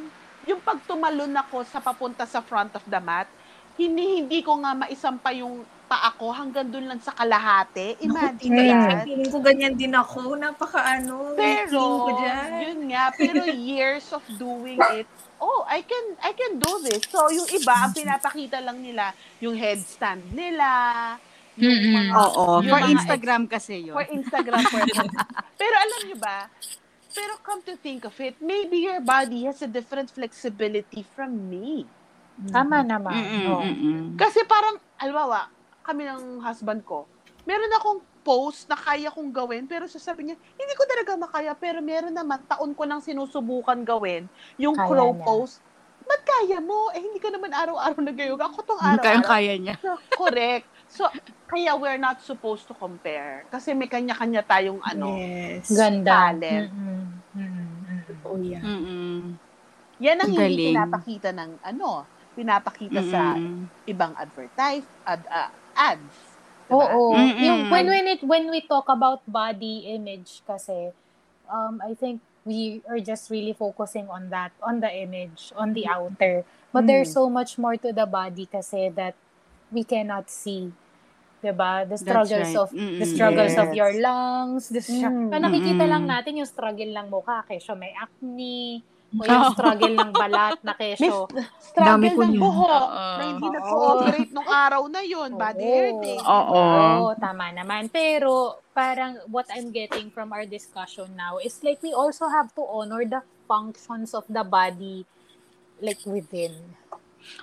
yung 0.50 0.60
pagtumalon 0.60 1.32
ako 1.38 1.62
sa 1.70 1.78
papunta 1.78 2.26
sa 2.26 2.42
front 2.42 2.74
of 2.74 2.84
the 2.90 2.98
mat, 2.98 3.30
hindi, 3.78 4.26
hindi 4.26 4.42
ko 4.42 4.60
nga 4.60 4.74
maisampa 4.76 5.32
yung 5.38 5.64
paa 5.92 6.08
ko 6.16 6.32
hanggang 6.32 6.72
doon 6.72 6.88
lang 6.88 7.02
sa 7.04 7.12
kalahati. 7.12 8.00
Imagine 8.00 8.40
Tingnan 8.40 8.80
that. 8.88 9.04
Feeling 9.04 9.28
ko 9.28 9.44
ganyan 9.44 9.76
din 9.76 9.92
ako. 9.92 10.40
Napaka 10.40 10.80
ano. 10.80 11.36
Pero, 11.36 11.68
feeling 11.68 12.00
ko 12.00 12.12
dyan. 12.16 12.50
yun 12.64 12.80
nga, 12.96 13.04
pero 13.12 13.44
years 13.52 14.08
of 14.16 14.24
doing 14.40 14.80
it, 14.96 15.04
oh, 15.44 15.68
I 15.68 15.84
can 15.84 16.06
I 16.24 16.32
can 16.32 16.64
do 16.64 16.80
this. 16.88 17.04
So, 17.12 17.28
yung 17.28 17.44
iba, 17.52 17.76
ang 17.76 17.92
pinapakita 17.92 18.64
lang 18.64 18.80
nila, 18.80 19.12
yung 19.44 19.52
headstand 19.52 20.32
nila, 20.32 20.70
yung 21.60 21.76
Mm-mm. 21.76 21.94
mga, 22.08 22.14
Oo, 22.16 22.64
yung 22.64 22.72
for 22.72 22.80
mga 22.80 22.92
Instagram 22.96 23.44
kasi 23.52 23.92
yun. 23.92 23.96
for 24.00 24.08
Instagram 24.08 24.64
purposes. 24.64 25.12
pero 25.60 25.76
alam 25.76 26.00
nyo 26.08 26.18
ba, 26.24 26.48
pero 27.12 27.36
come 27.44 27.60
to 27.68 27.76
think 27.84 28.08
of 28.08 28.16
it, 28.24 28.40
maybe 28.40 28.80
your 28.80 29.04
body 29.04 29.44
has 29.44 29.60
a 29.60 29.68
different 29.68 30.08
flexibility 30.08 31.04
from 31.04 31.52
me. 31.52 31.84
Tama 32.48 32.80
naman. 32.88 33.12
Mm-mm, 33.12 33.46
Oo. 33.52 33.60
mm-mm. 33.60 34.02
Kasi 34.16 34.48
parang, 34.48 34.80
alwawa, 34.98 35.52
kami 35.82 36.06
ng 36.08 36.40
husband 36.42 36.82
ko, 36.86 37.06
meron 37.46 37.74
akong 37.78 38.00
post 38.22 38.70
na 38.70 38.78
kaya 38.78 39.10
kong 39.10 39.34
gawin, 39.34 39.66
pero 39.66 39.90
sasabi 39.90 40.30
niya, 40.30 40.38
hindi 40.38 40.74
ko 40.78 40.84
talaga 40.86 41.12
makaya, 41.18 41.54
pero 41.58 41.82
meron 41.82 42.14
naman, 42.14 42.42
taon 42.46 42.78
ko 42.78 42.86
nang 42.86 43.02
sinusubukan 43.02 43.82
gawin, 43.82 44.30
yung 44.62 44.78
Kaya 44.78 44.88
crow 44.88 45.12
niya. 45.18 45.26
pose. 45.26 45.58
Ba't 46.02 46.22
kaya 46.26 46.58
mo? 46.58 46.90
Eh, 46.98 47.02
hindi 47.02 47.22
ka 47.22 47.30
naman 47.30 47.54
araw-araw 47.54 48.02
nag-yoga. 48.02 48.50
Ako 48.50 48.66
tong 48.66 48.82
araw-araw. 48.82 49.06
Kayang-kaya 49.06 49.54
niya. 49.62 49.76
Correct. 50.22 50.66
So, 50.90 51.06
kaya 51.46 51.78
we're 51.78 52.02
not 52.02 52.20
supposed 52.26 52.66
to 52.68 52.74
compare. 52.74 53.46
Kasi 53.54 53.78
may 53.78 53.86
kanya-kanya 53.86 54.42
tayong 54.42 54.82
ano. 54.82 55.14
Yes. 55.14 55.70
Ganda. 55.70 56.34
Talent. 56.34 56.74
Mm-mm. 56.74 57.06
Mm-mm. 57.38 58.26
Oh, 58.26 58.38
yeah. 58.42 58.66
Mm-mm. 58.66 59.38
Yan 60.02 60.18
ang 60.18 60.32
hindi 60.34 60.58
Galing. 60.58 60.68
pinapakita 60.74 61.30
ng 61.30 61.52
ano, 61.62 62.10
pinapakita 62.34 63.02
sa 63.06 63.38
Mm-mm. 63.38 63.70
ibang 63.86 64.18
advertise, 64.18 64.90
ad, 65.06 65.22
ah, 65.30 65.54
ads. 65.76 66.16
Diba? 66.68 66.88
Oo. 66.88 67.12
Mm-mm. 67.16 67.44
Yung 67.44 67.62
when 67.68 67.86
when 67.88 68.06
it 68.08 68.22
when 68.24 68.46
we 68.48 68.64
talk 68.64 68.88
about 68.88 69.20
body 69.28 69.92
image 69.92 70.40
kasi 70.48 70.96
um 71.52 71.84
I 71.84 71.94
think 71.94 72.24
we 72.42 72.82
are 72.90 72.98
just 72.98 73.30
really 73.30 73.54
focusing 73.54 74.10
on 74.10 74.34
that, 74.34 74.50
on 74.66 74.82
the 74.82 74.90
image, 74.90 75.54
on 75.54 75.78
the 75.78 75.86
outer. 75.86 76.42
But 76.74 76.88
there's 76.88 77.12
so 77.12 77.30
much 77.30 77.60
more 77.60 77.76
to 77.78 77.92
the 77.92 78.08
body 78.08 78.48
kasi 78.48 78.90
that 78.96 79.14
we 79.70 79.84
cannot 79.84 80.32
see. 80.32 80.72
'Di 81.42 81.52
ba? 81.52 81.84
The 81.84 81.98
struggles 81.98 82.54
right. 82.54 82.62
of 82.62 82.70
Mm-mm. 82.72 83.02
the 83.02 83.08
struggles 83.10 83.54
of 83.58 83.74
Yes. 83.74 83.78
your 83.78 83.94
lungs, 84.00 84.64
the 84.70 84.82
str- 84.82 85.10
Mm. 85.10 85.34
Nakikita 85.34 85.86
lang 85.90 86.06
natin 86.06 86.38
yung 86.38 86.50
struggle 86.50 86.92
ng 86.94 87.08
mukha 87.10 87.42
kesyo 87.50 87.74
may 87.74 87.92
acne, 87.98 88.86
o 89.12 89.22
yung 89.22 89.52
struggle 89.52 89.94
ng 89.94 90.12
balat 90.12 90.58
na 90.64 90.74
kesyo 90.80 91.28
Struggle 91.60 91.88
Dami 91.88 92.08
ko 92.12 92.22
ng 92.22 92.32
niyan. 92.32 92.44
buhok 92.44 92.72
Oo. 92.72 93.08
na 93.16 93.24
hindi 93.24 93.48
Oo. 93.48 93.56
nag-cooperate 93.56 94.32
nung 94.32 94.50
araw 94.50 94.84
na 94.88 95.02
yun. 95.02 95.30
Oo. 95.32 95.40
hair 95.40 95.88
day. 96.00 96.20
Oo. 96.20 96.64
Oo, 97.00 97.08
tama 97.16 97.48
naman. 97.50 97.88
Pero 97.88 98.60
parang 98.72 99.20
what 99.28 99.48
I'm 99.52 99.72
getting 99.72 100.12
from 100.12 100.32
our 100.32 100.44
discussion 100.44 101.12
now 101.16 101.40
is 101.40 101.56
like 101.64 101.80
we 101.80 101.92
also 101.92 102.28
have 102.28 102.52
to 102.56 102.64
honor 102.64 103.04
the 103.04 103.20
functions 103.48 104.12
of 104.12 104.28
the 104.28 104.44
body 104.44 105.08
like 105.80 106.04
within. 106.04 106.56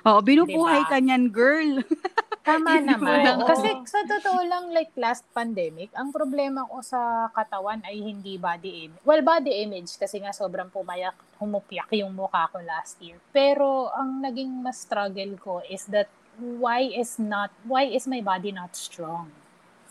Oo, 0.04 0.20
binubuhay 0.20 0.84
Diba? 0.84 0.90
ka 0.92 0.96
niyan, 1.00 1.32
girl. 1.32 1.80
Tama 2.48 2.72
naman. 2.80 3.44
Kasi 3.44 3.68
sa 3.84 4.00
totoo 4.08 4.40
lang, 4.48 4.72
like 4.72 4.92
last 4.96 5.24
pandemic, 5.36 5.92
ang 5.92 6.08
problema 6.08 6.64
ko 6.64 6.80
sa 6.80 7.28
katawan 7.36 7.84
ay 7.84 8.00
hindi 8.00 8.40
body 8.40 8.88
image. 8.88 9.02
Well, 9.04 9.20
body 9.20 9.52
image 9.68 10.00
kasi 10.00 10.24
nga 10.24 10.32
sobrang 10.32 10.72
pumayak, 10.72 11.14
humupyak 11.36 11.92
yung 11.92 12.16
mukha 12.16 12.48
ko 12.48 12.64
last 12.64 12.96
year. 13.04 13.20
Pero 13.30 13.92
ang 13.92 14.24
naging 14.24 14.64
mas 14.64 14.80
struggle 14.80 15.36
ko 15.36 15.54
is 15.68 15.84
that 15.92 16.08
why 16.40 16.88
is 16.88 17.20
not, 17.20 17.52
why 17.68 17.84
is 17.84 18.08
my 18.08 18.24
body 18.24 18.54
not 18.54 18.72
strong? 18.72 19.28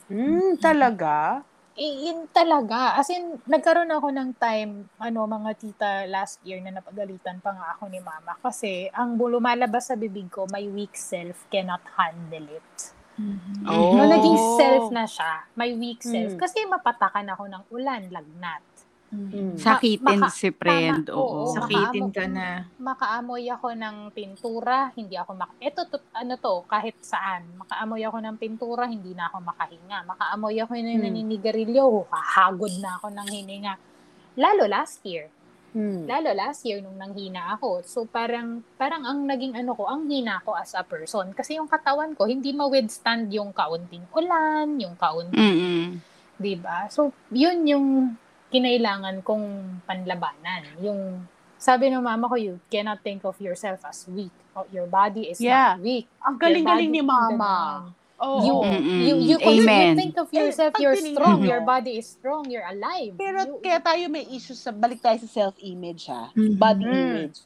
Hmm, 0.08 0.55
talaga? 0.58 1.43
Eh, 1.78 2.09
yun 2.09 2.25
talaga. 2.34 2.97
As 2.97 3.05
in, 3.13 3.38
nagkaroon 3.45 3.93
ako 3.93 4.09
ng 4.09 4.30
time, 4.41 4.89
ano, 4.97 5.30
mga 5.30 5.51
tita 5.61 5.89
last 6.09 6.41
year 6.41 6.57
na 6.57 6.73
napagalitan 6.73 7.38
pa 7.38 7.53
nga 7.53 7.78
ako 7.78 7.93
ni 7.93 8.01
mama. 8.01 8.34
Kasi, 8.41 8.89
ang 8.89 9.13
lumalabas 9.13 9.93
sa 9.93 9.95
bibig 9.95 10.25
ko, 10.34 10.49
my 10.49 10.65
weak 10.73 10.97
self 10.97 11.45
cannot 11.53 11.86
handle 11.93 12.49
it. 12.49 12.97
Oh. 13.69 13.93
No, 13.93 14.09
naging 14.09 14.38
self 14.57 14.89
na 14.89 15.05
siya. 15.05 15.45
My 15.53 15.69
weak 15.78 16.01
self. 16.01 16.34
Mm. 16.34 16.41
Kasi 16.41 16.65
mapatakan 16.65 17.25
ako 17.30 17.45
ng 17.45 17.63
ulan, 17.73 18.09
lagnat. 18.09 18.65
Hmm. 19.08 19.55
Sakitin 19.55 20.20
Maka- 20.20 20.36
si 20.36 20.51
friend. 20.51 21.08
tama, 21.08 21.16
Oo. 21.16 21.47
oo. 21.47 21.55
Sakitin 21.55 22.12
ka 22.12 22.28
na. 22.28 22.68
Makaamoy 22.76 23.47
ako 23.47 23.72
ng 23.72 23.97
pintura, 24.12 24.91
hindi 24.93 25.16
ako 25.16 25.32
mak... 25.34 25.55
Ito, 25.58 25.88
to, 25.88 26.03
ano 26.12 26.36
to, 26.36 26.68
kahit 26.68 26.99
saan. 26.99 27.47
Makaamoy 27.55 28.03
ako 28.03 28.20
ng 28.20 28.36
pintura, 28.36 28.84
hindi 28.84 29.16
na 29.16 29.32
ako 29.32 29.47
makahinga. 29.47 30.03
Makaamoy 30.03 30.60
ako 30.60 30.76
ng 30.76 30.91
Hmm. 30.91 31.05
naninigarilyo, 31.08 32.03
hahagod 32.05 32.74
na 32.78 32.99
ako 32.99 33.08
ng 33.10 33.28
hininga. 33.28 33.74
Lalo 34.36 34.68
last 34.68 34.99
year. 35.01 35.32
Hmm. 35.72 36.03
Lalo 36.03 36.34
last 36.34 36.64
year 36.64 36.84
nung 36.84 36.97
nanghina 36.97 37.53
ako. 37.53 37.84
So 37.84 38.03
parang 38.03 38.60
parang 38.76 39.03
ang 39.03 39.24
naging 39.24 39.53
ano 39.53 39.72
ko, 39.72 39.86
ang 39.86 40.03
hina 40.05 40.41
ko 40.41 40.51
as 40.51 40.74
a 40.74 40.82
person 40.82 41.32
kasi 41.32 41.55
yung 41.55 41.68
katawan 41.68 42.12
ko 42.12 42.26
hindi 42.26 42.49
ma-withstand 42.51 43.30
yung 43.30 43.51
kaunting 43.51 44.03
ulan, 44.10 44.80
yung 44.80 44.95
kaunting, 44.95 45.38
Mm-mm. 45.38 45.86
'di 46.36 46.53
ba? 46.55 46.88
So 46.88 47.12
yun 47.30 47.62
yung 47.64 47.86
kinailangan 48.47 49.21
kong 49.21 49.45
panlabanan. 49.83 50.63
Yung 50.79 51.25
sabi 51.55 51.89
ng 51.89 51.99
mama 51.99 52.27
ko, 52.27 52.35
you 52.35 52.59
cannot 52.67 53.01
think 53.01 53.23
of 53.23 53.35
yourself 53.37 53.83
as 53.83 54.05
weak. 54.07 54.31
Oh, 54.53 54.65
Your 54.69 54.85
body 54.85 55.29
is 55.29 55.37
Yeah. 55.37 55.75
not 55.75 55.83
weak. 55.83 56.09
Ang 56.19 56.37
galing-galing 56.37 56.89
ni 56.89 57.01
mama. 57.01 57.87
Oh, 58.17 58.41
You, 58.41 58.55
you, 58.81 59.15
you, 59.21 59.37
you, 59.37 59.61
Amen. 59.61 59.93
think 59.93 60.17
of 60.17 60.25
yourself, 60.33 60.73
pag 60.73 60.81
you're 60.81 60.97
strong, 60.97 61.37
mo- 61.37 61.45
your 61.45 61.61
body 61.61 62.01
is 62.01 62.09
strong, 62.09 62.49
you're 62.49 62.65
alive. 62.65 63.13
Pero 63.13 63.45
You- 63.45 63.61
kaya 63.61 63.77
tayo 63.77 64.09
may 64.09 64.25
issues 64.27 64.57
sa 64.57 64.73
balik 64.73 64.97
tayo 64.99 65.21
sa 65.21 65.29
self-image 65.29 66.09
ha. 66.09 66.33
Mhm. 66.33 66.57
Body 66.57 66.81
Mm. 66.83 66.97
image. 66.97 67.37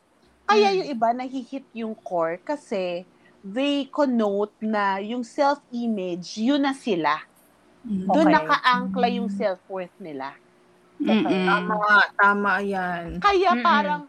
Kaya 0.48 0.72
yung 0.72 0.88
iba 0.88 1.08
nahihit 1.12 1.68
yung 1.74 1.92
core 1.98 2.40
kasi 2.40 3.04
they 3.44 3.84
connote 3.86 4.56
na 4.62 5.00
yung 5.00 5.24
self-image, 5.24 6.40
yun 6.40 6.62
na 6.62 6.72
sila. 6.72 7.20
Doon 7.84 8.30
Okay. 8.30 8.36
naka-ankla 8.38 9.08
yung 9.10 9.28
self-worth 9.28 9.96
nila. 9.98 10.40
Mm-mm. 11.02 11.46
Tama, 11.50 11.78
tama 12.14 12.52
yan. 12.62 13.18
Kaya 13.18 13.52
Mm-mm. 13.58 13.66
parang, 13.66 14.02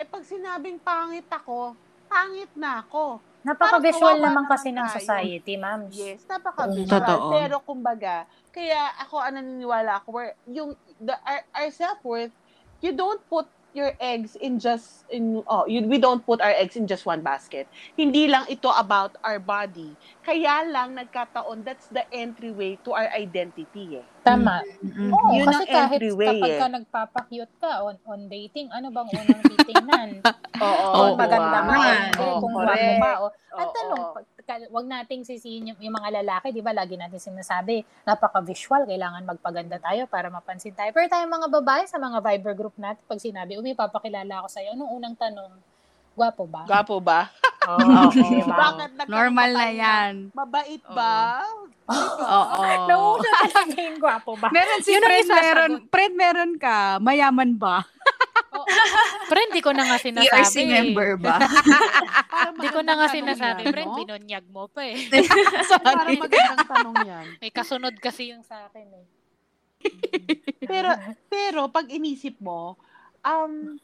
eh 0.00 0.06
pag 0.08 0.24
sinabing 0.24 0.80
pangit 0.80 1.28
ako, 1.28 1.76
pangit 2.08 2.50
na 2.56 2.80
ako. 2.80 3.20
Napaka-visual 3.42 4.22
naman 4.22 4.46
kasi 4.46 4.70
ng 4.70 4.86
society, 4.86 5.58
ma'am. 5.58 5.90
Yes, 5.90 6.22
napaka-visual. 6.30 6.88
Totoo. 6.88 7.28
Pero 7.34 7.56
kumbaga, 7.60 8.24
kaya 8.54 8.94
ako 9.02 9.18
ang 9.18 9.34
naniniwala 9.36 9.98
ako, 9.98 10.08
where 10.14 10.32
yung, 10.46 10.78
the, 11.02 11.12
our, 11.26 11.42
our 11.52 11.70
self-worth, 11.74 12.32
you 12.80 12.94
don't 12.94 13.20
put 13.26 13.46
your 13.72 13.92
eggs 13.98 14.36
in 14.36 14.60
just 14.60 15.04
in 15.08 15.40
oh 15.48 15.64
you, 15.64 15.80
we 15.88 15.96
don't 15.96 16.24
put 16.24 16.40
our 16.40 16.52
eggs 16.54 16.76
in 16.76 16.84
just 16.84 17.04
one 17.04 17.20
basket 17.20 17.64
hindi 17.96 18.28
lang 18.28 18.44
ito 18.46 18.68
about 18.68 19.16
our 19.24 19.40
body 19.40 19.92
kaya 20.20 20.68
lang 20.68 20.92
nagkataon 20.92 21.64
that's 21.64 21.88
the 21.88 22.04
entryway 22.12 22.76
to 22.84 22.92
our 22.92 23.08
identity 23.12 23.98
eh 23.98 24.06
Tama. 24.22 24.62
Mm-mm. 24.78 25.10
Oo, 25.10 25.34
Yun 25.34 25.46
kasi 25.50 25.66
ang 25.66 25.74
kahit 25.74 25.98
entryway 25.98 26.38
kapag 26.38 26.46
eh. 26.46 26.58
ka 26.62 26.66
nagpapakyut 26.70 27.50
ka 27.58 27.72
on, 27.82 27.98
on 28.06 28.30
dating, 28.30 28.70
ano 28.70 28.94
bang 28.94 29.10
unang 29.10 29.42
titingnan? 29.50 30.08
oo 30.62 30.86
kung 30.94 31.18
maganda 31.18 31.42
ba 31.42 31.50
o 31.50 31.54
naman. 31.58 31.94
hindi, 32.06 32.22
Oo, 32.22 32.38
kung 32.38 32.54
correct. 32.54 33.00
ba 33.02 33.12
o 33.18 33.26
At 33.52 33.66
tanong, 33.68 34.02
pag- 34.14 34.31
ka- 34.52 34.68
wag 34.68 34.86
nating 34.86 35.24
sisihin 35.24 35.72
yung, 35.72 35.78
yung 35.80 35.94
mga 35.96 36.20
lalaki, 36.20 36.52
di 36.52 36.60
ba, 36.60 36.76
lagi 36.76 37.00
natin 37.00 37.16
sinasabi, 37.16 37.80
napaka-visual, 38.04 38.84
kailangan 38.84 39.24
magpaganda 39.24 39.80
tayo 39.80 40.04
para 40.04 40.28
mapansin 40.28 40.76
tayo. 40.76 40.92
Pero 40.92 41.08
tayong 41.08 41.32
mga 41.32 41.48
babae 41.48 41.82
sa 41.88 41.96
mga 41.96 42.20
Viber 42.20 42.54
group 42.56 42.76
natin, 42.76 43.00
pag 43.08 43.20
sinabi, 43.22 43.56
umi, 43.56 43.72
papakilala 43.72 44.44
ako 44.44 44.48
sa'yo, 44.52 44.76
anong 44.76 44.92
unang 44.92 45.16
tanong? 45.16 45.71
Gwapo 46.12 46.44
ba? 46.44 46.62
Gapo 46.68 46.96
ba? 47.00 47.20
Oo, 47.72 47.78
Oo. 47.78 48.10
diba? 48.10 48.56
Bakit 48.62 49.06
Normal 49.06 49.50
na 49.54 49.68
yan. 49.70 50.12
Mabait 50.34 50.82
ba? 50.90 51.46
Oo. 51.88 52.62
Nauna 52.90 53.28
talaga 53.46 53.78
yung 53.78 53.98
gwapo 54.02 54.32
ba? 54.34 54.48
Meron 54.50 54.80
si 54.82 54.92
Yun 54.94 55.02
isasagot. 55.06 55.38
meron, 55.38 55.72
friend, 55.88 56.14
meron 56.18 56.52
ka, 56.58 56.98
mayaman 56.98 57.54
ba? 57.54 57.86
Oo. 58.58 58.66
Friend, 59.30 59.50
di 59.54 59.62
ko 59.64 59.70
na 59.72 59.86
nga 59.88 59.96
sinasabi. 59.96 60.28
PRC 60.28 60.56
member 60.68 61.10
ba? 61.22 61.36
Di 62.58 62.68
ko 62.68 62.80
na 62.84 62.92
nga 62.98 63.08
sinasabi, 63.08 63.62
no? 63.72 63.96
binunyag 63.96 64.44
mo 64.50 64.68
pa 64.68 64.82
eh. 64.84 65.08
Parang 65.80 66.18
magandang 66.18 66.66
tanong 66.68 66.98
yan. 67.06 67.26
May 67.40 67.48
kasunod 67.54 67.96
kasi 67.96 68.34
yung 68.34 68.44
sa 68.44 68.68
akin 68.68 68.86
eh. 68.92 69.06
Pero, 70.62 70.90
pero 71.26 71.60
pag 71.72 71.88
inisip 71.88 72.36
mo, 72.38 72.76
um, 73.24 73.78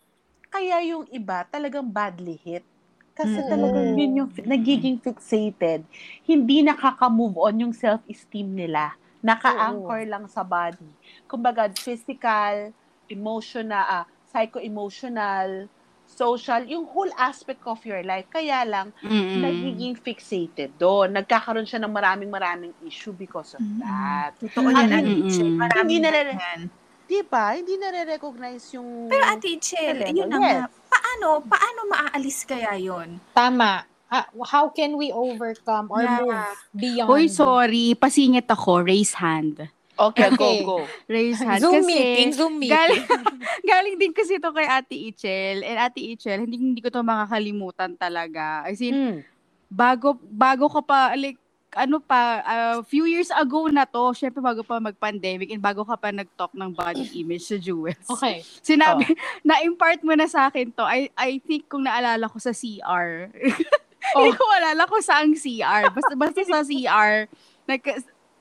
kaya 0.49 0.81
yung 0.83 1.05
iba 1.09 1.45
talagang 1.47 1.87
badly 1.87 2.37
hit. 2.39 2.65
Kasi 3.13 3.35
Mm. 3.37 3.49
talagang 3.49 3.89
yun 3.95 4.13
yung 4.15 4.31
nagiging 4.47 4.97
fixated. 4.97 5.83
Hindi 6.23 6.63
nakaka-move 6.63 7.37
on 7.37 7.55
yung 7.61 7.75
self-esteem 7.75 8.47
nila 8.47 8.95
Naka-anchor 9.19 10.07
lang 10.07 10.31
sa 10.31 10.47
body. 10.47 10.95
Kumbaga, 11.27 11.67
physical, 11.75 12.71
emotional, 13.11 13.83
ah, 13.83 14.07
psycho-emotional, 14.31 15.67
social, 16.07 16.63
yung 16.65 16.87
whole 16.87 17.11
aspect 17.19 17.61
of 17.67 17.83
your 17.83 18.01
life. 18.01 18.31
Kaya 18.31 18.63
lang, 18.63 18.95
Mm-mm. 19.03 19.43
nagiging 19.43 19.99
fixated 19.99 20.73
doon. 20.79 21.13
Nagkakaroon 21.13 21.67
siya 21.67 21.83
ng 21.83 21.91
maraming 21.91 22.31
maraming 22.31 22.73
issue 22.81 23.13
because 23.13 23.53
of 23.53 23.61
Mm. 23.61 23.83
that. 23.83 24.33
Totoo 24.39 24.71
yan, 24.71 24.87
At 24.87 25.03
Ate 25.03 25.05
hindi- 25.05 25.27
Ichel. 25.27 25.49
Mm-mm. 25.51 26.71
Di 27.09 27.25
ba? 27.25 27.57
Hindi 27.57 27.81
nare-recognize 27.81 28.77
yung... 28.77 29.09
Pero 29.09 29.25
Ate 29.25 29.49
Ichel, 29.49 29.97
Level, 29.97 30.13
yun 30.15 30.29
na 30.29 30.37
yes. 30.37 30.45
nga. 30.45 30.65
Paano, 30.93 31.27
paano 31.43 31.81
maaalis 31.89 32.39
kaya 32.45 32.77
yun? 32.77 33.17
Tama. 33.33 33.89
Ah, 34.09 34.25
how 34.45 34.69
can 34.69 34.97
we 34.97 35.09
overcome 35.09 35.89
or 35.89 36.01
Yeah. 36.01 36.21
move 36.21 36.45
beyond? 36.73 37.09
Hoy, 37.09 37.25
sorry. 37.29 37.97
Pasingit 37.97 38.45
ako. 38.45 38.85
Raise 38.85 39.17
hand. 39.17 39.69
Okay, 39.99 40.31
Okay. 40.31 40.37
go, 40.37 40.49
go. 40.63 40.79
Raise 41.09 41.41
hand. 41.41 41.59
Zoom 41.59 41.81
kasi, 41.81 41.89
meeting, 41.89 42.31
Zoom 42.31 42.55
meeting. 42.57 42.77
Galing, 42.77 43.05
galing 43.73 43.97
din 43.99 44.13
kasi 44.13 44.37
ito 44.37 44.53
kay 44.53 44.69
Ate 44.69 44.95
Ichel. 44.95 45.65
And 45.65 45.77
Ate 45.81 46.01
Ichel, 46.05 46.45
hindi, 46.45 46.57
hindi 46.57 46.81
ko 46.81 46.89
to 46.89 47.01
makakalimutan 47.01 47.97
talaga. 47.97 48.69
As 48.69 48.79
in, 48.79 48.95
Mm. 48.95 49.19
bago, 49.67 50.13
bago 50.23 50.69
ka 50.69 50.81
pa, 50.81 51.17
like, 51.17 51.41
ano 51.79 52.03
pa, 52.03 52.43
a 52.43 52.83
few 52.83 53.07
years 53.07 53.31
ago 53.31 53.71
na 53.71 53.87
to, 53.87 54.11
syempre 54.11 54.43
bago 54.43 54.67
pa 54.67 54.83
mag-pandemic 54.83 55.55
and 55.55 55.63
bago 55.63 55.87
ka 55.87 55.95
pa 55.95 56.11
nag-talk 56.11 56.51
ng 56.51 56.75
body 56.75 57.07
image 57.23 57.47
sa 57.47 57.55
Jewels. 57.55 58.03
Okay. 58.11 58.43
Sinabi, 58.67 59.07
na-impart 59.47 60.03
mo 60.03 60.19
na 60.19 60.27
sa 60.27 60.51
akin 60.51 60.75
to. 60.75 60.83
I, 60.83 61.07
I 61.15 61.39
think 61.39 61.71
kung 61.71 61.87
naalala 61.87 62.27
ko 62.27 62.43
sa 62.43 62.51
CR. 62.51 63.31
Hindi 64.19 64.31
ko 64.35 64.43
maalala 64.51 64.91
kung 64.91 65.05
saang 65.05 65.39
CR. 65.39 65.95
Basta, 65.95 66.13
basta 66.19 66.41
sa 66.43 66.67
CR, 66.67 67.31
nag, 67.71 67.81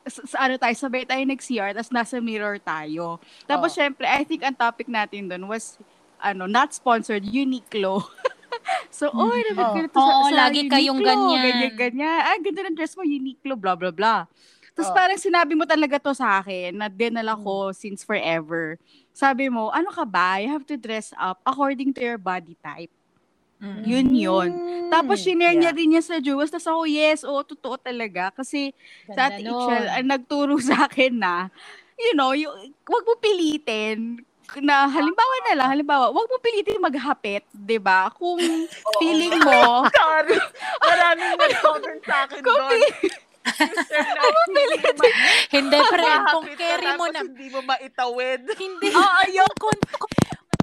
sa, 0.08 0.22
sa 0.26 0.38
ano 0.48 0.56
tayo, 0.58 0.74
sabay 0.74 1.04
tayo 1.06 1.22
nag-CR, 1.22 1.78
tapos 1.78 1.92
nasa 1.94 2.18
mirror 2.18 2.58
tayo. 2.58 3.22
Tapos 3.46 3.76
Oh. 3.76 3.78
syempre, 3.78 4.10
I 4.10 4.26
think 4.26 4.42
ang 4.42 4.56
topic 4.58 4.90
natin 4.90 5.30
doon 5.30 5.46
was, 5.46 5.78
ano, 6.18 6.50
not 6.50 6.74
sponsored, 6.74 7.22
Uniqlo. 7.22 8.02
So, 8.90 9.10
oh, 9.12 9.32
nabit 9.32 9.64
Oh. 9.64 9.74
ko 9.74 9.80
na 9.82 9.90
to 9.90 10.00
sa, 10.00 10.14
sa 10.28 10.36
lagi 10.48 10.62
kayong 10.68 11.00
Uniqlo, 11.00 11.08
ganyan. 11.08 11.42
Ganyan, 11.44 11.74
ganyan. 11.76 12.20
Ah, 12.24 12.38
ganda 12.40 12.62
ng 12.68 12.76
dress 12.78 12.96
mo, 12.96 13.04
Uniqlo, 13.04 13.54
blah, 13.56 13.76
blah, 13.76 13.94
blah. 13.94 14.22
Tapos 14.74 14.90
Oh. 14.92 14.96
parang 14.96 15.18
sinabi 15.18 15.58
mo 15.58 15.66
talaga 15.66 15.98
to 15.98 16.14
sa 16.14 16.40
akin, 16.40 16.76
na 16.76 16.86
dinala 16.86 17.34
ko 17.34 17.74
since 17.74 18.06
forever. 18.06 18.78
Sabi 19.10 19.50
mo, 19.50 19.74
ano 19.74 19.90
ka 19.90 20.06
ba? 20.06 20.38
You 20.38 20.54
have 20.54 20.66
to 20.70 20.78
dress 20.78 21.10
up 21.18 21.42
according 21.42 21.98
to 21.98 22.02
your 22.06 22.22
body 22.22 22.54
type. 22.62 22.94
Mm. 23.58 23.82
Yun 23.90 24.08
yun. 24.14 24.50
Mm. 24.54 24.90
Tapos, 24.94 25.18
shinare 25.26 25.58
niya 25.58 25.74
Yeah. 25.74 25.78
din 25.82 25.88
niya 25.98 26.04
sa 26.06 26.22
Jewels. 26.22 26.54
Tapos 26.54 26.70
ako, 26.70 26.86
yes, 26.86 27.26
oo, 27.26 27.42
totoo 27.42 27.82
talaga. 27.82 28.30
Kasi 28.30 28.70
sa 29.10 29.34
Ganda 29.34 29.50
nun. 29.50 29.66
Ichel, 29.66 29.86
ang 29.90 30.08
nagturo 30.14 30.54
sa 30.70 30.86
akin 30.86 31.18
na, 31.18 31.50
you 31.98 32.14
know, 32.14 32.38
yung, 32.38 32.54
wag 32.86 33.04
mo 33.10 33.18
pilitin 33.18 34.22
na 34.64 34.88
halimbawa 34.88 35.36
na 35.50 35.54
lang, 35.60 35.68
halimbawa, 35.76 36.06
wag 36.10 36.28
mo 36.32 36.38
pilitin 36.40 36.80
maghapit, 36.80 37.44
'di 37.52 37.78
ba? 37.84 38.08
Kung 38.16 38.40
feeling 39.00 39.36
mo, 39.48 39.84
Sorry. 39.92 40.40
Maraming 40.80 41.34
nag-comment 41.42 42.02
sa 42.08 42.16
akin 42.26 42.42
kung 42.42 42.56
doon. 42.56 42.72
feeling, 42.72 42.96
Hindi, 45.52 45.78
friend. 45.88 46.24
Kung 46.36 46.48
carry 46.60 46.90
mo 47.00 47.08
na... 47.08 47.24
hindi 47.24 47.48
mo 47.48 47.64
maitawid. 47.64 48.44
Hindi. 48.60 48.92
Oo, 48.92 49.22
yung 49.32 49.54
Kung, 49.56 49.80
Uy, 49.80 50.12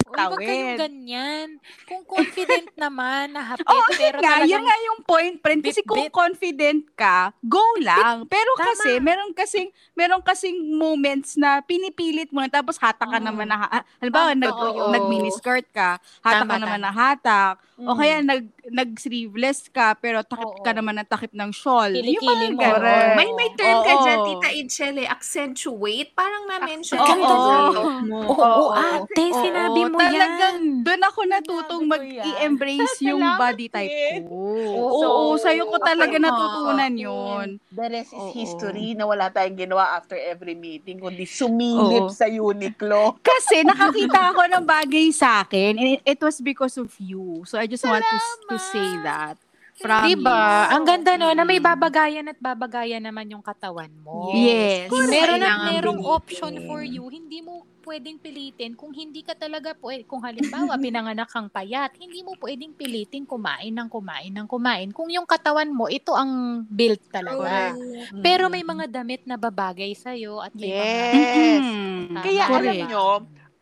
wag 0.07 0.17
Tawid. 0.31 0.45
kayong 0.45 0.77
ganyan. 0.79 1.49
Kung 1.85 2.03
confident 2.05 2.69
naman 2.79 3.33
na 3.33 3.43
hapit, 3.43 3.65
Oo, 3.65 3.83
pero 3.91 4.19
nga, 4.19 4.39
talagang... 4.39 4.49
yun 4.49 4.63
nga 4.63 4.79
yung 4.83 5.01
point, 5.03 5.37
friend. 5.37 5.61
Kasi 5.61 5.81
kung 5.81 5.99
Bit-bit. 6.01 6.15
confident 6.15 6.83
ka, 6.95 7.19
go 7.41 7.63
lang. 7.79 8.25
Pero 8.27 8.51
Tama. 8.55 8.67
kasi, 8.69 8.91
meron 8.99 9.33
kasing, 9.33 9.67
meron 9.93 10.21
kasing 10.21 10.55
moments 10.71 11.35
na 11.35 11.59
pinipilit 11.61 12.29
mo 12.29 12.39
na 12.39 12.49
tapos 12.49 12.77
hatak 12.77 13.07
ka 13.07 13.19
Oo. 13.19 13.25
naman 13.25 13.47
na, 13.47 13.57
ha- 13.59 13.85
halimbawa, 13.99 14.33
nag, 14.33 14.51
Totoo 14.51 14.71
yun. 14.71 14.91
nag-miniskirt 14.93 15.67
ka, 15.71 15.97
hatak 16.21 16.45
Tama, 16.45 16.53
ka 16.53 16.61
naman 16.61 16.81
na 16.81 16.91
hatak, 16.91 17.55
Mm. 17.75 17.87
o 17.87 17.97
kaya 17.97 18.17
nag, 18.21 18.43
nag-sleeveless 18.65 19.69
ka, 19.69 19.93
pero 19.99 20.25
takip 20.25 20.49
Oo. 20.49 20.65
ka 20.65 20.73
naman 20.73 20.97
ng 20.97 21.09
takip 21.09 21.33
ng 21.37 21.53
shawl. 21.53 21.93
Kilikili 21.93 22.57
mo. 22.57 22.65
Correct. 22.65 23.17
May 23.17 23.29
may 23.37 23.51
term 23.53 23.79
ka 23.83 23.93
Oo. 23.93 24.03
dyan, 24.03 24.19
Tita 24.25 24.49
Ichel, 24.51 24.97
eh, 25.05 25.09
accentuate. 25.09 26.11
Parang 26.17 26.49
na-mention 26.49 26.97
Oo. 26.97 27.05
ka 27.05 27.13
dito 27.13 27.35
sa 27.37 27.55
talk 27.71 27.95
mo. 28.09 28.19
Oo, 28.25 28.41
oo, 28.41 28.73
ate, 28.73 29.25
Oo, 29.29 29.41
sinabi 29.41 29.81
mo 29.89 29.97
talagang 30.01 30.59
yan. 30.61 30.85
doon 30.87 31.03
ako 31.05 31.21
natutong 31.27 31.83
Sinabi 31.85 31.93
ko 31.93 32.05
yan. 32.05 32.25
mag-i-embrace 32.25 32.97
yung 33.11 33.21
Salamat, 33.21 33.41
body 33.41 33.67
type 33.69 33.97
ko. 34.25 34.25
Oo. 34.25 35.05
Oo, 35.05 35.23
sa'yo 35.37 35.65
ko 35.69 35.77
talaga 35.81 36.17
Okay, 36.17 36.25
natutunan 36.25 36.93
oo. 36.95 37.03
yun. 37.05 37.47
The 37.75 37.87
rest 37.91 38.13
is 38.15 38.23
Oo. 38.23 38.33
history 38.33 38.95
na 38.95 39.05
wala 39.05 39.29
tayong 39.29 39.59
ginawa 39.59 39.99
after 39.99 40.15
every 40.17 40.55
meeting, 40.55 41.03
kundi 41.03 41.27
sumilip 41.27 42.09
Oo. 42.09 42.15
sa 42.15 42.31
Uniqlo. 42.31 43.19
Kasi 43.29 43.67
nakakita 43.67 44.33
ako 44.33 44.43
ng 44.47 44.65
bagay 44.65 45.11
sa 45.11 45.43
akin 45.43 45.77
and 45.77 45.89
it, 45.99 46.03
it 46.07 46.21
was 46.23 46.39
because 46.41 46.79
of 46.79 46.89
you. 46.97 47.43
So 47.45 47.59
I 47.59 47.67
just 47.67 47.83
want 47.83 48.01
to 48.01 48.54
to 48.55 48.59
say 48.63 48.89
that. 49.03 49.37
Promise. 49.75 50.07
Diba? 50.07 50.71
Ang 50.71 50.87
ganda 50.87 51.19
no, 51.19 51.35
na 51.35 51.43
may 51.43 51.59
babagayan 51.59 52.31
at 52.31 52.39
babagayan 52.39 53.03
naman 53.03 53.27
yung 53.27 53.43
katawan 53.43 53.91
mo. 54.07 54.31
Yes. 54.31 54.87
Meron 54.87 55.43
at 55.43 55.75
merong 55.75 55.99
pilitin. 55.99 56.15
option 56.15 56.55
for 56.71 56.87
you. 56.87 57.03
Hindi 57.11 57.43
mo 57.43 57.67
pwedeng 57.83 58.23
pilitin 58.23 58.79
kung 58.79 58.95
hindi 58.95 59.27
ka 59.27 59.35
talaga 59.35 59.75
pwede, 59.83 60.07
kung 60.07 60.23
halimbawa 60.23 60.79
pinanganak 60.87 61.27
kang 61.27 61.51
payat, 61.51 61.91
hindi 61.99 62.23
mo 62.23 62.39
pwedeng 62.39 62.71
pilitin 62.71 63.27
kumain 63.27 63.75
ng 63.75 63.91
kumain 63.91 64.31
ng 64.31 64.47
kumain. 64.47 64.95
Kung 64.95 65.11
yung 65.11 65.27
katawan 65.27 65.75
mo, 65.75 65.91
ito 65.91 66.15
ang 66.15 66.63
built 66.71 67.03
talaga. 67.11 67.75
Pero 68.23 68.47
may 68.47 68.63
mga 68.63 68.87
damit 68.87 69.27
na 69.27 69.35
babagay 69.35 69.91
sa'yo 69.99 70.39
at 70.39 70.55
may 70.55 70.71
mga 70.71 70.83
Yes. 70.87 71.67
Mm, 72.05 72.21
Kaya 72.21 72.45
Tama. 72.47 72.57
alam 72.61 72.75
correct. 72.77 72.91
nyo, 72.93 73.07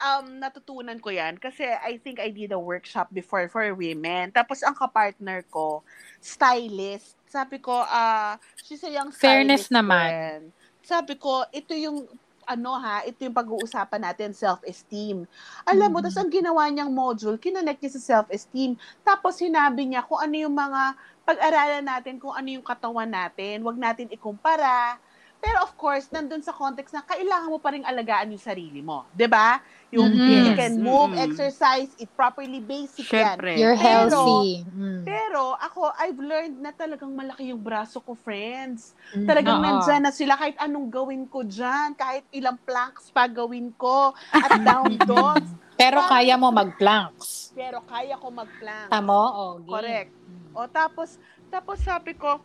um, 0.03 0.43
natutunan 0.43 0.99
ko 0.99 1.15
yan 1.15 1.39
kasi 1.39 1.63
I 1.63 1.97
think 2.03 2.19
I 2.19 2.35
did 2.35 2.51
a 2.51 2.59
workshop 2.59 3.09
before 3.15 3.47
for 3.47 3.63
women. 3.73 4.35
Tapos 4.35 4.61
ang 4.67 4.75
kapartner 4.75 5.47
ko, 5.47 5.87
stylist. 6.19 7.15
Sabi 7.31 7.63
ko, 7.63 7.73
ah, 7.73 8.37
she's 8.59 8.83
a 8.83 8.91
young 8.91 9.15
Fairness 9.15 9.71
naman. 9.71 10.11
friend. 10.11 10.43
Sabi 10.83 11.15
ko, 11.15 11.47
ito 11.55 11.73
yung 11.73 12.05
ano 12.43 12.75
ha, 12.75 13.07
ito 13.07 13.23
yung 13.23 13.33
pag-uusapan 13.39 14.03
natin, 14.03 14.35
self-esteem. 14.35 15.23
Alam 15.63 15.89
mo, 15.89 15.99
Mm-hmm. 16.03 16.11
tas 16.11 16.19
ang 16.19 16.27
ginawa 16.27 16.67
niyang 16.67 16.91
module, 16.91 17.39
kinonect 17.39 17.79
niya 17.79 17.95
sa 17.95 18.03
self-esteem. 18.03 18.75
Tapos 19.07 19.39
sinabi 19.39 19.87
niya 19.87 20.03
kung 20.03 20.19
ano 20.19 20.35
yung 20.35 20.53
mga 20.53 20.99
pag-aralan 21.23 21.87
natin, 21.87 22.19
kung 22.19 22.35
ano 22.35 22.51
yung 22.51 22.67
katawan 22.67 23.07
natin, 23.07 23.63
wag 23.63 23.79
natin 23.79 24.11
ikumpara. 24.11 24.99
Pero 25.43 25.59
of 25.59 25.75
course, 25.75 26.07
nandun 26.09 26.39
sa 26.39 26.55
context 26.55 26.95
na 26.95 27.03
kailangan 27.03 27.51
mo 27.51 27.59
pa 27.59 27.75
rin 27.75 27.83
alagaan 27.83 28.31
yung 28.31 28.39
sarili 28.41 28.79
mo. 28.79 29.03
'Di 29.11 29.27
ba? 29.27 29.59
Yung 29.91 30.07
Mhm. 30.09 30.31
you 30.31 30.53
can 30.55 30.75
move, 30.79 31.11
Mhm. 31.13 31.27
exercise, 31.27 31.91
eat 31.99 32.09
properly, 32.15 32.63
basic 32.63 33.05
yan. 33.05 33.37
Syempre. 33.37 33.59
You're 33.59 33.75
Pero- 33.75 34.09
healthy. 34.09 34.63
Mm. 34.65 35.03
Pero 35.03 35.53
ako, 35.59 35.93
I've 35.99 36.17
learned 36.17 36.57
na 36.57 36.71
talagang 36.71 37.13
malaki 37.13 37.51
yung 37.51 37.61
braso 37.61 37.99
ko, 37.99 38.15
friends. 38.15 38.95
Mm. 39.13 39.27
Talagang 39.27 39.59
Oo. 39.59 39.65
nandyan 39.67 40.01
na 40.01 40.09
sila 40.09 40.33
kahit 40.35 40.57
anong 40.57 40.89
gawin 40.89 41.27
ko 41.27 41.43
dyan, 41.43 41.93
kahit 41.93 42.25
ilang 42.31 42.57
planks 42.57 43.11
pa 43.11 43.27
gawin 43.27 43.69
ko, 43.75 44.15
at 44.33 44.49
down 44.65 44.95
dogs. 45.03 45.51
Pero 45.75 45.99
kaya 46.03 46.39
mo 46.39 46.49
mag-planks. 46.49 47.51
Pero 47.53 47.83
kaya 47.83 48.15
ko 48.15 48.31
mag-plank. 48.31 48.89
Tamo? 48.89 49.19
O, 49.19 49.43
game. 49.59 49.69
Correct. 49.69 50.13
O 50.55 50.61
tapos, 50.67 51.19
tapos 51.49 51.77
sabi 51.81 52.15
ko, 52.15 52.39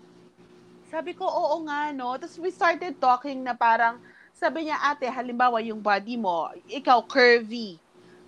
sabi 0.88 1.12
ko, 1.14 1.28
oo 1.28 1.68
nga, 1.68 1.92
no? 1.92 2.16
Tapos 2.16 2.40
we 2.40 2.50
started 2.50 2.96
talking 2.98 3.44
na 3.44 3.52
parang, 3.52 4.00
sabi 4.32 4.68
niya, 4.68 4.80
ate, 4.80 5.08
halimbawa 5.12 5.60
yung 5.60 5.84
body 5.84 6.16
mo, 6.16 6.48
ikaw 6.66 7.04
curvy. 7.04 7.76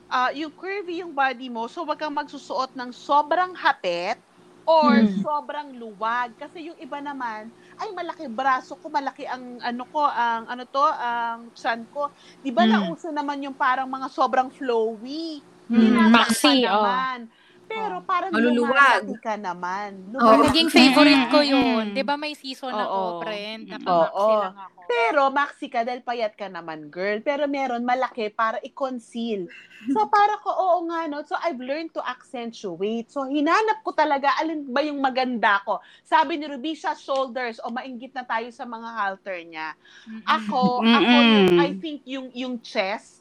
Ah, 0.10 0.34
yung 0.34 0.52
curvy 0.52 1.00
yung 1.06 1.14
body 1.14 1.48
mo, 1.48 1.70
so 1.70 1.86
wag 1.86 2.02
kang 2.02 2.14
magsusuot 2.18 2.74
ng 2.74 2.90
sobrang 2.92 3.54
hapet 3.56 4.18
or 4.66 5.02
Hmm. 5.02 5.22
sobrang 5.22 5.70
luwag. 5.78 6.34
Kasi 6.36 6.70
yung 6.70 6.78
iba 6.78 7.00
naman, 7.00 7.50
ay 7.78 7.90
malaki 7.94 8.26
braso 8.28 8.76
ko, 8.78 8.90
malaki 8.90 9.26
ang 9.26 9.58
ano 9.62 9.84
ko, 9.88 10.02
ang 10.04 10.46
ano 10.46 10.64
to, 10.66 10.82
ang 10.84 11.50
chan 11.56 11.86
ko. 11.90 12.10
Di 12.42 12.52
ba 12.52 12.66
Hmm. 12.66 12.74
nauso 12.76 13.10
naman 13.10 13.42
yung 13.42 13.56
parang 13.56 13.88
mga 13.88 14.10
sobrang 14.12 14.50
flowy? 14.52 15.46
Tinataas 15.70 16.10
maxi, 16.12 16.66
oh. 16.66 16.82
naman. 16.82 17.18
Pero 17.70 18.02
parang 18.02 18.34
Maluluwag. 18.34 19.06
lumalaki 19.06 19.16
ka 19.22 19.38
naman. 19.38 20.10
Oo. 20.12 20.26
Oh, 20.26 20.42
naging 20.42 20.68
favorite 20.68 21.30
ko 21.30 21.40
Mm. 21.40 21.48
yun. 21.48 21.86
'Di 21.94 22.02
ba 22.02 22.18
may 22.18 22.34
season 22.34 22.74
Oo. 22.74 22.82
ako, 22.82 23.00
friend? 23.22 23.70
Oo. 23.70 23.78
Napamaxi 23.78 24.34
lang 24.34 24.58
ako. 24.58 24.80
Pero 24.90 25.22
maxi 25.30 25.68
ka 25.70 25.86
dahil 25.86 26.02
payat 26.02 26.34
ka 26.34 26.50
naman, 26.50 26.90
girl. 26.90 27.22
Pero 27.22 27.46
meron 27.46 27.86
malaki 27.86 28.34
para 28.34 28.58
i-conceal. 28.60 29.46
So 29.94 30.10
para 30.10 30.42
ko, 30.42 30.50
oo 30.50 30.80
nga, 30.90 31.06
no? 31.06 31.22
So 31.22 31.38
I've 31.38 31.62
learned 31.62 31.94
to 31.94 32.02
accentuate. 32.02 33.08
So 33.08 33.24
hinanap 33.24 33.80
ko 33.80 33.94
talaga, 33.94 34.34
alin 34.36 34.66
ba 34.66 34.82
yung 34.82 34.98
maganda 34.98 35.62
ko? 35.62 35.78
Sabi 36.02 36.36
ni 36.36 36.50
Rubisha, 36.50 36.98
shoulders. 36.98 37.62
O 37.62 37.70
mainggit 37.70 38.12
na 38.12 38.26
tayo 38.26 38.50
sa 38.50 38.66
mga 38.66 38.90
halter 38.92 39.40
niya. 39.46 39.78
Ako, 40.26 40.82
ako 40.82 41.16
yung. 41.22 41.48
I 41.56 41.70
think 41.78 42.02
yung, 42.04 42.28
yung 42.34 42.58
chest, 42.60 43.19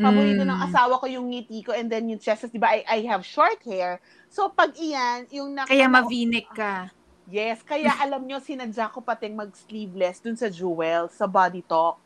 Paborito 0.00 0.42
ng 0.42 0.58
Mm. 0.58 0.66
asawa 0.68 0.96
ko 0.98 1.06
yung 1.06 1.28
ngiti 1.30 1.60
ko 1.64 1.72
and 1.76 1.92
then 1.92 2.08
yung 2.08 2.20
chest. 2.20 2.48
Di 2.48 2.58
ba, 2.60 2.72
I, 2.72 2.84
I 2.88 2.98
have 3.10 3.22
short 3.26 3.60
hair. 3.64 4.00
So, 4.32 4.48
pag 4.50 4.72
iyan, 4.76 5.28
yung 5.30 5.52
naka... 5.52 5.68
Kaya 5.72 5.86
mavinik 5.88 6.48
ka. 6.52 6.88
Yes, 7.28 7.62
kaya 7.62 7.92
alam 8.04 8.24
nyo, 8.26 8.38
sinadya 8.42 8.90
ko 8.90 9.00
pating 9.00 9.36
mag-sleeveless 9.36 10.18
dun 10.20 10.36
sa 10.36 10.48
Jewel, 10.50 11.08
sa 11.12 11.28
Body 11.28 11.62
Talk. 11.62 12.00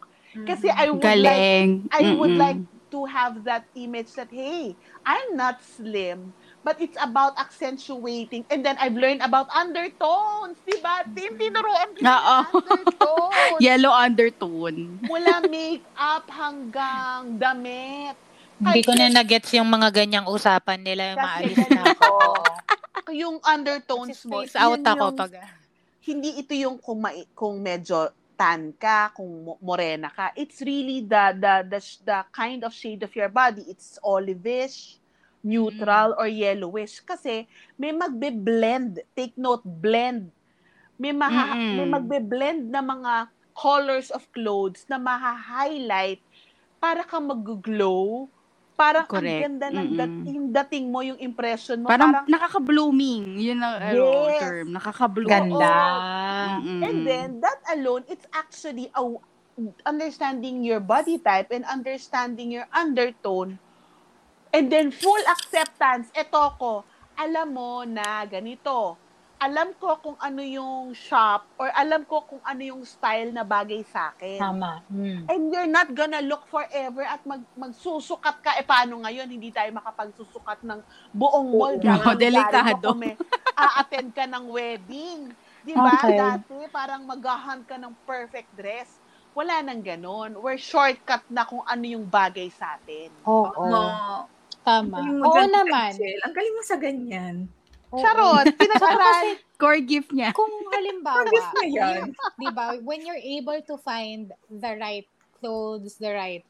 Kasi 0.45 0.68
I 0.68 0.91
would 0.93 1.16
like 1.16 1.49
Galing. 1.49 1.89
I 1.91 2.05
would 2.12 2.34
Mm-mm. 2.34 2.39
like 2.39 2.61
to 2.91 3.05
have 3.07 3.43
that 3.45 3.66
image 3.74 4.14
that 4.14 4.30
hey, 4.30 4.76
I'm 5.05 5.34
not 5.34 5.62
slim, 5.62 6.34
but 6.66 6.82
it's 6.82 6.98
about 6.98 7.38
accentuating. 7.38 8.42
And 8.50 8.66
then 8.66 8.74
I've 8.82 8.98
learned 8.98 9.22
about 9.22 9.46
undertones, 9.54 10.58
di 10.66 10.82
ba? 10.82 11.06
Tim, 11.14 11.38
tinuruan 11.38 11.94
ko 11.94 12.02
undertones. 12.02 13.60
Yellow 13.62 13.94
undertone. 13.94 14.98
Mula 15.06 15.46
makeup 15.46 16.26
hanggang 16.26 17.38
damit. 17.38 18.18
Hindi 18.58 18.82
ko 18.82 18.98
na 18.98 19.06
nagets 19.14 19.54
yung 19.54 19.70
mga 19.70 19.94
ganyang 19.94 20.26
usapan 20.26 20.82
nila. 20.82 21.14
Kasi 21.14 21.22
Maalis 21.22 21.58
na 21.70 21.82
ako. 21.94 22.14
Yung 23.14 23.36
undertones 23.46 24.18
mo, 24.26 24.42
space 24.42 24.58
out 24.58 24.82
ako 24.82 25.14
yung- 25.14 25.14
pag... 25.14 25.30
hindi 26.02 26.30
ito 26.42 26.50
yung 26.58 26.82
kung, 26.82 26.98
mai- 26.98 27.30
kung 27.30 27.62
medyo 27.62 28.10
tan 28.34 28.74
ka, 28.74 29.14
kung 29.14 29.46
mo- 29.46 29.58
morena 29.62 30.10
ka. 30.10 30.34
It's 30.34 30.58
really 30.66 31.06
the, 31.06 31.34
the 31.38 31.54
the 31.66 31.80
sh- 31.80 32.02
the 32.04 32.26
kind 32.34 32.62
of 32.66 32.74
shade 32.74 33.02
of 33.06 33.10
your 33.14 33.30
body. 33.32 33.64
It's 33.66 33.96
olivish, 34.04 34.98
neutral, 35.41 36.14
or 36.16 36.26
yellowish. 36.26 37.01
Kasi 37.01 37.45
may 37.74 37.93
magbe-blend. 37.93 39.01
Take 39.12 39.37
note, 39.37 39.62
blend. 39.64 40.30
May, 40.97 41.12
maha- 41.12 41.55
Mm-mm. 41.55 41.74
may 41.76 41.87
magbe-blend 41.89 42.68
na 42.68 42.80
mga 42.80 43.12
colors 43.53 44.09
of 44.12 44.24
clothes 44.32 44.84
na 44.87 44.97
maha-highlight 44.97 46.20
para 46.76 47.05
ka 47.05 47.20
mag-glow. 47.20 48.28
Parang 48.76 49.09
ang 49.09 49.12
Correct. 49.12 49.41
ganda 49.49 49.66
ng 49.72 49.89
dat- 49.97 50.12
Mm-mm. 50.12 50.37
yung 50.37 50.49
dating 50.53 50.93
mo, 50.93 51.01
yung 51.01 51.16
impression 51.16 51.80
mo. 51.80 51.89
Parang, 51.89 52.12
parang 52.12 52.28
nakaka-blooming. 52.28 53.41
Yun 53.41 53.57
ang 53.61 53.76
ano, 53.80 54.05
Yes. 54.28 54.41
term. 54.45 54.66
Nakaka-bloom. 54.76 55.32
Ganda. 55.32 55.76
Mm-mm. 56.61 56.80
And 56.84 56.97
then 57.03 57.28
that 57.41 57.61
alone, 57.72 58.05
it's 58.07 58.28
actually 58.37 58.93
a 58.93 59.01
understanding 59.89 60.61
your 60.61 60.84
body 60.84 61.16
type 61.16 61.49
and 61.49 61.64
understanding 61.64 62.53
your 62.53 62.68
undertone. 62.68 63.57
And 64.57 64.72
then 64.72 64.88
full 64.88 65.20
acceptance. 65.28 66.09
Eto 66.16 66.57
ko, 66.57 66.80
alam 67.12 67.52
mo 67.52 67.84
na 67.84 68.24
ganito. 68.24 68.96
Alam 69.36 69.76
ko 69.76 70.00
kung 70.00 70.16
ano 70.16 70.40
yung 70.40 70.96
shop 70.96 71.44
or 71.61 71.68
alam 71.76 72.09
ko 72.09 72.24
kung 72.24 72.40
ano 72.40 72.64
yung 72.64 72.80
style 72.88 73.36
na 73.36 73.44
bagay 73.44 73.84
sa 73.84 74.16
akin. 74.16 74.40
Tama. 74.40 74.80
Mm. 74.88 75.28
And 75.28 75.42
you're 75.52 75.68
not 75.68 75.92
gonna 75.92 76.24
look 76.24 76.48
forever 76.48 77.04
at 77.04 77.20
mag, 77.28 77.44
magsusukat 77.52 78.40
ka. 78.40 78.57
E 78.57 78.64
paano 78.64 79.04
ngayon? 79.04 79.28
Hindi 79.28 79.52
tayo 79.52 79.68
makapagsusukat 79.76 80.64
ng 80.64 80.80
buong 81.12 81.52
mall. 81.52 81.76
Oo. 81.76 82.16
Delikado. 82.24 82.96
Mo, 82.96 82.96
kung 82.96 83.00
may 83.04 83.12
a-attend 83.61 84.16
ka 84.16 84.24
ng 84.24 84.44
wedding. 84.48 85.20
Di 85.68 85.76
ba? 85.76 86.00
Okay. 86.00 86.16
Dati, 86.16 86.57
parang 86.72 87.04
maghahan 87.04 87.61
ka 87.68 87.76
ng 87.76 87.92
perfect 88.09 88.48
dress. 88.57 88.88
Wala 89.36 89.61
nang 89.61 89.84
ganon. 89.84 90.40
We're 90.40 90.57
shortcut 90.57 91.28
na 91.28 91.44
kung 91.44 91.61
ano 91.68 91.84
yung 91.84 92.09
bagay 92.09 92.48
sa 92.48 92.80
atin. 92.80 93.12
Oo. 93.28 93.68
No. 93.68 93.84
Tama. 94.66 94.98
Oo 94.98 95.42
naman. 95.46 95.94
Rachel. 95.94 96.18
Ang 96.26 96.34
galing 96.34 96.54
mo 96.58 96.62
sa 96.66 96.76
ganyan. 96.76 97.34
Oo. 97.94 98.02
Charot! 98.02 98.46
Pinag-aral. 98.60 99.38
Core 99.56 99.80
gift 99.80 100.10
niya. 100.10 100.34
kung 100.34 100.50
halimbawa, 100.68 101.22
Pagis 101.24 101.46
na 101.54 101.64
yan. 101.64 102.02
di 102.36 102.48
ba, 102.50 102.74
when 102.82 103.06
you're 103.06 103.22
able 103.22 103.56
to 103.62 103.78
find 103.78 104.34
the 104.50 104.72
right 104.76 105.06
clothes, 105.38 105.96
the 105.96 106.10
right 106.12 106.42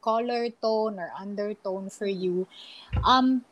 color 0.00 0.48
tone 0.62 0.96
or 0.96 1.10
undertone 1.18 1.90
for 1.90 2.06
you, 2.06 2.46
um, 3.02 3.42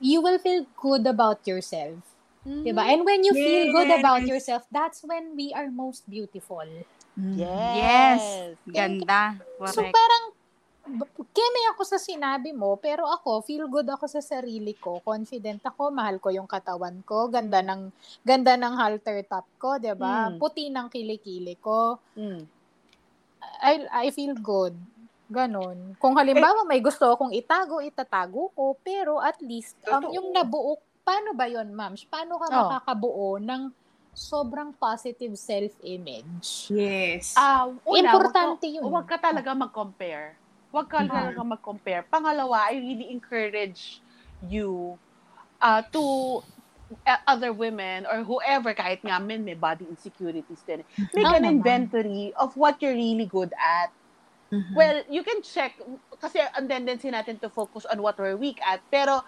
you 0.00 0.22
will 0.22 0.38
feel 0.38 0.64
good 0.80 1.06
about 1.06 1.44
yourself. 1.44 2.00
Di 2.42 2.72
ba? 2.72 2.88
And 2.88 3.04
when 3.04 3.22
you 3.22 3.34
feel 3.36 3.68
good 3.70 3.92
about 3.92 4.24
Yes. 4.24 4.30
yourself, 4.32 4.62
that's 4.72 5.04
when 5.04 5.36
we 5.36 5.52
are 5.52 5.68
most 5.68 6.08
beautiful. 6.08 6.64
Yes. 7.18 7.36
Yes. 7.36 8.20
Ganda. 8.64 9.36
So 9.68 9.82
Correct. 9.84 9.92
parang, 9.92 10.24
b- 10.32 10.37
keme 11.32 11.62
ako 11.74 11.82
sa 11.84 11.98
sinabi 12.00 12.50
mo, 12.56 12.76
pero 12.80 13.06
ako, 13.06 13.44
feel 13.44 13.68
good 13.68 13.86
ako 13.88 14.08
sa 14.08 14.22
sarili 14.24 14.74
ko. 14.74 14.98
Confident 15.04 15.62
ako, 15.62 15.92
mahal 15.92 16.16
ko 16.18 16.32
yung 16.32 16.48
katawan 16.48 17.00
ko, 17.04 17.28
ganda 17.28 17.60
ng, 17.62 17.92
ganda 18.24 18.56
ng 18.56 18.74
halter 18.74 19.22
top 19.28 19.46
ko, 19.60 19.76
di 19.76 19.92
ba? 19.94 20.32
Mm. 20.32 20.36
Puti 20.40 20.72
ng 20.72 20.88
kilikili 20.88 21.54
ko. 21.60 22.00
Mm. 22.16 22.42
I, 23.62 23.74
I 23.92 24.06
feel 24.10 24.34
good. 24.38 24.74
Ganon. 25.28 25.92
Kung 26.00 26.16
halimbawa 26.16 26.64
may 26.64 26.80
gusto 26.80 27.04
akong 27.04 27.36
itago, 27.36 27.84
itatago 27.84 28.48
ko, 28.56 28.72
pero 28.80 29.20
at 29.20 29.36
least, 29.44 29.76
um, 29.84 30.08
yung 30.08 30.32
nabuo, 30.32 30.80
paano 31.04 31.36
ba 31.36 31.44
yon 31.44 31.68
ma'am? 31.72 31.92
Paano 32.08 32.40
ka 32.40 32.46
Oh. 32.48 32.56
makakabuo 32.64 33.36
ng 33.40 33.68
sobrang 34.16 34.72
positive 34.72 35.36
self-image? 35.36 36.72
Yes. 36.72 37.36
Ah, 37.36 37.68
una, 37.84 38.08
Importante 38.08 38.66
wag 38.66 38.72
ka, 38.72 38.76
yun. 38.80 38.82
Huwag 38.88 39.06
ka 39.06 39.18
talaga 39.20 39.50
mag-compare. 39.52 40.47
Huwag 40.68 40.86
ka 40.92 41.00
Mhm. 41.00 41.08
talaga 41.08 41.40
mag-compare. 41.44 42.04
Pangalawa, 42.12 42.68
I 42.68 42.76
really 42.76 43.08
encourage 43.10 44.04
you 44.44 45.00
uh, 45.64 45.82
to 45.92 46.02
uh, 47.08 47.20
other 47.26 47.52
women 47.52 48.04
or 48.04 48.22
whoever, 48.24 48.74
kahit 48.76 49.00
nga 49.04 49.16
men, 49.20 49.44
may 49.44 49.56
body 49.56 49.88
insecurities 49.88 50.62
din. 50.64 50.84
Make 51.16 51.32
an 51.32 51.44
naman. 51.44 51.60
inventory 51.60 52.32
of 52.36 52.52
what 52.56 52.80
you're 52.84 52.96
really 52.96 53.26
good 53.26 53.52
at. 53.56 53.90
Mhm. 54.52 54.74
Well, 54.76 55.02
you 55.08 55.24
can 55.24 55.40
check, 55.42 55.80
kasi 56.20 56.38
ang 56.54 56.68
tendency 56.68 57.08
natin 57.10 57.40
to 57.40 57.48
focus 57.48 57.88
on 57.88 58.00
what 58.04 58.20
we're 58.20 58.36
weak 58.36 58.60
at, 58.62 58.84
pero 58.92 59.24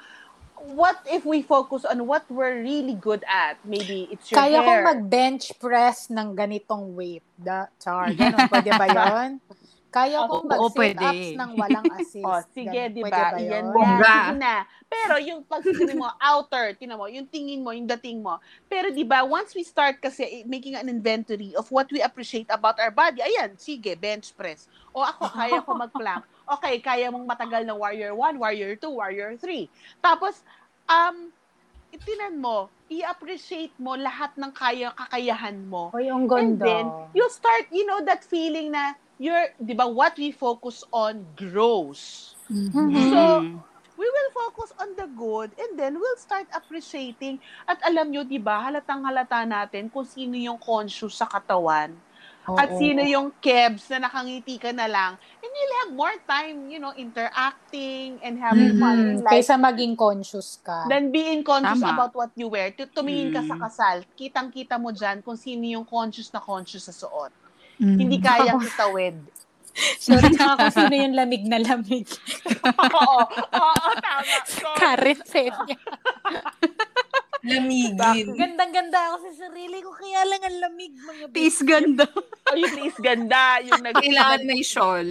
what 0.60 1.00
if 1.08 1.24
we 1.24 1.40
focus 1.42 1.88
on 1.88 2.04
what 2.06 2.28
we're 2.28 2.60
really 2.60 2.94
good 2.94 3.24
at? 3.24 3.56
Maybe 3.64 4.08
it's 4.12 4.28
your 4.30 4.44
Kaya 4.44 4.60
hair. 4.60 4.84
kong 4.84 4.84
mag-bench 4.84 5.56
press 5.58 6.06
ng 6.12 6.36
ganitong 6.36 6.92
weight. 6.94 7.24
Da, 7.34 7.66
char, 7.80 8.12
ganun. 8.14 8.46
Pwede 8.46 8.76
ba 8.76 8.86
yun? 8.92 9.40
Kaya 9.90 10.22
kong 10.30 10.46
Oo, 10.46 10.50
mag-sit-ups 10.54 10.78
pwede. 10.78 11.34
ng 11.34 11.50
walang 11.58 11.86
assist. 11.98 12.22
Oh, 12.22 12.38
sige, 12.54 12.80
di 12.94 13.02
ba? 13.02 13.34
Yan 13.34 13.42
yun? 13.42 13.64
na, 13.74 13.98
sige 13.98 14.32
na. 14.38 14.54
Pero 14.86 15.14
yung 15.18 15.42
pag 15.42 15.66
mo, 15.98 16.06
outer, 16.22 16.78
tinan 16.78 16.94
mo, 16.94 17.10
yung 17.10 17.26
tingin 17.26 17.58
mo, 17.58 17.74
yung 17.74 17.90
dating 17.90 18.22
mo. 18.22 18.38
Pero 18.70 18.94
di 18.94 19.02
ba, 19.02 19.26
once 19.26 19.50
we 19.58 19.66
start 19.66 19.98
kasi 19.98 20.22
eh, 20.22 20.42
making 20.46 20.78
an 20.78 20.86
inventory 20.86 21.58
of 21.58 21.66
what 21.74 21.90
we 21.90 21.98
appreciate 21.98 22.46
about 22.54 22.78
our 22.78 22.94
body, 22.94 23.18
ayan, 23.18 23.58
sige, 23.58 23.98
bench 23.98 24.30
press. 24.38 24.70
O 24.94 25.02
ako, 25.02 25.26
kaya 25.26 25.58
ko 25.58 25.74
mag-plank. 25.82 26.22
Okay, 26.46 26.78
kaya 26.78 27.10
mong 27.10 27.26
matagal 27.26 27.66
na 27.66 27.74
warrior 27.74 28.14
1, 28.14 28.38
warrior 28.38 28.78
2, 28.78 28.86
warrior 28.94 29.34
3. 29.38 29.66
Tapos, 29.98 30.38
um, 30.86 31.34
itinan 31.90 32.38
mo, 32.38 32.70
i-appreciate 32.86 33.74
mo 33.78 33.98
lahat 33.98 34.30
ng 34.38 34.54
kaya 34.54 34.94
kakayahan 34.94 35.58
mo. 35.66 35.90
Oy, 35.90 36.06
ang 36.06 36.30
And 36.30 36.58
ganda. 36.58 36.62
then, 36.62 36.86
you'll 37.10 37.30
start, 37.34 37.66
you 37.74 37.82
know, 37.86 38.02
that 38.06 38.22
feeling 38.22 38.70
na 38.70 38.94
you're, 39.20 39.52
di 39.60 39.76
ba, 39.76 39.84
what 39.84 40.16
we 40.16 40.32
focus 40.32 40.80
on 40.88 41.28
grows. 41.36 42.32
Mhm. 42.48 43.12
So, 43.12 43.20
we 43.94 44.08
will 44.08 44.30
focus 44.32 44.72
on 44.80 44.96
the 44.96 45.04
good 45.12 45.52
and 45.60 45.76
then 45.76 46.00
we'll 46.00 46.16
start 46.16 46.48
appreciating. 46.50 47.36
At 47.68 47.84
alam 47.84 48.08
nyo, 48.08 48.24
di 48.24 48.40
ba, 48.40 48.64
halatang 48.64 49.04
halata 49.04 49.44
natin 49.44 49.92
kung 49.92 50.08
sino 50.08 50.34
yung 50.34 50.56
conscious 50.56 51.20
sa 51.20 51.28
katawan. 51.28 51.92
At 52.50 52.72
Oo. 52.72 52.80
sino 52.80 53.04
yung 53.04 53.30
kebs 53.38 53.92
na 53.92 54.08
nakangiti 54.08 54.56
ka 54.56 54.72
na 54.72 54.88
lang. 54.88 55.14
And 55.14 55.50
you'll 55.52 55.76
have 55.84 55.90
more 55.94 56.16
time, 56.24 56.66
you 56.66 56.80
know, 56.80 56.90
interacting 56.96 58.18
and 58.24 58.40
having 58.40 58.74
fun 58.74 58.96
in 58.98 59.16
life 59.22 59.38
Kaysa 59.38 59.54
maging 59.54 59.94
conscious 59.94 60.58
ka. 60.58 60.88
than 60.88 61.12
being 61.12 61.44
conscious 61.44 61.78
Tama. 61.78 61.94
about 61.94 62.12
what 62.16 62.32
you 62.34 62.48
wear. 62.48 62.72
Tu- 62.72 62.90
Tumingin 62.90 63.30
ka 63.30 63.44
sa 63.44 63.54
Mm. 63.54 63.62
kasal, 63.62 63.96
kitang-kita 64.16 64.80
mo 64.80 64.90
dyan 64.90 65.20
kung 65.20 65.36
sino 65.36 65.62
yung 65.62 65.84
conscious 65.84 66.32
na 66.32 66.40
conscious 66.40 66.88
sa 66.88 66.96
suot. 66.96 67.30
Mhm. 67.80 67.96
Hindi 67.96 68.16
kayang 68.20 68.60
itawid. 68.60 69.16
Sorry 70.04 70.34
na 70.36 70.58
ako 70.58 70.66
sino 70.76 70.94
yung 70.98 71.14
lamig 71.16 71.44
na 71.48 71.56
lamig. 71.62 72.04
oo, 73.00 73.22
oo, 73.56 73.90
tama. 74.02 74.36
Sorry. 74.44 74.76
Karen 74.76 75.20
Senya. 75.24 75.76
Lamigin. 77.42 78.26
Gandang-ganda 78.32 78.98
ako 79.08 79.16
sa 79.24 79.32
sarili 79.42 79.80
ko, 79.80 79.90
kaya 79.90 80.20
lang 80.22 80.42
ang 80.42 80.58
lamig 80.60 80.92
mga 80.94 81.24
Tis 81.30 81.60
ganda. 81.60 82.04
O 82.46 82.52
yung 82.52 82.72
please 82.72 82.98
ganda, 82.98 83.42
yung 83.60 83.80
nag, 83.80 83.96
Kailangan 83.96 84.42
may 84.44 84.60
shawl. 84.60 85.08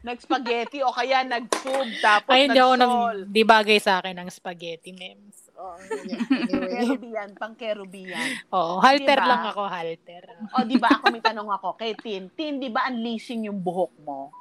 nag-spaghetti 0.00 0.82
o 0.82 0.90
kaya 0.90 1.22
nag-tube 1.22 1.90
tapos 1.98 2.30
Ay, 2.30 2.46
hindi 2.46 2.58
ako 2.58 2.74
nag... 2.76 2.92
Di 3.28 3.42
bagay 3.42 3.78
sa 3.78 3.98
akin 3.98 4.14
ang 4.16 4.28
spaghetti 4.28 4.90
memes. 4.90 5.50
Oh, 5.54 5.78
anyway. 5.78 6.82
Kerubian, 6.84 7.28
pang 7.34 7.54
kerubian. 7.54 8.28
Oo, 8.50 8.78
halter 8.78 9.14
Diba? 9.14 9.30
lang 9.30 9.42
ako, 9.46 9.62
halter. 9.64 10.22
O 10.52 10.66
di 10.66 10.74
ba 10.74 10.88
ako 10.90 11.04
may 11.08 11.22
tanong 11.22 11.50
ako 11.50 11.74
kay 11.76 11.94
Tin. 11.94 12.26
Tin, 12.32 12.58
di 12.58 12.66
ba 12.66 12.86
unleashing 12.86 13.46
yung 13.46 13.58
buhok 13.58 13.94
mo? 14.02 14.34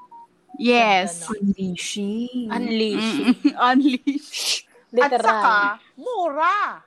Yes. 0.58 1.30
Unleashing. 1.32 2.50
Unleash. 2.50 3.10
Mm-mm. 3.24 3.54
Unleash. 3.70 4.66
At 4.92 5.08
Literal. 5.08 5.24
saka, 5.24 5.58
mura. 5.96 6.84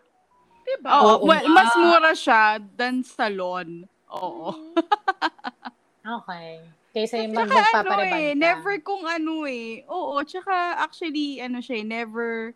Diba? 0.65 0.91
Oo, 0.97 1.21
Oo 1.21 1.27
well, 1.29 1.45
mas 1.53 1.73
mura 1.77 2.12
siya 2.17 2.57
than 2.77 3.05
salon. 3.05 3.85
Oo. 4.09 4.53
Okay. 6.05 6.69
Kaysa 6.93 7.17
yung 7.25 7.33
Tsaka 7.33 7.57
ano 7.81 7.97
magpapareban 7.97 8.05
eh, 8.05 8.37
ka. 8.37 8.37
never 8.37 8.77
kung 8.85 9.05
ano 9.09 9.49
eh. 9.49 9.83
Oo, 9.89 10.21
tsaka 10.23 10.79
actually, 10.79 11.41
ano 11.41 11.59
siya 11.65 11.81
eh, 11.83 11.87
never, 11.87 12.55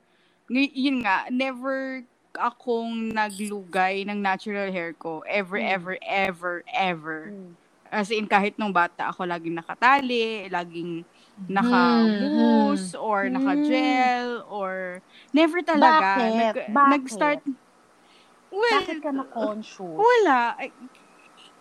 yun 0.52 1.02
nga, 1.02 1.26
never 1.32 2.04
akong 2.38 3.10
naglugay 3.10 4.04
ng 4.06 4.20
natural 4.22 4.70
hair 4.70 4.94
ko. 4.94 5.24
Ever, 5.26 5.58
Mm. 5.58 5.66
ever, 5.66 5.94
ever, 6.04 6.54
ever. 6.70 7.20
Mm. 7.32 7.56
As 7.90 8.10
in, 8.12 8.28
kahit 8.28 8.56
nung 8.60 8.72
bata 8.76 9.10
ako, 9.12 9.24
laging 9.26 9.56
nakatali, 9.58 10.46
laging 10.52 11.04
naka-mousse, 11.48 12.94
or 12.96 13.26
Mm. 13.26 13.32
naka-gel, 13.32 14.44
or 14.46 15.00
never 15.32 15.60
talaga. 15.64 16.28
Bakit? 16.28 16.34
Nag, 16.34 16.54
Bakit? 16.68 17.08
nag-start, 17.08 17.40
well, 18.50 18.80
Bakit 18.80 18.98
ka 19.02 19.10
na-conscious? 19.12 19.96
wala. 19.96 20.56
Ay, 20.56 20.70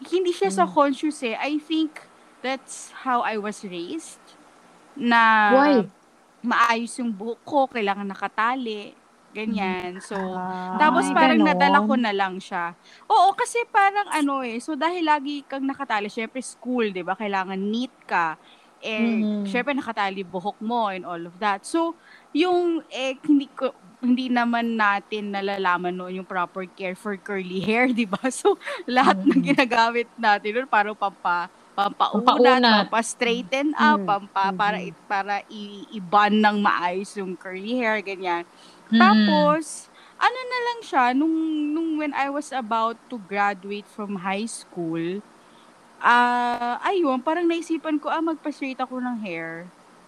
hindi 0.08 0.32
siya 0.32 0.50
sa 0.54 0.66
Mm. 0.66 0.74
conscious 0.74 1.20
eh. 1.24 1.36
I 1.36 1.58
think 1.58 2.06
that's 2.42 2.94
how 3.04 3.22
I 3.26 3.38
was 3.38 3.66
raised. 3.66 4.22
Na 4.94 5.52
Why? 5.54 5.76
maayos 6.42 6.94
yung 6.98 7.12
buhok 7.12 7.42
ko, 7.44 7.60
kailangan 7.68 8.08
nakatali. 8.08 8.94
Ganyan. 9.30 10.02
So, 10.02 10.18
Ah, 10.18 10.80
tapos 10.80 11.06
parang 11.14 11.38
ganon. 11.38 11.54
nadala 11.54 11.78
ko 11.84 11.94
na 11.94 12.10
lang 12.10 12.42
siya. 12.42 12.74
Oo, 13.06 13.36
kasi 13.38 13.62
parang 13.70 14.10
ano 14.10 14.42
eh. 14.42 14.58
So, 14.58 14.74
dahil 14.74 15.06
lagi 15.06 15.46
kang 15.46 15.68
nakatali, 15.68 16.10
syempre 16.10 16.42
school, 16.42 16.90
di 16.90 17.06
ba? 17.06 17.14
Kailangan 17.14 17.60
neat 17.60 17.94
ka. 18.08 18.34
Eh, 18.82 19.26
Mhm. 19.26 19.46
syempre 19.46 19.74
nakatali 19.74 20.22
buhok 20.24 20.58
mo 20.62 20.88
and 20.90 21.04
all 21.06 21.20
of 21.26 21.36
that. 21.42 21.66
So, 21.66 21.98
yung, 22.32 22.84
eh, 22.90 23.18
hindi 23.26 23.50
ko, 23.52 23.74
hindi 24.00 24.30
naman 24.30 24.78
natin 24.78 25.34
nalalaman 25.34 25.98
noon 25.98 26.22
yung 26.22 26.30
proper 26.30 26.70
care 26.70 26.94
for 26.94 27.18
curly 27.18 27.60
hair, 27.68 27.90
di 27.90 28.06
ba? 28.06 28.22
So, 28.30 28.56
lahat 28.86 29.18
ng 29.26 29.42
Mhm. 29.42 29.48
ginagamit 29.54 30.08
natin 30.16 30.52
noon 30.54 30.70
parang 30.70 30.96
pampa, 30.96 31.50
Pampaunat. 31.78 32.90
pampa-straighten 32.90 33.70
up, 33.78 34.02
Mm. 34.02 34.06
pampa, 34.06 34.50
para, 34.52 34.78
para 35.06 35.36
i- 35.48 35.86
i-ban 35.94 36.34
ng 36.34 36.58
maayos 36.58 37.14
yung 37.18 37.38
curly 37.38 37.78
hair, 37.78 38.02
ganyan. 38.02 38.50
Mhm. 38.90 38.98
Tapos, 38.98 39.86
ano 40.18 40.40
na 40.42 40.60
lang 40.70 40.80
siya, 40.82 41.04
nung, 41.14 41.34
nung 41.70 41.98
when 41.98 42.14
I 42.18 42.30
was 42.34 42.50
about 42.50 42.98
to 43.10 43.22
graduate 43.22 43.86
from 43.86 44.26
high 44.26 44.50
school, 44.50 45.22
ah 46.00 46.78
ayun, 46.84 47.20
parang 47.20 47.44
naisipan 47.44 47.98
ko, 47.98 48.08
ah, 48.08 48.22
magpa-straight 48.22 48.78
ako 48.78 48.98
ng 48.98 49.18
hair. 49.20 49.66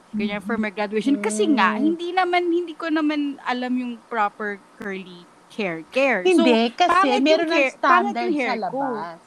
Ganyan, 0.10 0.42
for 0.42 0.58
my 0.58 0.70
graduation. 0.70 1.22
Kasi 1.22 1.46
nga, 1.48 1.78
Mm. 1.78 1.82
hindi 1.86 2.10
naman, 2.10 2.50
hindi 2.50 2.74
ko 2.74 2.90
naman 2.90 3.38
alam 3.44 3.70
yung 3.74 3.94
proper 4.04 4.58
curly 4.74 5.22
hair 5.50 5.82
care. 5.88 6.22
So, 6.24 6.30
Hindi, 6.36 6.70
kasi 6.72 6.90
pangit 6.90 7.22
meron 7.22 7.46
ng 7.46 7.54
hair- 7.54 7.78
pangit 7.80 8.14
yung 8.16 8.36
hair 8.36 8.50
sa 8.50 8.70
ko. 8.70 8.80
labas. 8.82 9.20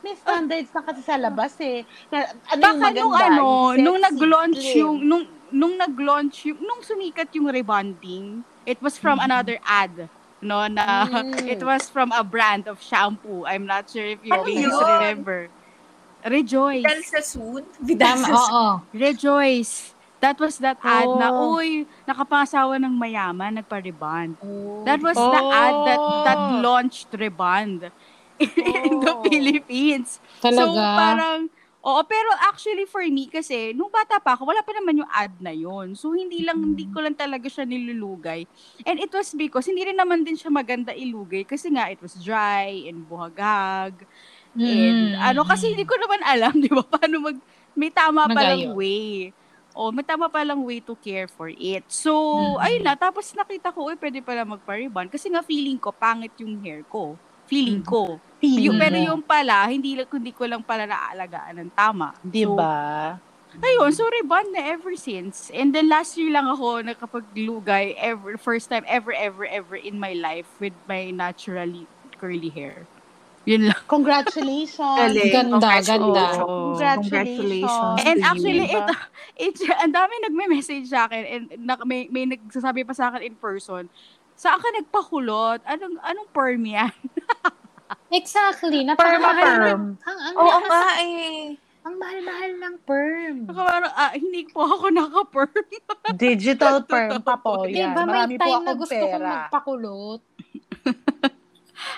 May 0.00 0.14
standards 0.14 0.70
na 0.72 0.80
kasi 0.82 1.00
sa 1.02 1.16
labas 1.18 1.52
eh. 1.60 1.78
Na, 2.08 2.16
ano 2.46 2.60
baka 2.62 2.72
yung 2.72 2.80
maganda, 2.80 2.96
nung 2.96 3.12
ano, 3.12 3.44
yung 3.70 3.76
nung 3.78 3.98
sexy, 3.98 4.06
nag-launch 4.06 4.60
slim. 4.62 4.78
yung, 4.78 4.96
nung, 5.02 5.24
nung 5.50 5.74
nag-launch 5.76 6.36
yung, 6.46 6.58
nung 6.58 6.80
sumikat 6.80 7.28
yung 7.34 7.48
rebonding, 7.48 8.26
it 8.64 8.80
was 8.80 8.96
from 8.96 9.18
Mhm. 9.18 9.26
another 9.26 9.56
ad. 9.62 10.08
No, 10.40 10.64
na 10.66 11.04
Mm. 11.04 11.12
it 11.52 11.60
was 11.60 11.84
from 11.86 12.12
a 12.12 12.24
brand 12.24 12.64
of 12.64 12.80
shampoo. 12.80 13.44
I'm 13.44 13.64
not 13.64 13.92
sure 13.92 14.04
if 14.06 14.24
you 14.24 14.32
Ano 14.32 14.48
yun? 14.48 14.72
remember. 14.72 15.52
Rejoice. 16.22 16.84
Vidal 16.84 17.02
Sassoon? 17.02 17.62
Vidal 17.80 18.06
Tama, 18.20 18.28
oo. 18.36 18.66
Rejoice. 18.92 19.94
That 20.20 20.36
was 20.36 20.60
that 20.60 20.76
ad 20.84 21.08
na, 21.16 21.32
Oh. 21.32 21.56
uy, 21.56 21.88
nakapangasawa 22.04 22.76
ng 22.76 22.92
mayaman, 22.92 23.56
nagpa-rebond. 23.56 24.36
Oh. 24.44 24.84
That 24.84 25.00
was 25.00 25.16
the 25.16 25.40
ad 25.48 25.76
that 25.88 26.02
that 26.28 26.36
Oh. 26.38 26.60
launched 26.60 27.08
Rebond 27.10 27.88
in 28.36 29.00
the 29.00 29.14
Oh. 29.16 29.24
Philippines. 29.24 30.20
So, 30.44 30.52
Talaga. 30.52 30.84
parang, 30.92 31.40
oo, 31.80 32.00
pero 32.04 32.28
actually 32.44 32.84
for 32.84 33.00
me 33.00 33.32
kasi, 33.32 33.72
nung 33.72 33.88
bata 33.88 34.20
pa 34.20 34.36
ako, 34.36 34.44
wala 34.44 34.60
pa 34.60 34.76
naman 34.76 35.00
yung 35.00 35.08
ad 35.08 35.32
na 35.40 35.56
yon 35.56 35.96
So, 35.96 36.12
hindi 36.12 36.44
lang, 36.44 36.60
hindi 36.60 36.84
ko 36.84 37.00
lang 37.00 37.16
talaga 37.16 37.48
siya 37.48 37.64
nilulugay. 37.64 38.44
And 38.84 39.00
it 39.00 39.08
was 39.08 39.32
because, 39.32 39.64
hindi 39.64 39.88
rin 39.88 39.96
naman 39.96 40.20
din 40.20 40.36
siya 40.36 40.52
maganda 40.52 40.92
ilugay 40.92 41.48
kasi 41.48 41.72
nga, 41.72 41.88
it 41.88 42.00
was 42.04 42.12
dry 42.20 42.68
and 42.84 43.08
buhagag. 43.08 44.04
And 44.58 45.14
Mm. 45.16 45.20
ano, 45.22 45.40
kasi 45.46 45.70
hindi 45.72 45.86
ko 45.86 45.94
naman 45.96 46.20
alam, 46.26 46.54
di 46.64 46.70
ba, 46.70 46.82
paano 46.84 47.16
mag, 47.22 47.36
may 47.76 47.90
tama 47.94 48.28
palang 48.28 48.66
Mag-ayos. 48.66 48.74
way. 48.76 49.32
O, 49.72 49.94
may 49.94 50.02
tama 50.02 50.26
palang 50.28 50.66
way 50.66 50.82
to 50.82 50.98
care 50.98 51.30
for 51.30 51.48
it. 51.48 51.86
So, 51.88 52.12
Mm. 52.34 52.58
ayun 52.58 52.82
na, 52.84 52.94
tapos 52.98 53.30
nakita 53.34 53.70
ko, 53.72 53.88
uy, 53.88 53.96
pwede 53.96 54.20
pala 54.24 54.42
magpa-rebond. 54.44 55.08
Kasi 55.10 55.30
nga 55.30 55.42
feeling 55.46 55.78
ko, 55.78 55.94
pangit 55.94 56.34
yung 56.42 56.58
hair 56.60 56.82
ko. 56.90 57.18
Feeling 57.46 57.80
Mm. 57.80 57.86
ko. 57.86 58.22
Feeling 58.40 58.74
Yung, 58.74 58.76
pero 58.76 58.96
yung 58.98 59.22
pala, 59.24 59.66
hindi, 59.70 59.94
hindi 59.96 60.32
ko 60.34 60.44
lang 60.50 60.62
pala 60.66 60.84
naaalagaan 60.90 61.62
ng 61.64 61.72
tama. 61.72 62.12
Di 62.24 62.44
So, 62.44 62.50
ba? 62.56 63.16
ayun, 63.62 63.90
so 63.94 64.04
rebond 64.10 64.52
na 64.54 64.62
ever 64.74 64.94
since. 64.96 65.50
And 65.54 65.74
then 65.74 65.88
last 65.88 66.16
year 66.18 66.30
lang 66.32 66.46
ako 66.50 66.82
nakapaglugay, 66.84 67.96
ever, 67.98 68.36
first 68.38 68.70
time 68.70 68.84
ever, 68.88 69.12
ever, 69.14 69.44
ever 69.46 69.76
in 69.76 69.98
my 70.00 70.12
life 70.14 70.48
with 70.60 70.74
my 70.88 71.10
naturally 71.10 71.88
curly 72.18 72.50
hair. 72.50 72.88
Yun 73.48 73.72
lang. 73.72 73.80
Congratulations. 73.88 74.98
Galing. 75.00 75.32
Ganda, 75.32 75.70
ganda. 75.80 76.24
Oo. 76.44 76.76
Congratulations. 76.76 77.96
And 78.04 78.20
actually, 78.20 78.68
diba? 78.68 78.84
ito, 78.84 78.94
it's, 79.40 79.60
ang 79.64 79.96
dami 79.96 80.12
nagme-message 80.28 80.92
sa 80.92 81.08
akin 81.08 81.22
and 81.24 81.44
na, 81.56 81.80
may, 81.88 82.04
may 82.12 82.28
nagsasabi 82.28 82.84
pa 82.84 82.92
sa 82.92 83.08
akin 83.08 83.24
in 83.24 83.36
person, 83.40 83.88
saan 84.36 84.60
ka 84.60 84.68
nagpakulot? 84.76 85.64
Anong, 85.64 85.96
anong 86.04 86.28
perm 86.36 86.62
yan? 86.68 86.92
Exactly. 88.12 88.84
Perm 88.84 89.20
na 89.22 89.32
Napaka-perm. 89.32 89.82
Ang, 90.04 90.18
ang, 90.20 90.34
Oo 90.36 90.50
ang, 90.50 90.64
nga 90.66 90.84
eh. 91.00 91.56
ang 91.80 91.94
mahal-mahal 91.96 92.52
ng 92.60 92.74
perm. 92.84 93.36
Parang, 93.48 93.92
ah, 93.96 94.12
hindi 94.12 94.44
po 94.52 94.68
ako 94.68 94.86
naka-perm. 94.92 95.64
Digital 96.20 96.84
perm 96.84 97.24
pa 97.24 97.40
po 97.40 97.64
Di 97.64 97.80
yan. 97.80 97.96
ba 97.96 98.04
may 98.04 98.28
Marami 98.28 98.34
po 98.36 98.44
time 98.44 98.64
na 98.68 98.74
gusto 98.76 98.94
kong 98.94 99.14
pera. 99.16 99.28
magpakulot? 99.48 100.20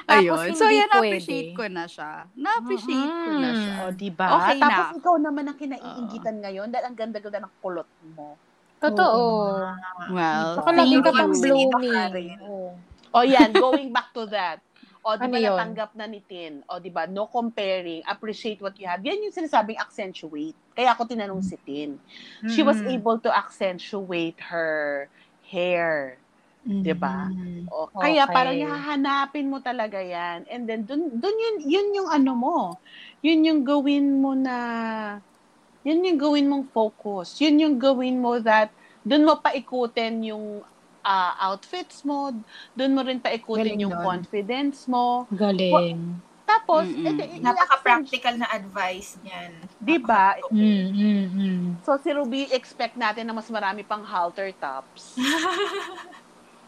Ayun. 0.04 0.52
So, 0.52 0.64
hindi 0.64 0.78
yan, 0.78 0.90
pwede. 0.90 0.98
appreciate 1.08 1.50
ko 1.52 1.64
na 1.66 1.84
siya. 1.86 2.10
Na-appreciate 2.34 3.10
ko 3.10 3.30
na 3.34 3.50
siya. 3.52 3.74
O, 3.78 3.90
di 3.90 4.08
ba? 4.08 4.26
Okay 4.36 4.58
na. 4.58 4.66
Tapos 4.68 4.88
ikaw 4.96 5.14
naman 5.16 5.44
ang 5.44 5.56
kinaiingitan 5.56 6.36
ngayon 6.38 6.68
dahil 6.68 6.84
ang 6.86 6.96
ganda-ganda 6.96 7.38
ng 7.40 7.52
kulot 7.58 7.88
mo. 8.12 8.34
Totoo. 8.78 9.22
Well, 10.10 10.48
Saka 10.58 10.70
lagi 10.72 10.90
thank 10.92 11.04
ka 11.04 11.10
you. 11.10 11.18
pang 11.18 11.32
blooming. 11.32 11.70
Karen. 11.70 12.38
Oo. 12.42 12.68
O 13.12 13.22
yan, 13.22 13.50
going 13.52 13.88
back 13.88 14.10
to 14.10 14.26
that. 14.26 14.58
O, 15.00 15.14
di 15.14 15.26
Ano 15.26 15.34
ba 15.34 15.38
yun? 15.38 15.50
natanggap 15.52 15.90
na 15.92 16.06
ni 16.06 16.22
Tin? 16.22 16.62
O, 16.64 16.78
di 16.78 16.86
ba, 16.86 17.04
no 17.04 17.26
comparing, 17.26 18.02
appreciate 18.04 18.58
what 18.58 18.74
you 18.76 18.86
have. 18.86 19.02
Yan 19.02 19.18
yung 19.20 19.30
sinasabing 19.30 19.74
accentuate. 19.74 20.54
Kaya 20.72 20.94
ako 20.94 21.04
tinanong 21.04 21.42
si 21.42 21.58
Tin. 21.58 21.98
She 22.46 22.62
was 22.62 22.78
Mm. 22.78 22.94
able 22.96 23.18
to 23.18 23.28
accentuate 23.28 24.38
her 24.48 25.10
hair. 25.44 26.21
Di 26.66 26.94
ba? 26.94 27.26
Mm. 27.28 27.66
O, 27.72 27.88
kaya 27.96 28.26
Okay. 28.26 28.34
parang 28.34 28.58
hahanapin 28.58 29.48
mo 29.48 29.58
talaga 29.62 29.98
yan. 30.02 30.44
And 30.50 30.68
then, 30.68 30.84
dun, 30.84 31.08
dun 31.18 31.36
yun, 31.36 31.56
yun 31.64 31.88
yung 31.96 32.08
ano 32.12 32.32
mo. 32.36 32.58
Yun 33.24 33.40
yung 33.48 33.60
gawin 33.64 34.20
mo 34.20 34.36
na, 34.36 34.56
yun 35.82 36.04
yung 36.04 36.18
gawin 36.20 36.46
mong 36.50 36.68
focus. 36.70 37.38
Yun 37.40 37.58
yung 37.62 37.76
gawin 37.80 38.20
mo 38.20 38.38
that, 38.42 38.70
dun 39.02 39.24
mo 39.26 39.40
paikutin 39.40 40.22
yung 40.30 40.62
ah, 41.02 41.34
outfits 41.50 42.06
mo, 42.06 42.30
dun 42.78 42.94
mo 42.94 43.02
rin 43.02 43.18
paikutin 43.18 43.74
Galing 43.74 43.82
yung 43.82 43.96
nun. 43.96 44.04
confidence 44.06 44.86
mo. 44.86 45.26
Galing. 45.34 45.98
Tapos, 46.46 46.86
Mm-mm. 46.86 47.02
edi- 47.02 47.42
Napaka-practical 47.42 48.34
na 48.38 48.46
advice 48.52 49.18
niyan. 49.18 49.52
Di 49.82 49.96
ba? 49.98 50.38
Mm, 50.54 50.86
mm, 50.94 51.24
mm. 51.34 51.64
So, 51.82 51.98
si 51.98 52.14
Ruby, 52.14 52.46
expect 52.54 52.94
natin 52.94 53.26
na 53.26 53.34
mas 53.34 53.50
marami 53.50 53.82
pang 53.82 54.06
halter 54.06 54.54
tops. 54.54 55.18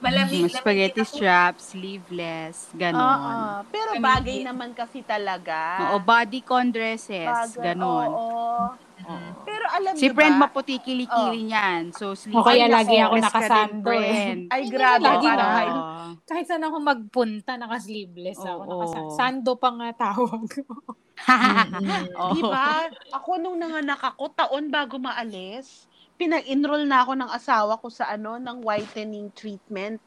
Malamig. 0.05 0.45
Mm, 0.45 0.53
spaghetti 0.53 1.03
straps, 1.03 1.73
sleeveless, 1.73 2.69
Oo. 2.69 2.77
ganon. 2.77 3.65
Pero 3.67 3.91
Kami 3.93 4.05
bagay 4.05 4.37
din. 4.39 4.47
naman 4.47 4.71
kasi 4.71 5.01
talaga. 5.01 5.89
Oo, 5.89 5.97
bodycon 5.99 6.69
dresses, 6.69 7.25
Bagay, 7.25 7.73
ganon. 7.73 8.09
oo. 8.09 8.77
Oo. 9.05 9.29
Pero 9.43 9.65
alam 9.67 9.93
Si 9.93 10.07
niyo 10.07 10.15
friend 10.15 10.37
maputi 10.39 10.77
kilikili 10.79 11.45
niyan. 11.47 11.91
So, 11.91 12.13
O 12.13 12.41
kaya 12.41 12.69
sleeveless 12.69 12.73
lagi 12.75 12.97
ako 12.99 13.15
nakasando 13.19 13.91
eh. 13.91 14.49
Ay, 14.49 14.63
grabe. 14.67 15.03
lagi 15.03 15.27
na. 15.27 15.45
Oo. 15.45 16.05
Kahit 16.23 16.47
saan 16.47 16.63
ako 16.63 16.77
magpunta, 16.79 17.53
naka-sleeveless 17.55 18.39
ako. 18.39 18.61
Oo. 18.61 18.71
Nakasa- 18.71 19.13
Sando 19.15 19.57
pa 19.57 19.69
nga 19.73 19.89
tawag 19.95 20.45
ko. 20.47 20.73
Oo. 22.21 22.33
Di 22.33 22.43
ba? 22.43 22.89
Ako 23.13 23.39
nung 23.39 23.57
nanganak 23.57 24.03
ako, 24.05 24.33
taon 24.33 24.69
bago 24.69 24.99
maalis, 24.99 25.87
pinag-enroll 26.21 26.85
na 26.89 27.03
ako 27.05 27.13
ng 27.19 27.31
asawa 27.31 27.79
ko 27.83 27.89
sa 27.91 28.11
ano, 28.15 28.39
ng 28.41 28.59
whitening 28.65 29.31
treatment 29.35 30.01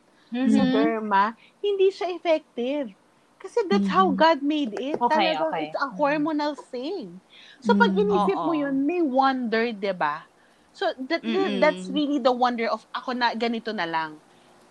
sa 0.47 0.63
Mhm. 0.63 0.67
derma. 0.67 1.35
Hindi 1.63 1.91
siya 1.91 2.11
effective. 2.15 2.93
Kasi 3.37 3.67
that's 3.69 3.91
how 3.91 4.09
Mhm. 4.09 4.17
God 4.17 4.41
made 4.41 4.73
it. 4.73 4.99
Okay, 5.01 5.37
Talagang 5.37 5.53
okay. 5.53 5.67
it's 5.69 5.77
a 5.77 5.93
hormonal 5.93 6.57
thing. 6.57 7.21
So 7.61 7.75
pag 7.77 7.93
Mhm. 7.93 7.97
inisip 7.97 8.41
mo 8.41 8.53
yun, 8.57 8.87
may 8.87 9.01
wonder, 9.03 9.69
ba? 9.93 10.25
So 10.73 10.93
that, 11.09 11.23
Mm-mm. 11.23 11.61
that's 11.61 11.89
really 11.89 12.17
the 12.19 12.33
wonder 12.33 12.67
of 12.69 12.85
ako 12.93 13.13
na 13.17 13.33
ganito 13.37 13.73
na 13.75 13.85
lang. 13.85 14.21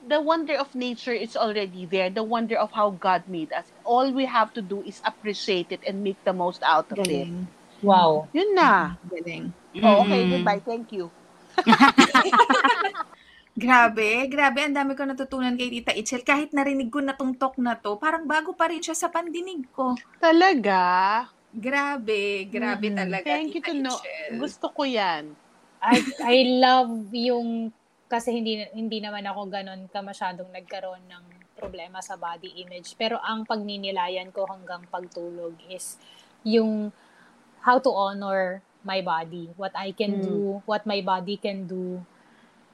The 0.02 0.20
wonder 0.22 0.54
of 0.56 0.74
nature 0.74 1.14
is 1.16 1.34
already 1.36 1.86
there. 1.86 2.10
The 2.10 2.22
wonder 2.24 2.56
of 2.56 2.72
how 2.72 2.90
God 2.94 3.26
made 3.26 3.52
us. 3.52 3.72
All 3.84 4.12
we 4.12 4.26
have 4.26 4.52
to 4.54 4.62
do 4.62 4.82
is 4.86 5.00
appreciate 5.04 5.72
it 5.72 5.82
and 5.86 6.02
make 6.04 6.20
the 6.24 6.34
most 6.36 6.62
out 6.62 6.92
of 6.92 7.02
it. 7.08 7.28
Galing. 7.28 7.48
Wow. 7.82 8.28
Yun 8.32 8.54
na. 8.54 8.96
Galing. 9.10 9.54
Oh, 9.82 10.02
okay, 10.02 10.24
goodbye. 10.26 10.60
Thank 10.60 10.92
you. 10.92 11.12
Grabe, 13.56 14.28
grabe 14.28 14.68
ang 14.68 14.76
dami 14.76 14.92
ko 14.92 15.08
natutunan 15.08 15.56
kay 15.56 15.72
Tita 15.72 15.96
Itchel. 15.96 16.20
Kahit 16.20 16.52
narinig 16.52 16.92
ko 16.92 17.00
na 17.00 17.16
tong 17.16 17.32
talk 17.32 17.56
na 17.56 17.72
'to, 17.72 17.96
parang 17.96 18.28
bago 18.28 18.52
pa 18.52 18.68
rin 18.68 18.84
siya 18.84 18.92
sa 18.92 19.08
pandinig 19.08 19.64
ko. 19.72 19.96
Talaga? 20.20 21.24
Grabe, 21.56 22.44
grabe 22.52 22.92
Mhm. 22.92 22.96
talaga, 23.00 23.24
Thank 23.24 23.56
you 23.56 23.64
Tita 23.64 23.72
to 23.72 23.80
know. 23.80 23.96
Gusto 24.36 24.68
ko 24.76 24.84
yan. 24.84 25.32
I, 25.80 26.04
I 26.20 26.36
love 26.60 27.08
yung 27.16 27.72
kasi 28.12 28.36
hindi 28.36 28.60
hindi 28.76 29.00
naman 29.00 29.24
ako 29.24 29.48
ganun 29.48 29.88
ka 29.88 30.04
masyadong 30.04 30.52
nagkaroon 30.52 31.08
ng 31.08 31.24
problema 31.56 32.04
sa 32.04 32.20
body 32.20 32.60
image. 32.60 32.92
Pero 33.00 33.16
ang 33.24 33.48
pagninilayan 33.48 34.36
ko 34.36 34.44
hanggang 34.44 34.84
pagtulog 34.92 35.56
is 35.72 35.96
yung 36.44 36.92
how 37.64 37.80
to 37.80 37.88
honor 37.88 38.60
my 38.86 39.02
body, 39.02 39.50
what 39.58 39.74
I 39.74 39.90
can 39.90 40.22
Mm. 40.22 40.24
do, 40.24 40.38
what 40.64 40.86
my 40.86 41.02
body 41.02 41.36
can 41.36 41.66
do. 41.66 41.98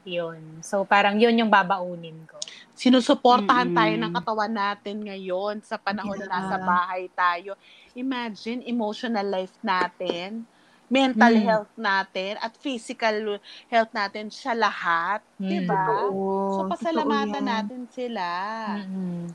Yun. 0.04 0.60
So 0.66 0.82
parang 0.84 1.16
yun 1.16 1.38
yung 1.38 1.48
babaunin 1.48 2.26
ko. 2.26 2.36
Sinusuportahan 2.74 3.70
Mm-mm. 3.70 3.76
tayo 3.78 3.94
ng 3.96 4.12
katawan 4.12 4.50
natin 4.52 4.96
ngayon 5.06 5.62
sa 5.62 5.78
panahon 5.78 6.18
na 6.20 6.28
nasa 6.28 6.58
Yeah. 6.58 6.66
bahay 6.66 7.02
tayo. 7.14 7.54
Imagine, 7.94 8.66
emotional 8.66 9.24
life 9.24 9.54
natin, 9.62 10.42
mental 10.90 11.32
Mm. 11.32 11.46
health 11.46 11.72
natin, 11.78 12.34
at 12.42 12.52
physical 12.58 13.38
health 13.70 13.94
natin, 13.94 14.26
siya 14.28 14.58
lahat. 14.58 15.22
Mm. 15.38 15.48
Diba? 15.48 16.10
Oo, 16.10 16.50
So, 16.52 16.66
pasalamatan 16.66 17.44
natin 17.46 17.82
sila. 17.88 18.26
Mm-mm. 18.68 19.30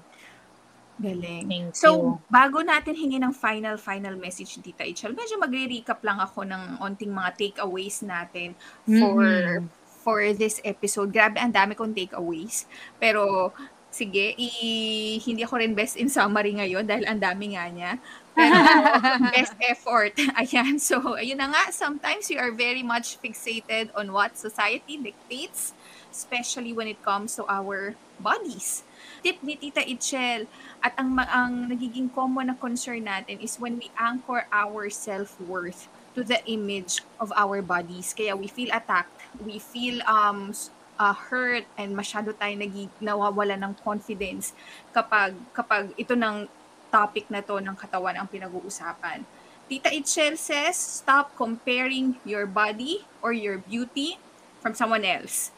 Galing. 0.98 1.46
Thank 1.46 1.78
So, 1.78 1.90
you. 1.94 2.02
bago 2.28 2.66
natin 2.66 2.98
hingin 2.98 3.22
ng 3.22 3.34
final, 3.34 3.78
final 3.78 4.18
message, 4.18 4.58
Tita 4.58 4.82
Itchel, 4.82 5.14
medyo 5.14 5.38
magre-recap 5.38 6.02
lang 6.02 6.18
ako 6.18 6.42
ng 6.42 6.82
onting 6.82 7.14
mga 7.14 7.38
takeaways 7.38 8.02
natin 8.02 8.58
for 8.84 9.22
Mhm. 9.22 9.70
for 10.02 10.24
this 10.34 10.64
episode. 10.64 11.12
Grabe, 11.12 11.36
ang 11.36 11.52
dami 11.52 11.76
kong 11.76 11.92
takeaways. 11.92 12.64
Pero, 12.96 13.52
sige, 13.92 14.32
i- 14.40 15.20
hindi 15.20 15.44
ako 15.44 15.60
rin 15.60 15.76
best 15.76 16.00
in 16.00 16.08
summary 16.08 16.56
ngayon 16.56 16.88
dahil 16.88 17.04
ang 17.04 17.20
dami 17.20 17.54
nga 17.54 17.68
niya. 17.68 17.92
Pero, 18.32 18.56
best 19.36 19.54
effort. 19.68 20.16
Ayan. 20.40 20.80
So, 20.80 21.20
ayun 21.20 21.36
na 21.36 21.52
nga. 21.52 21.76
Sometimes 21.76 22.32
we 22.32 22.40
are 22.40 22.56
very 22.56 22.82
much 22.82 23.20
fixated 23.20 23.92
on 24.00 24.16
what 24.16 24.40
society 24.40 24.96
dictates, 24.96 25.76
especially 26.08 26.72
when 26.72 26.88
it 26.88 27.04
comes 27.04 27.36
to 27.36 27.44
our 27.52 27.92
bodies. 28.18 28.87
Tip 29.22 29.42
ni 29.42 29.58
Tita 29.58 29.82
Itchel, 29.82 30.46
at 30.82 30.94
ang, 30.98 31.18
ang 31.18 31.70
nagiging 31.70 32.14
common 32.14 32.54
na 32.54 32.56
concern 32.58 33.06
natin 33.06 33.42
is 33.42 33.58
when 33.58 33.78
we 33.82 33.90
anchor 33.98 34.46
our 34.54 34.90
self-worth 34.90 35.90
to 36.18 36.26
the 36.26 36.42
image 36.50 37.06
of 37.22 37.30
our 37.38 37.62
bodies. 37.62 38.14
Kaya 38.14 38.34
we 38.34 38.50
feel 38.50 38.74
attacked, 38.74 39.14
we 39.38 39.62
feel 39.62 40.02
um 40.10 40.54
uh, 40.98 41.14
hurt 41.14 41.66
and 41.78 41.94
masyado 41.94 42.34
tayo 42.34 42.58
nagi, 42.58 42.90
nawawala 42.98 43.54
ng 43.58 43.74
confidence 43.86 44.54
kapag 44.92 45.38
kapag 45.54 45.94
ito 45.94 46.18
ng 46.18 46.50
topic 46.90 47.30
na 47.30 47.46
to 47.46 47.62
ng 47.62 47.76
katawan 47.78 48.18
ang 48.18 48.26
pinag-uusapan. 48.26 49.22
Tita 49.68 49.92
Itchel 49.92 50.40
says, 50.40 50.80
stop 50.80 51.36
comparing 51.36 52.16
your 52.24 52.48
body 52.48 53.04
or 53.20 53.36
your 53.36 53.60
beauty 53.60 54.16
from 54.64 54.72
someone 54.72 55.04
else. 55.04 55.52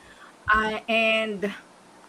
Uh, 0.49 0.81
and 0.89 1.53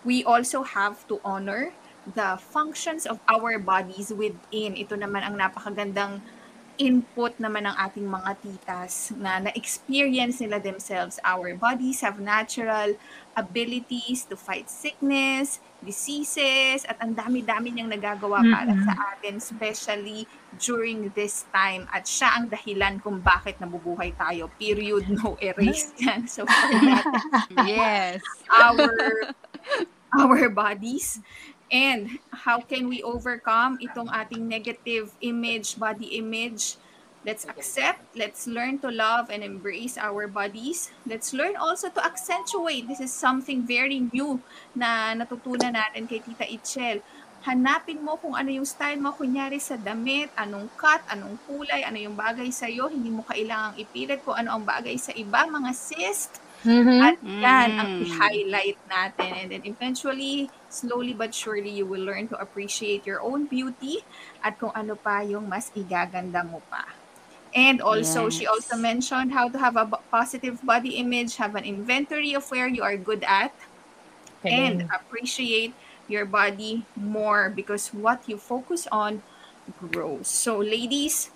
we 0.05 0.25
also 0.25 0.63
have 0.63 1.07
to 1.09 1.21
honor 1.25 1.73
the 2.07 2.41
functions 2.41 3.05
of 3.05 3.21
our 3.29 3.61
bodies 3.61 4.11
within. 4.11 4.75
Ito 4.75 4.97
naman 4.97 5.21
ang 5.23 5.37
napakagandang 5.37 6.25
input 6.81 7.37
naman 7.37 7.69
ng 7.69 7.77
ating 7.77 8.09
mga 8.09 8.41
titas 8.41 9.13
na 9.13 9.37
na-experience 9.37 10.41
nila 10.41 10.57
themselves. 10.57 11.21
Our 11.21 11.53
bodies 11.53 12.01
have 12.01 12.17
natural 12.17 12.97
abilities 13.37 14.25
to 14.33 14.35
fight 14.35 14.73
sickness, 14.73 15.61
diseases, 15.85 16.89
at 16.89 16.97
ang 17.05 17.13
dami-dami 17.13 17.77
niyang 17.77 17.93
nagagawa 17.93 18.41
para 18.41 18.73
Mhm. 18.73 18.85
sa 18.89 18.93
atin, 19.13 19.37
especially 19.37 20.25
during 20.57 21.13
this 21.13 21.45
time. 21.53 21.85
At 21.93 22.09
siya 22.09 22.41
ang 22.41 22.49
dahilan 22.49 23.05
kung 23.05 23.21
bakit 23.21 23.61
nabubuhay 23.61 24.17
tayo. 24.17 24.49
Period, 24.57 25.05
no 25.13 25.37
erase 25.37 25.93
yan. 26.01 26.25
So, 26.33 26.49
for 26.49 26.81
that, 26.81 27.05
Yes. 27.53 28.25
our 28.49 28.89
our 30.19 30.49
bodies. 30.51 31.21
And 31.71 32.19
how 32.35 32.61
can 32.67 32.91
we 32.91 32.99
overcome 33.07 33.79
itong 33.79 34.11
ating 34.11 34.43
negative 34.43 35.15
image 35.23 35.79
body 35.79 36.19
image? 36.19 36.75
Let's 37.21 37.45
accept 37.45 38.17
let's 38.17 38.49
learn 38.49 38.81
to 38.81 38.89
love 38.89 39.29
and 39.29 39.45
embrace 39.45 40.01
our 40.01 40.25
bodies. 40.27 40.91
Let's 41.05 41.37
learn 41.37 41.55
also 41.55 41.93
to 41.93 42.01
accentuate. 42.01 42.89
This 42.89 42.99
is 42.99 43.13
something 43.13 43.63
very 43.63 44.09
new 44.09 44.41
na 44.73 45.13
natutunan 45.15 45.77
natin 45.77 46.09
kay 46.09 46.25
Tita 46.25 46.49
Itchel. 46.49 47.05
Hanapin 47.45 48.01
mo 48.01 48.17
kung 48.17 48.33
ano 48.33 48.49
yung 48.49 48.65
style 48.65 48.97
mo. 48.97 49.13
Kunyari 49.13 49.61
sa 49.61 49.77
damit 49.77 50.33
anong 50.33 50.73
cut 50.81 51.05
anong 51.13 51.37
kulay 51.45 51.85
ano 51.85 52.01
yung 52.01 52.17
bagay 52.17 52.49
sa 52.49 52.67
iyo 52.67 52.89
hindi 52.89 53.13
mo 53.13 53.21
kailangang 53.29 53.79
ipilit 53.85 54.25
kung 54.25 54.41
ano 54.41 54.57
ang 54.57 54.65
bagay 54.65 54.97
sa 54.97 55.13
iba. 55.13 55.45
Mga 55.45 55.71
sis 55.77 56.35
Mhm. 56.65 57.01
at 57.01 57.17
yan 57.43 57.71
ang 57.81 57.89
Mm. 57.89 57.97
i-highlight 57.97 58.79
natin. 58.89 59.31
And 59.37 59.49
then 59.53 59.63
eventually, 59.65 60.53
slowly 60.69 61.15
but 61.15 61.35
surely, 61.35 61.71
you 61.71 61.87
will 61.87 62.05
learn 62.05 62.29
to 62.31 62.37
appreciate 62.41 63.07
your 63.07 63.21
own 63.25 63.47
beauty 63.49 63.97
at 64.45 64.59
kung 64.61 64.73
ano 64.77 64.97
pa 64.97 65.23
yung 65.25 65.49
mas 65.49 65.71
igaganda 65.75 66.45
mo 66.47 66.63
pa. 66.69 66.85
And 67.55 67.81
also, 67.81 68.29
she 68.31 68.47
Yes. 68.47 68.47
also 68.47 68.77
mentioned 68.79 69.33
how 69.33 69.49
to 69.51 69.59
have 69.59 69.77
a 69.77 69.89
positive 70.13 70.61
body 70.63 70.97
image, 71.01 71.37
have 71.37 71.55
an 71.57 71.65
inventory 71.65 72.35
of 72.35 72.47
where 72.51 72.69
you 72.69 72.83
are 72.83 72.97
good 72.97 73.25
at, 73.27 73.55
and 74.49 74.83
Galing. 74.83 74.93
appreciate 74.95 75.77
your 76.07 76.27
body 76.27 76.89
more 76.97 77.51
because 77.51 77.89
what 77.93 78.23
you 78.27 78.39
focus 78.39 78.87
on 78.93 79.23
grows. 79.77 80.29
So, 80.31 80.59
ladies, 80.59 81.31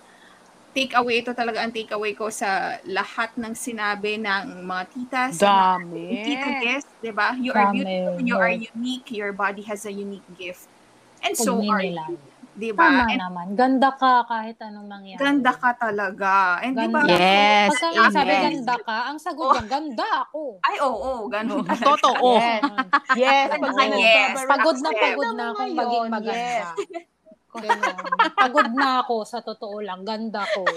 take 0.75 0.91
away 0.93 1.23
ito 1.23 1.31
talaga 1.31 1.63
ang 1.63 1.71
take 1.71 1.89
away 1.89 2.11
ko 2.11 2.27
sa 2.27 2.75
lahat 2.83 3.31
ng 3.39 3.55
sinabi 3.55 4.19
ng 4.19 4.61
mga 4.61 4.83
titas, 4.91 5.31
sa 5.39 5.79
mga 5.79 5.87
Dami. 5.87 6.05
Tita 6.21 6.49
guest, 6.59 6.87
di 6.99 7.09
ba? 7.09 7.31
You 7.33 7.55
are 7.55 7.71
Dami, 7.71 7.79
beautiful, 7.79 8.19
you 8.19 8.35
are 8.35 8.51
yes. 8.51 8.67
unique, 8.69 9.07
your 9.09 9.31
body 9.31 9.63
has 9.63 9.87
a 9.87 9.93
unique 9.95 10.27
gift. 10.35 10.67
And 11.23 11.33
so 11.33 11.57
are 11.63 11.79
you, 11.79 11.95
Pagninilayan. 11.95 12.19
di 12.53 12.69
ba? 12.71 12.85
Tama 12.85 13.03
And 13.07 13.19
naman. 13.19 13.45
Ganda 13.55 13.89
ka 13.91 14.23
kahit 14.23 14.55
anong 14.59 14.87
mangyari. 14.87 15.19
ganda 15.19 15.51
ka 15.51 15.71
talaga. 15.75 16.59
And 16.59 16.75
di 16.75 16.87
ba? 16.87 17.01
Yes. 17.07 17.71
Pagka 17.71 17.87
nga 17.89 18.05
sabi 18.11 18.31
Yes. 18.31 18.43
ganda 18.45 18.75
ka, 18.79 18.97
ang 19.09 19.17
sagot 19.17 19.47
Oh. 19.47 19.59
ganda 19.65 20.07
ako. 20.23 20.43
Ay, 20.61 20.75
oo, 20.79 20.91
oh, 20.91 21.19
ganun. 21.27 21.63
Oh, 21.63 21.79
totoo. 21.89 22.35
Yes. 22.35 22.61
Yes. 23.15 23.47
Pag 23.55 23.91
yes. 23.95 24.35
Pagod 24.43 24.77
na 24.79 24.89
pagod 24.91 25.29
na 25.33 25.45
akong 25.51 25.73
maging 25.73 26.07
maganda. 26.11 26.67
yes. 26.75 27.14
Ganon. 27.63 28.31
Pagod 28.33 28.69
na 28.73 29.01
ako 29.01 29.23
sa 29.23 29.39
totoo 29.39 29.79
lang. 29.79 30.03
Ganda 30.03 30.43
ko. 30.47 30.63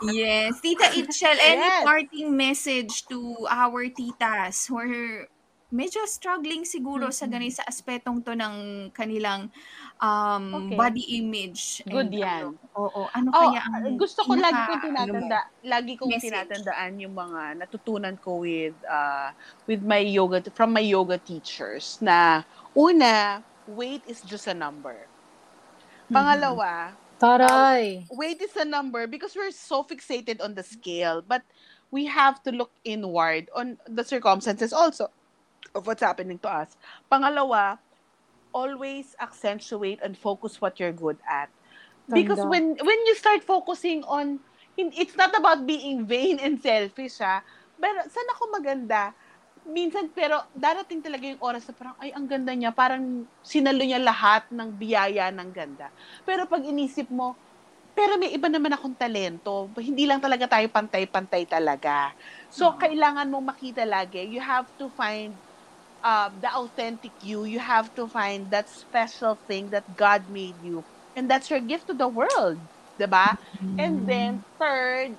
Yes. 0.00 0.56
Tita 0.64 0.88
Itchel, 0.96 1.36
any 1.36 1.60
Yes. 1.60 1.84
parting 1.84 2.32
message 2.32 3.04
to 3.10 3.18
our 3.50 3.84
titas 3.92 4.64
who 4.64 4.78
are 4.80 5.26
medyo 5.70 6.02
struggling 6.08 6.66
siguro 6.66 7.12
sa 7.14 7.28
Mhm. 7.28 7.30
ganun 7.30 7.52
sa 7.54 7.62
aspetong 7.62 8.18
to 8.26 8.34
ng 8.34 8.56
kanilang 8.90 9.52
um, 10.00 10.44
Okay. 10.66 10.74
body 10.74 11.04
image. 11.20 11.84
Good 11.86 12.10
And 12.10 12.16
yan. 12.16 12.42
ano, 12.56 12.58
Oo. 12.74 13.02
Ano 13.12 13.28
Oh, 13.30 13.38
kaya 13.44 13.60
ang 13.62 13.94
gusto 13.94 14.24
ko 14.24 14.34
lagi 14.34 14.56
kong 14.66 14.82
tinatanda, 14.82 15.40
lagi 15.62 15.92
kong 15.94 16.10
message? 16.10 16.26
tinatandaan 16.26 16.92
yung 16.98 17.14
mga 17.14 17.40
natutunan 17.60 18.16
ko 18.18 18.42
with 18.42 18.74
uh, 18.88 19.30
with 19.68 19.84
my 19.84 20.00
yoga 20.00 20.42
from 20.50 20.72
my 20.72 20.82
yoga 20.82 21.20
teachers 21.20 22.00
na 22.00 22.42
una, 22.72 23.44
weight 23.68 24.02
is 24.08 24.24
just 24.24 24.48
a 24.50 24.56
number. 24.56 25.06
Pangalawa, 26.10 26.92
Taray. 27.22 28.06
weight 28.10 28.42
is 28.42 28.56
a 28.56 28.64
number 28.64 29.06
because 29.06 29.36
we're 29.36 29.54
so 29.54 29.84
fixated 29.84 30.42
on 30.42 30.54
the 30.54 30.62
scale, 30.62 31.22
but 31.22 31.42
we 31.90 32.06
have 32.06 32.42
to 32.42 32.50
look 32.50 32.70
inward 32.84 33.48
on 33.54 33.78
the 33.86 34.02
circumstances 34.02 34.72
also 34.72 35.08
of 35.74 35.86
what's 35.86 36.02
happening 36.02 36.38
to 36.42 36.50
us. 36.50 36.76
Pangalawa, 37.10 37.78
always 38.52 39.14
accentuate 39.20 39.98
and 40.02 40.18
focus 40.18 40.60
what 40.60 40.80
you're 40.80 40.92
good 40.94 41.18
at. 41.28 41.48
Because 42.10 42.42
when 42.42 42.74
when 42.74 42.98
you 43.06 43.14
start 43.14 43.46
focusing 43.46 44.02
on 44.02 44.42
it's 44.74 45.14
not 45.14 45.30
about 45.38 45.66
being 45.66 46.06
vain 46.06 46.42
and 46.42 46.58
selfish 46.58 47.22
ha. 47.22 47.46
Pero 47.78 48.02
saan 48.10 48.28
ako 48.34 48.42
maganda? 48.50 49.14
Minsan 49.66 50.10
pero 50.12 50.40
darating 50.56 51.04
talaga 51.04 51.24
yung 51.28 51.42
oras 51.42 51.68
na 51.68 51.74
parang 51.76 51.96
ay 52.00 52.10
ang 52.16 52.26
ganda 52.26 52.52
niya, 52.56 52.72
parang 52.74 53.28
sinalo 53.44 53.82
niya 53.84 54.00
lahat 54.00 54.48
ng 54.50 54.70
biyaya 54.74 55.28
ng 55.30 55.50
ganda. 55.52 55.92
Pero 56.24 56.48
pag 56.48 56.64
inisip 56.64 57.08
mo, 57.12 57.38
pero 57.94 58.16
may 58.16 58.32
iba 58.32 58.48
naman 58.48 58.72
akong 58.72 58.96
talento. 58.96 59.68
Hindi 59.76 60.08
lang 60.08 60.22
talaga 60.22 60.48
tayo 60.48 60.66
pantay-pantay 60.72 61.44
talaga. 61.50 62.14
So, 62.48 62.72
kailangan 62.78 63.28
mong 63.28 63.46
makita 63.56 63.84
lagi. 63.84 64.24
You 64.30 64.40
have 64.40 64.70
to 64.80 64.88
find 64.94 65.36
uh, 66.02 66.30
the 66.34 66.50
authentic 66.52 67.14
you. 67.22 67.44
You 67.44 67.60
have 67.60 67.92
to 67.96 68.08
find 68.08 68.50
that 68.50 68.68
special 68.70 69.40
thing 69.48 69.70
that 69.70 69.84
God 69.96 70.28
made 70.28 70.60
you. 70.62 70.86
And 71.16 71.28
that's 71.30 71.50
your 71.50 71.60
gift 71.60 71.88
to 71.92 71.94
the 71.96 72.08
world. 72.08 72.60
'di 73.00 73.08
ba? 73.08 73.40
And 73.80 74.04
then, 74.04 74.44
third, 74.60 75.16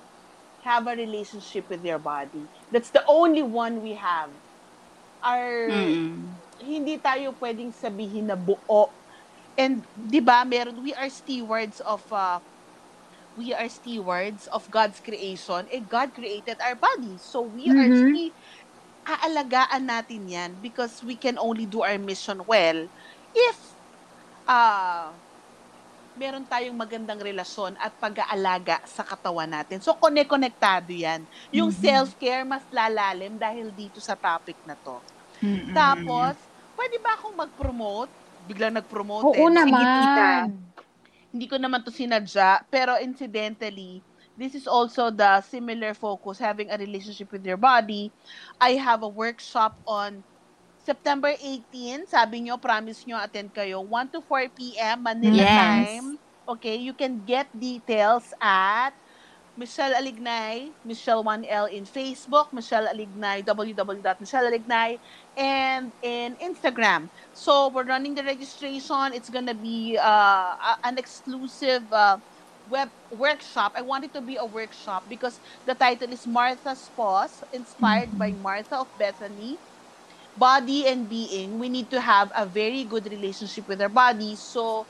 have 0.62 0.86
a 0.88 0.96
relationship 0.96 1.68
with 1.70 1.84
your 1.84 1.98
body. 2.00 2.50
That's 2.70 2.90
the 2.90 3.04
only 3.08 3.42
one 3.42 3.82
we 3.82 3.94
have. 3.98 4.34
are 5.22 5.68
Mm-mm. 5.68 6.42
hindi 6.60 6.98
tayo 7.02 7.34
pwedeng 7.38 7.72
sabihin 7.74 8.30
na 8.30 8.38
buo. 8.38 8.94
And 9.58 9.86
'di 9.94 10.20
ba, 10.24 10.44
meron 10.46 10.80
we 10.82 10.94
are 10.96 11.10
stewards 11.12 11.80
of 11.84 12.04
uh, 12.12 12.40
we 13.36 13.52
are 13.54 13.68
stewards 13.68 14.46
of 14.52 14.68
God's 14.70 15.00
creation. 15.00 15.68
Eh 15.72 15.84
God 15.84 16.14
created 16.14 16.58
our 16.62 16.76
bodies. 16.76 17.24
So 17.26 17.42
we 17.44 17.70
are 17.72 17.90
Mhm. 17.90 17.94
sti- 17.94 18.34
aalagaan 19.06 19.88
natin 19.88 20.28
'yan 20.30 20.50
because 20.60 21.02
we 21.02 21.16
can 21.18 21.38
only 21.38 21.66
do 21.66 21.82
our 21.82 21.98
mission 21.98 22.42
well 22.46 22.88
if 23.34 23.58
uh, 24.48 25.16
meron 26.22 26.46
tayong 26.46 26.78
magandang 26.78 27.18
relasyon 27.18 27.74
at 27.82 27.90
pag-aalaga 27.98 28.78
sa 28.86 29.02
katawan 29.02 29.50
natin. 29.50 29.82
So, 29.82 29.98
kone-konektado 29.98 30.94
yan. 30.94 31.26
Yung 31.50 31.74
Mhm. 31.74 31.82
self-care 31.82 32.46
mas 32.46 32.62
lalalim 32.70 33.34
dahil 33.34 33.74
dito 33.74 33.98
sa 33.98 34.14
topic 34.14 34.54
na 34.62 34.78
to. 34.78 35.02
Mm-mm. 35.42 35.74
Tapos, 35.74 36.38
pwede 36.78 37.02
ba 37.02 37.18
akong 37.18 37.34
mag-promote? 37.34 38.14
Biglang 38.46 38.78
nag-promote 38.78 39.34
Oo 39.34 39.50
eh. 39.50 39.50
Naman. 39.50 39.82
tita. 39.82 40.30
Hindi 41.34 41.46
ko 41.50 41.58
naman 41.58 41.82
to 41.82 41.90
sinadya, 41.90 42.62
pero 42.70 42.94
incidentally, 43.02 43.98
this 44.38 44.54
is 44.54 44.70
also 44.70 45.10
the 45.10 45.42
similar 45.42 45.90
focus, 45.90 46.38
having 46.38 46.70
a 46.70 46.78
relationship 46.78 47.34
with 47.34 47.42
your 47.42 47.58
body. 47.58 48.14
I 48.62 48.78
have 48.78 49.02
a 49.02 49.10
workshop 49.10 49.74
on 49.90 50.22
September 50.82 51.32
18. 51.38 52.06
Sabi 52.10 52.46
nyo, 52.46 52.58
promise 52.58 53.06
nyo, 53.06 53.18
attend 53.18 53.54
kayo. 53.54 53.80
1 53.86 54.10
to 54.12 54.20
4 54.26 54.50
p.m. 54.54 55.02
Manila 55.06 55.46
Yes. 55.46 55.50
time. 55.50 56.18
Okay, 56.48 56.76
you 56.76 56.94
can 56.94 57.22
get 57.24 57.48
details 57.54 58.34
at 58.42 58.92
Michelle 59.56 59.92
Alignay, 59.94 60.72
Michelle 60.84 61.22
1L 61.24 61.68
in 61.70 61.84
Facebook, 61.84 62.52
Michelle 62.52 62.88
Alignay, 62.88 63.44
www.michellealignay, 63.44 64.98
and 65.36 65.92
in 66.02 66.36
Instagram. 66.40 67.10
So 67.32 67.68
we're 67.70 67.84
running 67.86 68.14
the 68.14 68.24
registration. 68.24 69.12
It's 69.12 69.28
gonna 69.30 69.54
be 69.54 69.98
uh, 70.00 70.54
an 70.84 70.98
exclusive 70.98 71.84
uh, 71.92 72.18
web 72.64 72.90
workshop. 73.10 73.72
I 73.76 73.82
want 73.82 74.04
it 74.04 74.12
to 74.14 74.22
be 74.22 74.36
a 74.36 74.46
workshop 74.46 75.04
because 75.08 75.40
the 75.66 75.74
title 75.74 76.12
is 76.12 76.26
Martha's 76.26 76.88
Pause, 76.96 77.44
inspired 77.52 78.16
by 78.18 78.32
Martha 78.32 78.78
of 78.80 78.88
Bethany. 78.96 79.60
Body 80.32 80.88
and 80.88 81.04
being, 81.08 81.60
we 81.60 81.68
need 81.68 81.90
to 81.92 82.00
have 82.00 82.32
a 82.32 82.46
very 82.48 82.84
good 82.84 83.04
relationship 83.04 83.68
with 83.68 83.80
our 83.84 83.92
body 83.92 84.34
so 84.34 84.86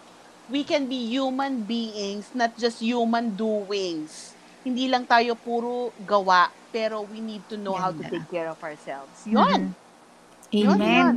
we 0.46 0.62
can 0.62 0.86
be 0.86 1.02
human 1.10 1.62
beings, 1.66 2.30
not 2.34 2.54
just 2.56 2.78
human 2.78 3.34
doings. 3.34 4.34
Hindi 4.62 4.86
lang 4.86 5.02
tayo 5.02 5.34
puro 5.34 5.90
gawa, 6.06 6.46
pero 6.70 7.02
we 7.02 7.18
need 7.18 7.42
to 7.50 7.58
know 7.58 7.74
how 7.74 7.90
to 7.90 7.98
Ganda. 7.98 8.22
take 8.22 8.28
care 8.30 8.48
of 8.48 8.58
ourselves. 8.62 9.26
Yun. 9.26 9.74
Mm-hmm. 9.74 10.54
Yun, 10.54 10.78
Amen. 10.78 10.94
yun. 10.94 11.16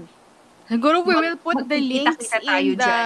Siguro 0.65 1.05
we 1.05 1.13
will 1.13 1.37
put 1.37 1.61
the 1.69 1.77
links 1.77 2.25
in 2.41 2.73
the 2.73 2.97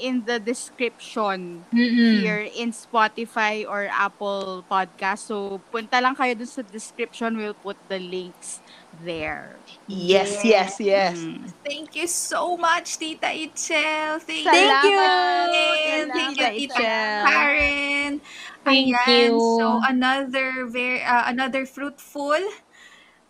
in 0.00 0.24
the 0.24 0.40
description 0.40 1.60
Mm-mm. 1.68 2.24
here 2.24 2.48
in 2.48 2.72
Spotify 2.72 3.68
or 3.68 3.84
Apple 3.92 4.64
Podcast. 4.64 5.28
So 5.28 5.60
punta 5.68 6.00
lang 6.00 6.16
kayo 6.16 6.32
dun 6.32 6.48
sa 6.48 6.64
description. 6.64 7.36
We'll 7.36 7.52
put 7.52 7.76
the 7.92 8.00
links 8.00 8.64
there. 9.04 9.60
Yes, 9.86 10.44
yes, 10.44 10.80
yes. 10.80 11.18
Mm. 11.18 11.54
Thank 11.64 11.94
you 11.94 12.06
so 12.08 12.56
much, 12.56 12.98
Tita 12.98 13.26
Itchel. 13.26 14.20
Thank, 14.22 14.44
Thank 14.50 14.82
you. 14.82 14.96
Karen. 14.96 16.12
Thank 16.12 16.38
you, 16.38 16.68
Tita. 16.68 16.74
Karen. 16.74 18.20
Thank 18.64 18.96
Ayan, 18.96 19.06
you. 19.06 19.40
So 19.40 19.80
another 19.82 20.66
very 20.66 21.02
uh, 21.02 21.24
another 21.26 21.66
fruitful 21.66 22.38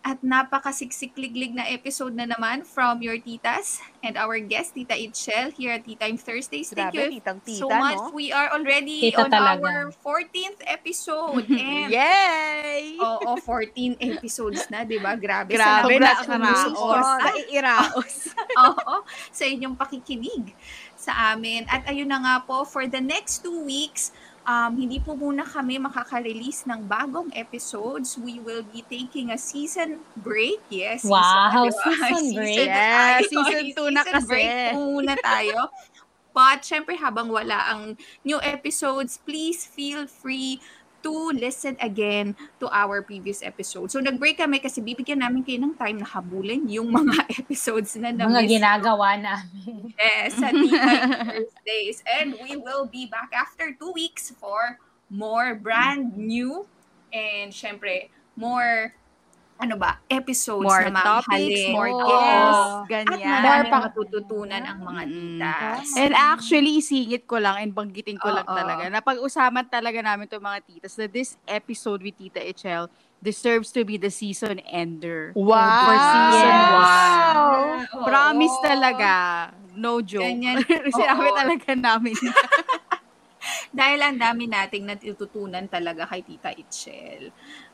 at 0.03 0.19
napakasiksik-liglig 0.19 1.55
na 1.55 1.63
episode 1.71 2.11
na 2.11 2.27
naman 2.27 2.67
from 2.67 2.99
your 2.99 3.15
titas 3.15 3.79
and 4.03 4.19
our 4.19 4.35
guest, 4.43 4.75
Tita 4.75 4.99
Itchel, 4.99 5.55
here 5.55 5.71
at 5.71 5.87
Tea 5.87 5.95
Time 5.95 6.19
Thursdays. 6.19 6.75
Thank 6.75 6.91
Grabe, 6.91 7.07
you 7.07 7.23
titang 7.23 7.39
so 7.47 7.71
tita, 7.71 7.75
much. 7.79 7.95
no? 7.95 8.11
We 8.11 8.35
are 8.35 8.51
already 8.51 9.09
Tita 9.09 9.23
on 9.23 9.31
talaga. 9.31 9.63
our 9.63 9.83
14th 9.95 10.59
episode. 10.67 11.47
And 11.55 11.87
Yay! 11.87 12.99
Oo, 12.99 13.39
14 13.39 13.95
episodes 14.03 14.67
na, 14.67 14.83
di 14.83 14.99
ba? 14.99 15.15
Grabe. 15.15 15.55
Grabe 15.55 15.95
na 15.95 16.19
karaos. 16.19 16.59
support. 16.67 17.03
Naiiraos. 17.23 18.15
Oo, 18.67 19.07
sa 19.31 19.43
inyong 19.47 19.79
pakikinig 19.79 20.51
sa 20.99 21.35
amin. 21.35 21.63
At 21.71 21.87
ayun 21.87 22.11
na 22.11 22.19
nga 22.19 22.35
po, 22.43 22.67
for 22.67 22.87
the 22.87 22.99
next 22.99 23.43
two 23.43 23.63
weeks, 23.63 24.11
um, 24.43 24.71
hindi 24.75 24.99
po 24.99 25.13
muna 25.13 25.43
kami 25.43 25.79
makaka-release 25.79 26.67
ng 26.67 26.83
bagong 26.83 27.31
episodes. 27.33 28.15
We 28.15 28.39
will 28.39 28.63
be 28.63 28.83
taking 28.83 29.31
a 29.31 29.39
season 29.39 30.03
break. 30.15 30.59
Yes, 30.67 31.03
Wow, 31.03 31.67
di 31.67 31.71
ba? 31.71 31.81
season 31.81 32.23
break. 32.37 32.67
Yes, 32.67 32.73
tayo. 32.73 33.27
season 33.27 33.63
two 33.71 33.87
na 33.89 34.01
Season 34.03 34.23
break 34.25 34.49
kasi. 34.49 34.69
po 34.69 34.79
muna 34.91 35.13
tayo. 35.19 35.59
But 36.33 36.65
syempre 36.65 36.97
habang 36.97 37.29
wala 37.29 37.61
ang 37.69 37.93
new 38.25 38.41
episodes, 38.41 39.21
please 39.21 39.69
feel 39.69 40.09
free 40.09 40.57
to 41.03 41.35
listen 41.35 41.75
again 41.83 42.33
to 42.57 42.71
our 42.71 43.03
previous 43.03 43.43
episodes. 43.43 43.93
So 43.93 43.99
nag-break 43.99 44.39
kami 44.39 44.63
kasi 44.63 44.79
bibigyan 44.79 45.19
namin 45.19 45.43
kayo 45.43 45.59
ng 45.59 45.75
time 45.75 45.99
na 45.99 46.07
habulin 46.07 46.65
yung 46.71 46.89
mga 47.03 47.43
episodes 47.43 47.93
na 47.99 48.15
Mga 48.15 48.23
na-miss 48.23 48.49
ginagawa 48.49 49.19
namin. 49.19 49.91
Yes, 49.99 50.39
sa 50.39 50.49
Thursdays. 50.55 52.01
And 52.07 52.39
we 52.39 52.55
will 52.55 52.87
be 52.87 53.05
back 53.05 53.29
after 53.35 53.75
two 53.75 53.91
weeks 53.91 54.31
for 54.39 54.79
more 55.11 55.53
brand 55.53 56.15
new 56.17 56.65
and 57.13 57.53
syempre, 57.53 58.09
more 58.33 58.97
ano 59.55 59.75
ba, 59.75 60.01
episodes 60.05 60.65
More 60.65 60.89
na 60.89 60.99
topics, 60.99 61.29
mamahalin. 61.29 61.71
more 61.71 61.91
guests, 61.95 62.67
At 62.67 62.87
ganyan. 62.89 63.39
More 63.39 63.63
pa- 63.65 63.83
matututunan 63.85 64.61
ang 64.61 64.79
mga 64.81 65.01
Mm. 65.01 65.11
titas. 65.13 65.87
And 65.95 66.11
actually, 66.11 66.77
singit 66.79 67.23
ko 67.23 67.37
lang 67.37 67.59
and 67.59 67.71
banggitin 67.71 68.17
ko 68.17 68.27
lang 68.27 68.43
Oo. 68.43 68.51
talaga. 68.51 68.89
Napag-usapan 68.89 69.65
talaga 69.67 69.99
namin 69.99 70.25
itong 70.25 70.43
mga 70.43 70.59
titas 70.63 70.93
na 70.95 71.05
this 71.05 71.39
episode 71.45 72.01
with 72.01 72.13
Tita 72.13 72.39
Echel 72.39 72.91
deserves 73.17 73.71
to 73.71 73.81
be 73.81 73.95
the 73.95 74.11
season 74.11 74.59
ender. 74.67 75.31
Wow! 75.33 75.55
For 75.81 75.95
season 75.95 76.43
Yes. 76.43 76.75
one. 76.75 77.79
Oo. 77.93 78.03
Promise 78.03 78.57
talaga. 78.59 79.11
No 79.73 79.99
joke. 79.99 80.27
Ganyan. 80.27 80.59
Sinabi 80.91 81.31
talaga 81.31 81.71
namin. 81.71 82.13
Dahil 83.71 83.99
ang 83.99 84.15
dami 84.15 84.45
nating 84.45 84.85
natututunan 84.85 85.65
talaga 85.65 86.05
kay 86.05 86.21
Tita 86.21 86.51
Itchel. 86.51 87.31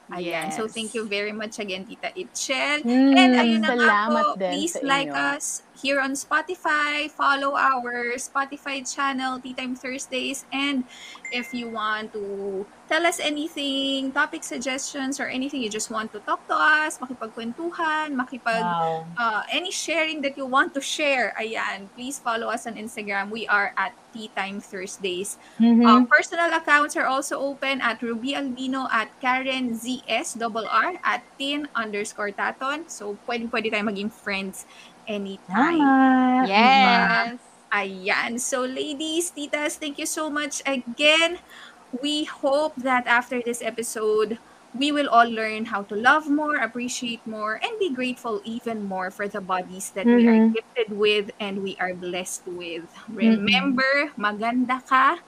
Ayan. 0.09 0.49
So, 0.49 0.65
Yes. 0.65 0.73
thank 0.73 0.93
you 0.97 1.05
very 1.05 1.31
much 1.31 1.59
again, 1.59 1.85
Tita 1.85 2.09
Itchel. 2.17 2.81
Mm, 2.81 3.13
And 3.13 3.31
ayun 3.37 3.61
na 3.61 3.73
nga 3.77 3.97
po, 4.09 4.21
please 4.35 4.73
like 4.81 5.13
inyo. 5.13 5.37
us 5.37 5.61
here 5.81 5.99
on 6.01 6.11
Spotify, 6.11 7.09
follow 7.09 7.55
our 7.55 8.15
Spotify 8.19 8.83
channel, 8.83 9.39
Tea 9.39 9.53
Time 9.53 9.75
Thursdays, 9.75 10.45
and 10.51 10.83
if 11.31 11.53
you 11.53 11.69
want 11.69 12.11
to 12.13 12.65
tell 12.89 13.05
us 13.05 13.19
anything, 13.21 14.11
topic 14.11 14.43
suggestions, 14.43 15.19
or 15.19 15.27
anything 15.27 15.61
you 15.61 15.69
just 15.69 15.91
want 15.91 16.11
to 16.11 16.19
talk 16.25 16.41
to 16.47 16.55
us, 16.55 16.97
makipagkwentuhan, 16.97 18.11
makipag, 18.17 18.59
Wow. 18.65 19.05
uh, 19.15 19.43
any 19.51 19.71
sharing 19.71 20.21
that 20.21 20.35
you 20.35 20.45
want 20.45 20.73
to 20.73 20.81
share, 20.81 21.33
ayan, 21.39 21.87
please 21.95 22.19
follow 22.19 22.49
us 22.49 22.67
on 22.67 22.75
Instagram. 22.75 23.29
We 23.29 23.47
are 23.47 23.71
at 23.77 23.93
Tea 24.09 24.33
Time 24.33 24.57
Thursdays. 24.57 25.37
Mhm. 25.61 25.85
Um, 25.85 26.01
personal 26.09 26.49
accounts 26.49 26.97
are 26.97 27.05
also 27.05 27.37
open 27.37 27.77
at 27.79 28.01
Ruby 28.01 28.33
Albino, 28.33 28.89
at 28.89 29.13
Karen 29.21 29.77
ZSRR, 29.77 30.97
at 31.05 31.21
Tin 31.37 31.69
underscore 31.77 32.33
Taton. 32.33 32.89
So, 32.89 33.21
pwede 33.29 33.45
pwede 33.53 33.69
tayo 33.69 33.85
maging 33.85 34.09
friends 34.09 34.65
anytime. 35.09 35.97
Tama. 36.55 37.33
yes. 37.33 37.39
Ayan. 37.73 38.39
So, 38.39 38.61
ladies, 38.63 39.31
titas, 39.33 39.77
thank 39.81 39.97
you 39.99 40.05
so 40.07 40.29
much 40.29 40.61
again. 40.65 41.39
We 41.91 42.25
hope 42.25 42.75
that 42.85 43.07
after 43.07 43.41
this 43.41 43.61
episode, 43.61 44.39
we 44.73 44.91
will 44.91 45.09
all 45.09 45.27
learn 45.29 45.65
how 45.73 45.83
to 45.89 45.95
love 45.95 46.29
more, 46.29 46.57
appreciate 46.57 47.25
more, 47.25 47.59
and 47.61 47.73
be 47.79 47.89
grateful 47.93 48.41
even 48.45 48.83
more 48.85 49.11
for 49.11 49.27
the 49.27 49.41
bodies 49.41 49.91
that 49.97 50.09
we 50.13 50.27
are 50.27 50.37
Mhm. 50.37 50.53
gifted 50.53 50.93
with 50.93 51.31
and 51.39 51.63
we 51.65 51.75
are 51.81 51.93
blessed 51.93 52.45
with. 52.47 52.85
Remember, 53.09 54.13
maganda 54.17 54.81
ka. 54.85 55.19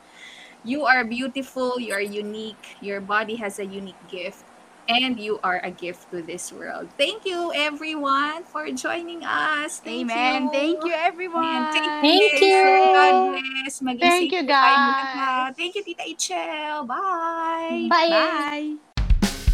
You 0.64 0.86
are 0.86 1.04
beautiful, 1.04 1.80
you 1.80 1.94
are 1.94 2.02
unique, 2.04 2.78
your 2.82 3.02
body 3.02 3.36
has 3.42 3.60
a 3.60 3.66
unique 3.66 4.00
gift, 4.08 4.46
and 4.92 5.20
you 5.20 5.40
are 5.44 5.60
a 5.64 5.72
gift 5.72 6.12
to 6.12 6.22
this 6.22 6.52
world. 6.52 6.90
Thank 6.98 7.26
you, 7.26 7.52
everyone, 7.56 8.44
for 8.44 8.70
joining 8.72 9.24
us. 9.24 9.80
Thank 9.80 10.12
Amen. 10.12 10.44
you. 10.44 10.52
Thank 10.52 10.86
you, 10.86 10.94
everyone. 10.94 11.46
And 11.46 11.74
take 11.74 11.84
Thank 12.02 12.40
care. 12.40 12.78
you. 12.78 12.94
God 12.94 13.32
bless. 13.32 13.80
Maging 13.80 14.00
Thank 14.00 14.32
you, 14.32 14.44
guys. 14.44 15.56
Thank 15.58 15.76
you, 15.76 15.84
Tita 15.84 16.04
Ichel. 16.04 16.88
Bye. 16.88 17.88
Bye. 17.90 18.78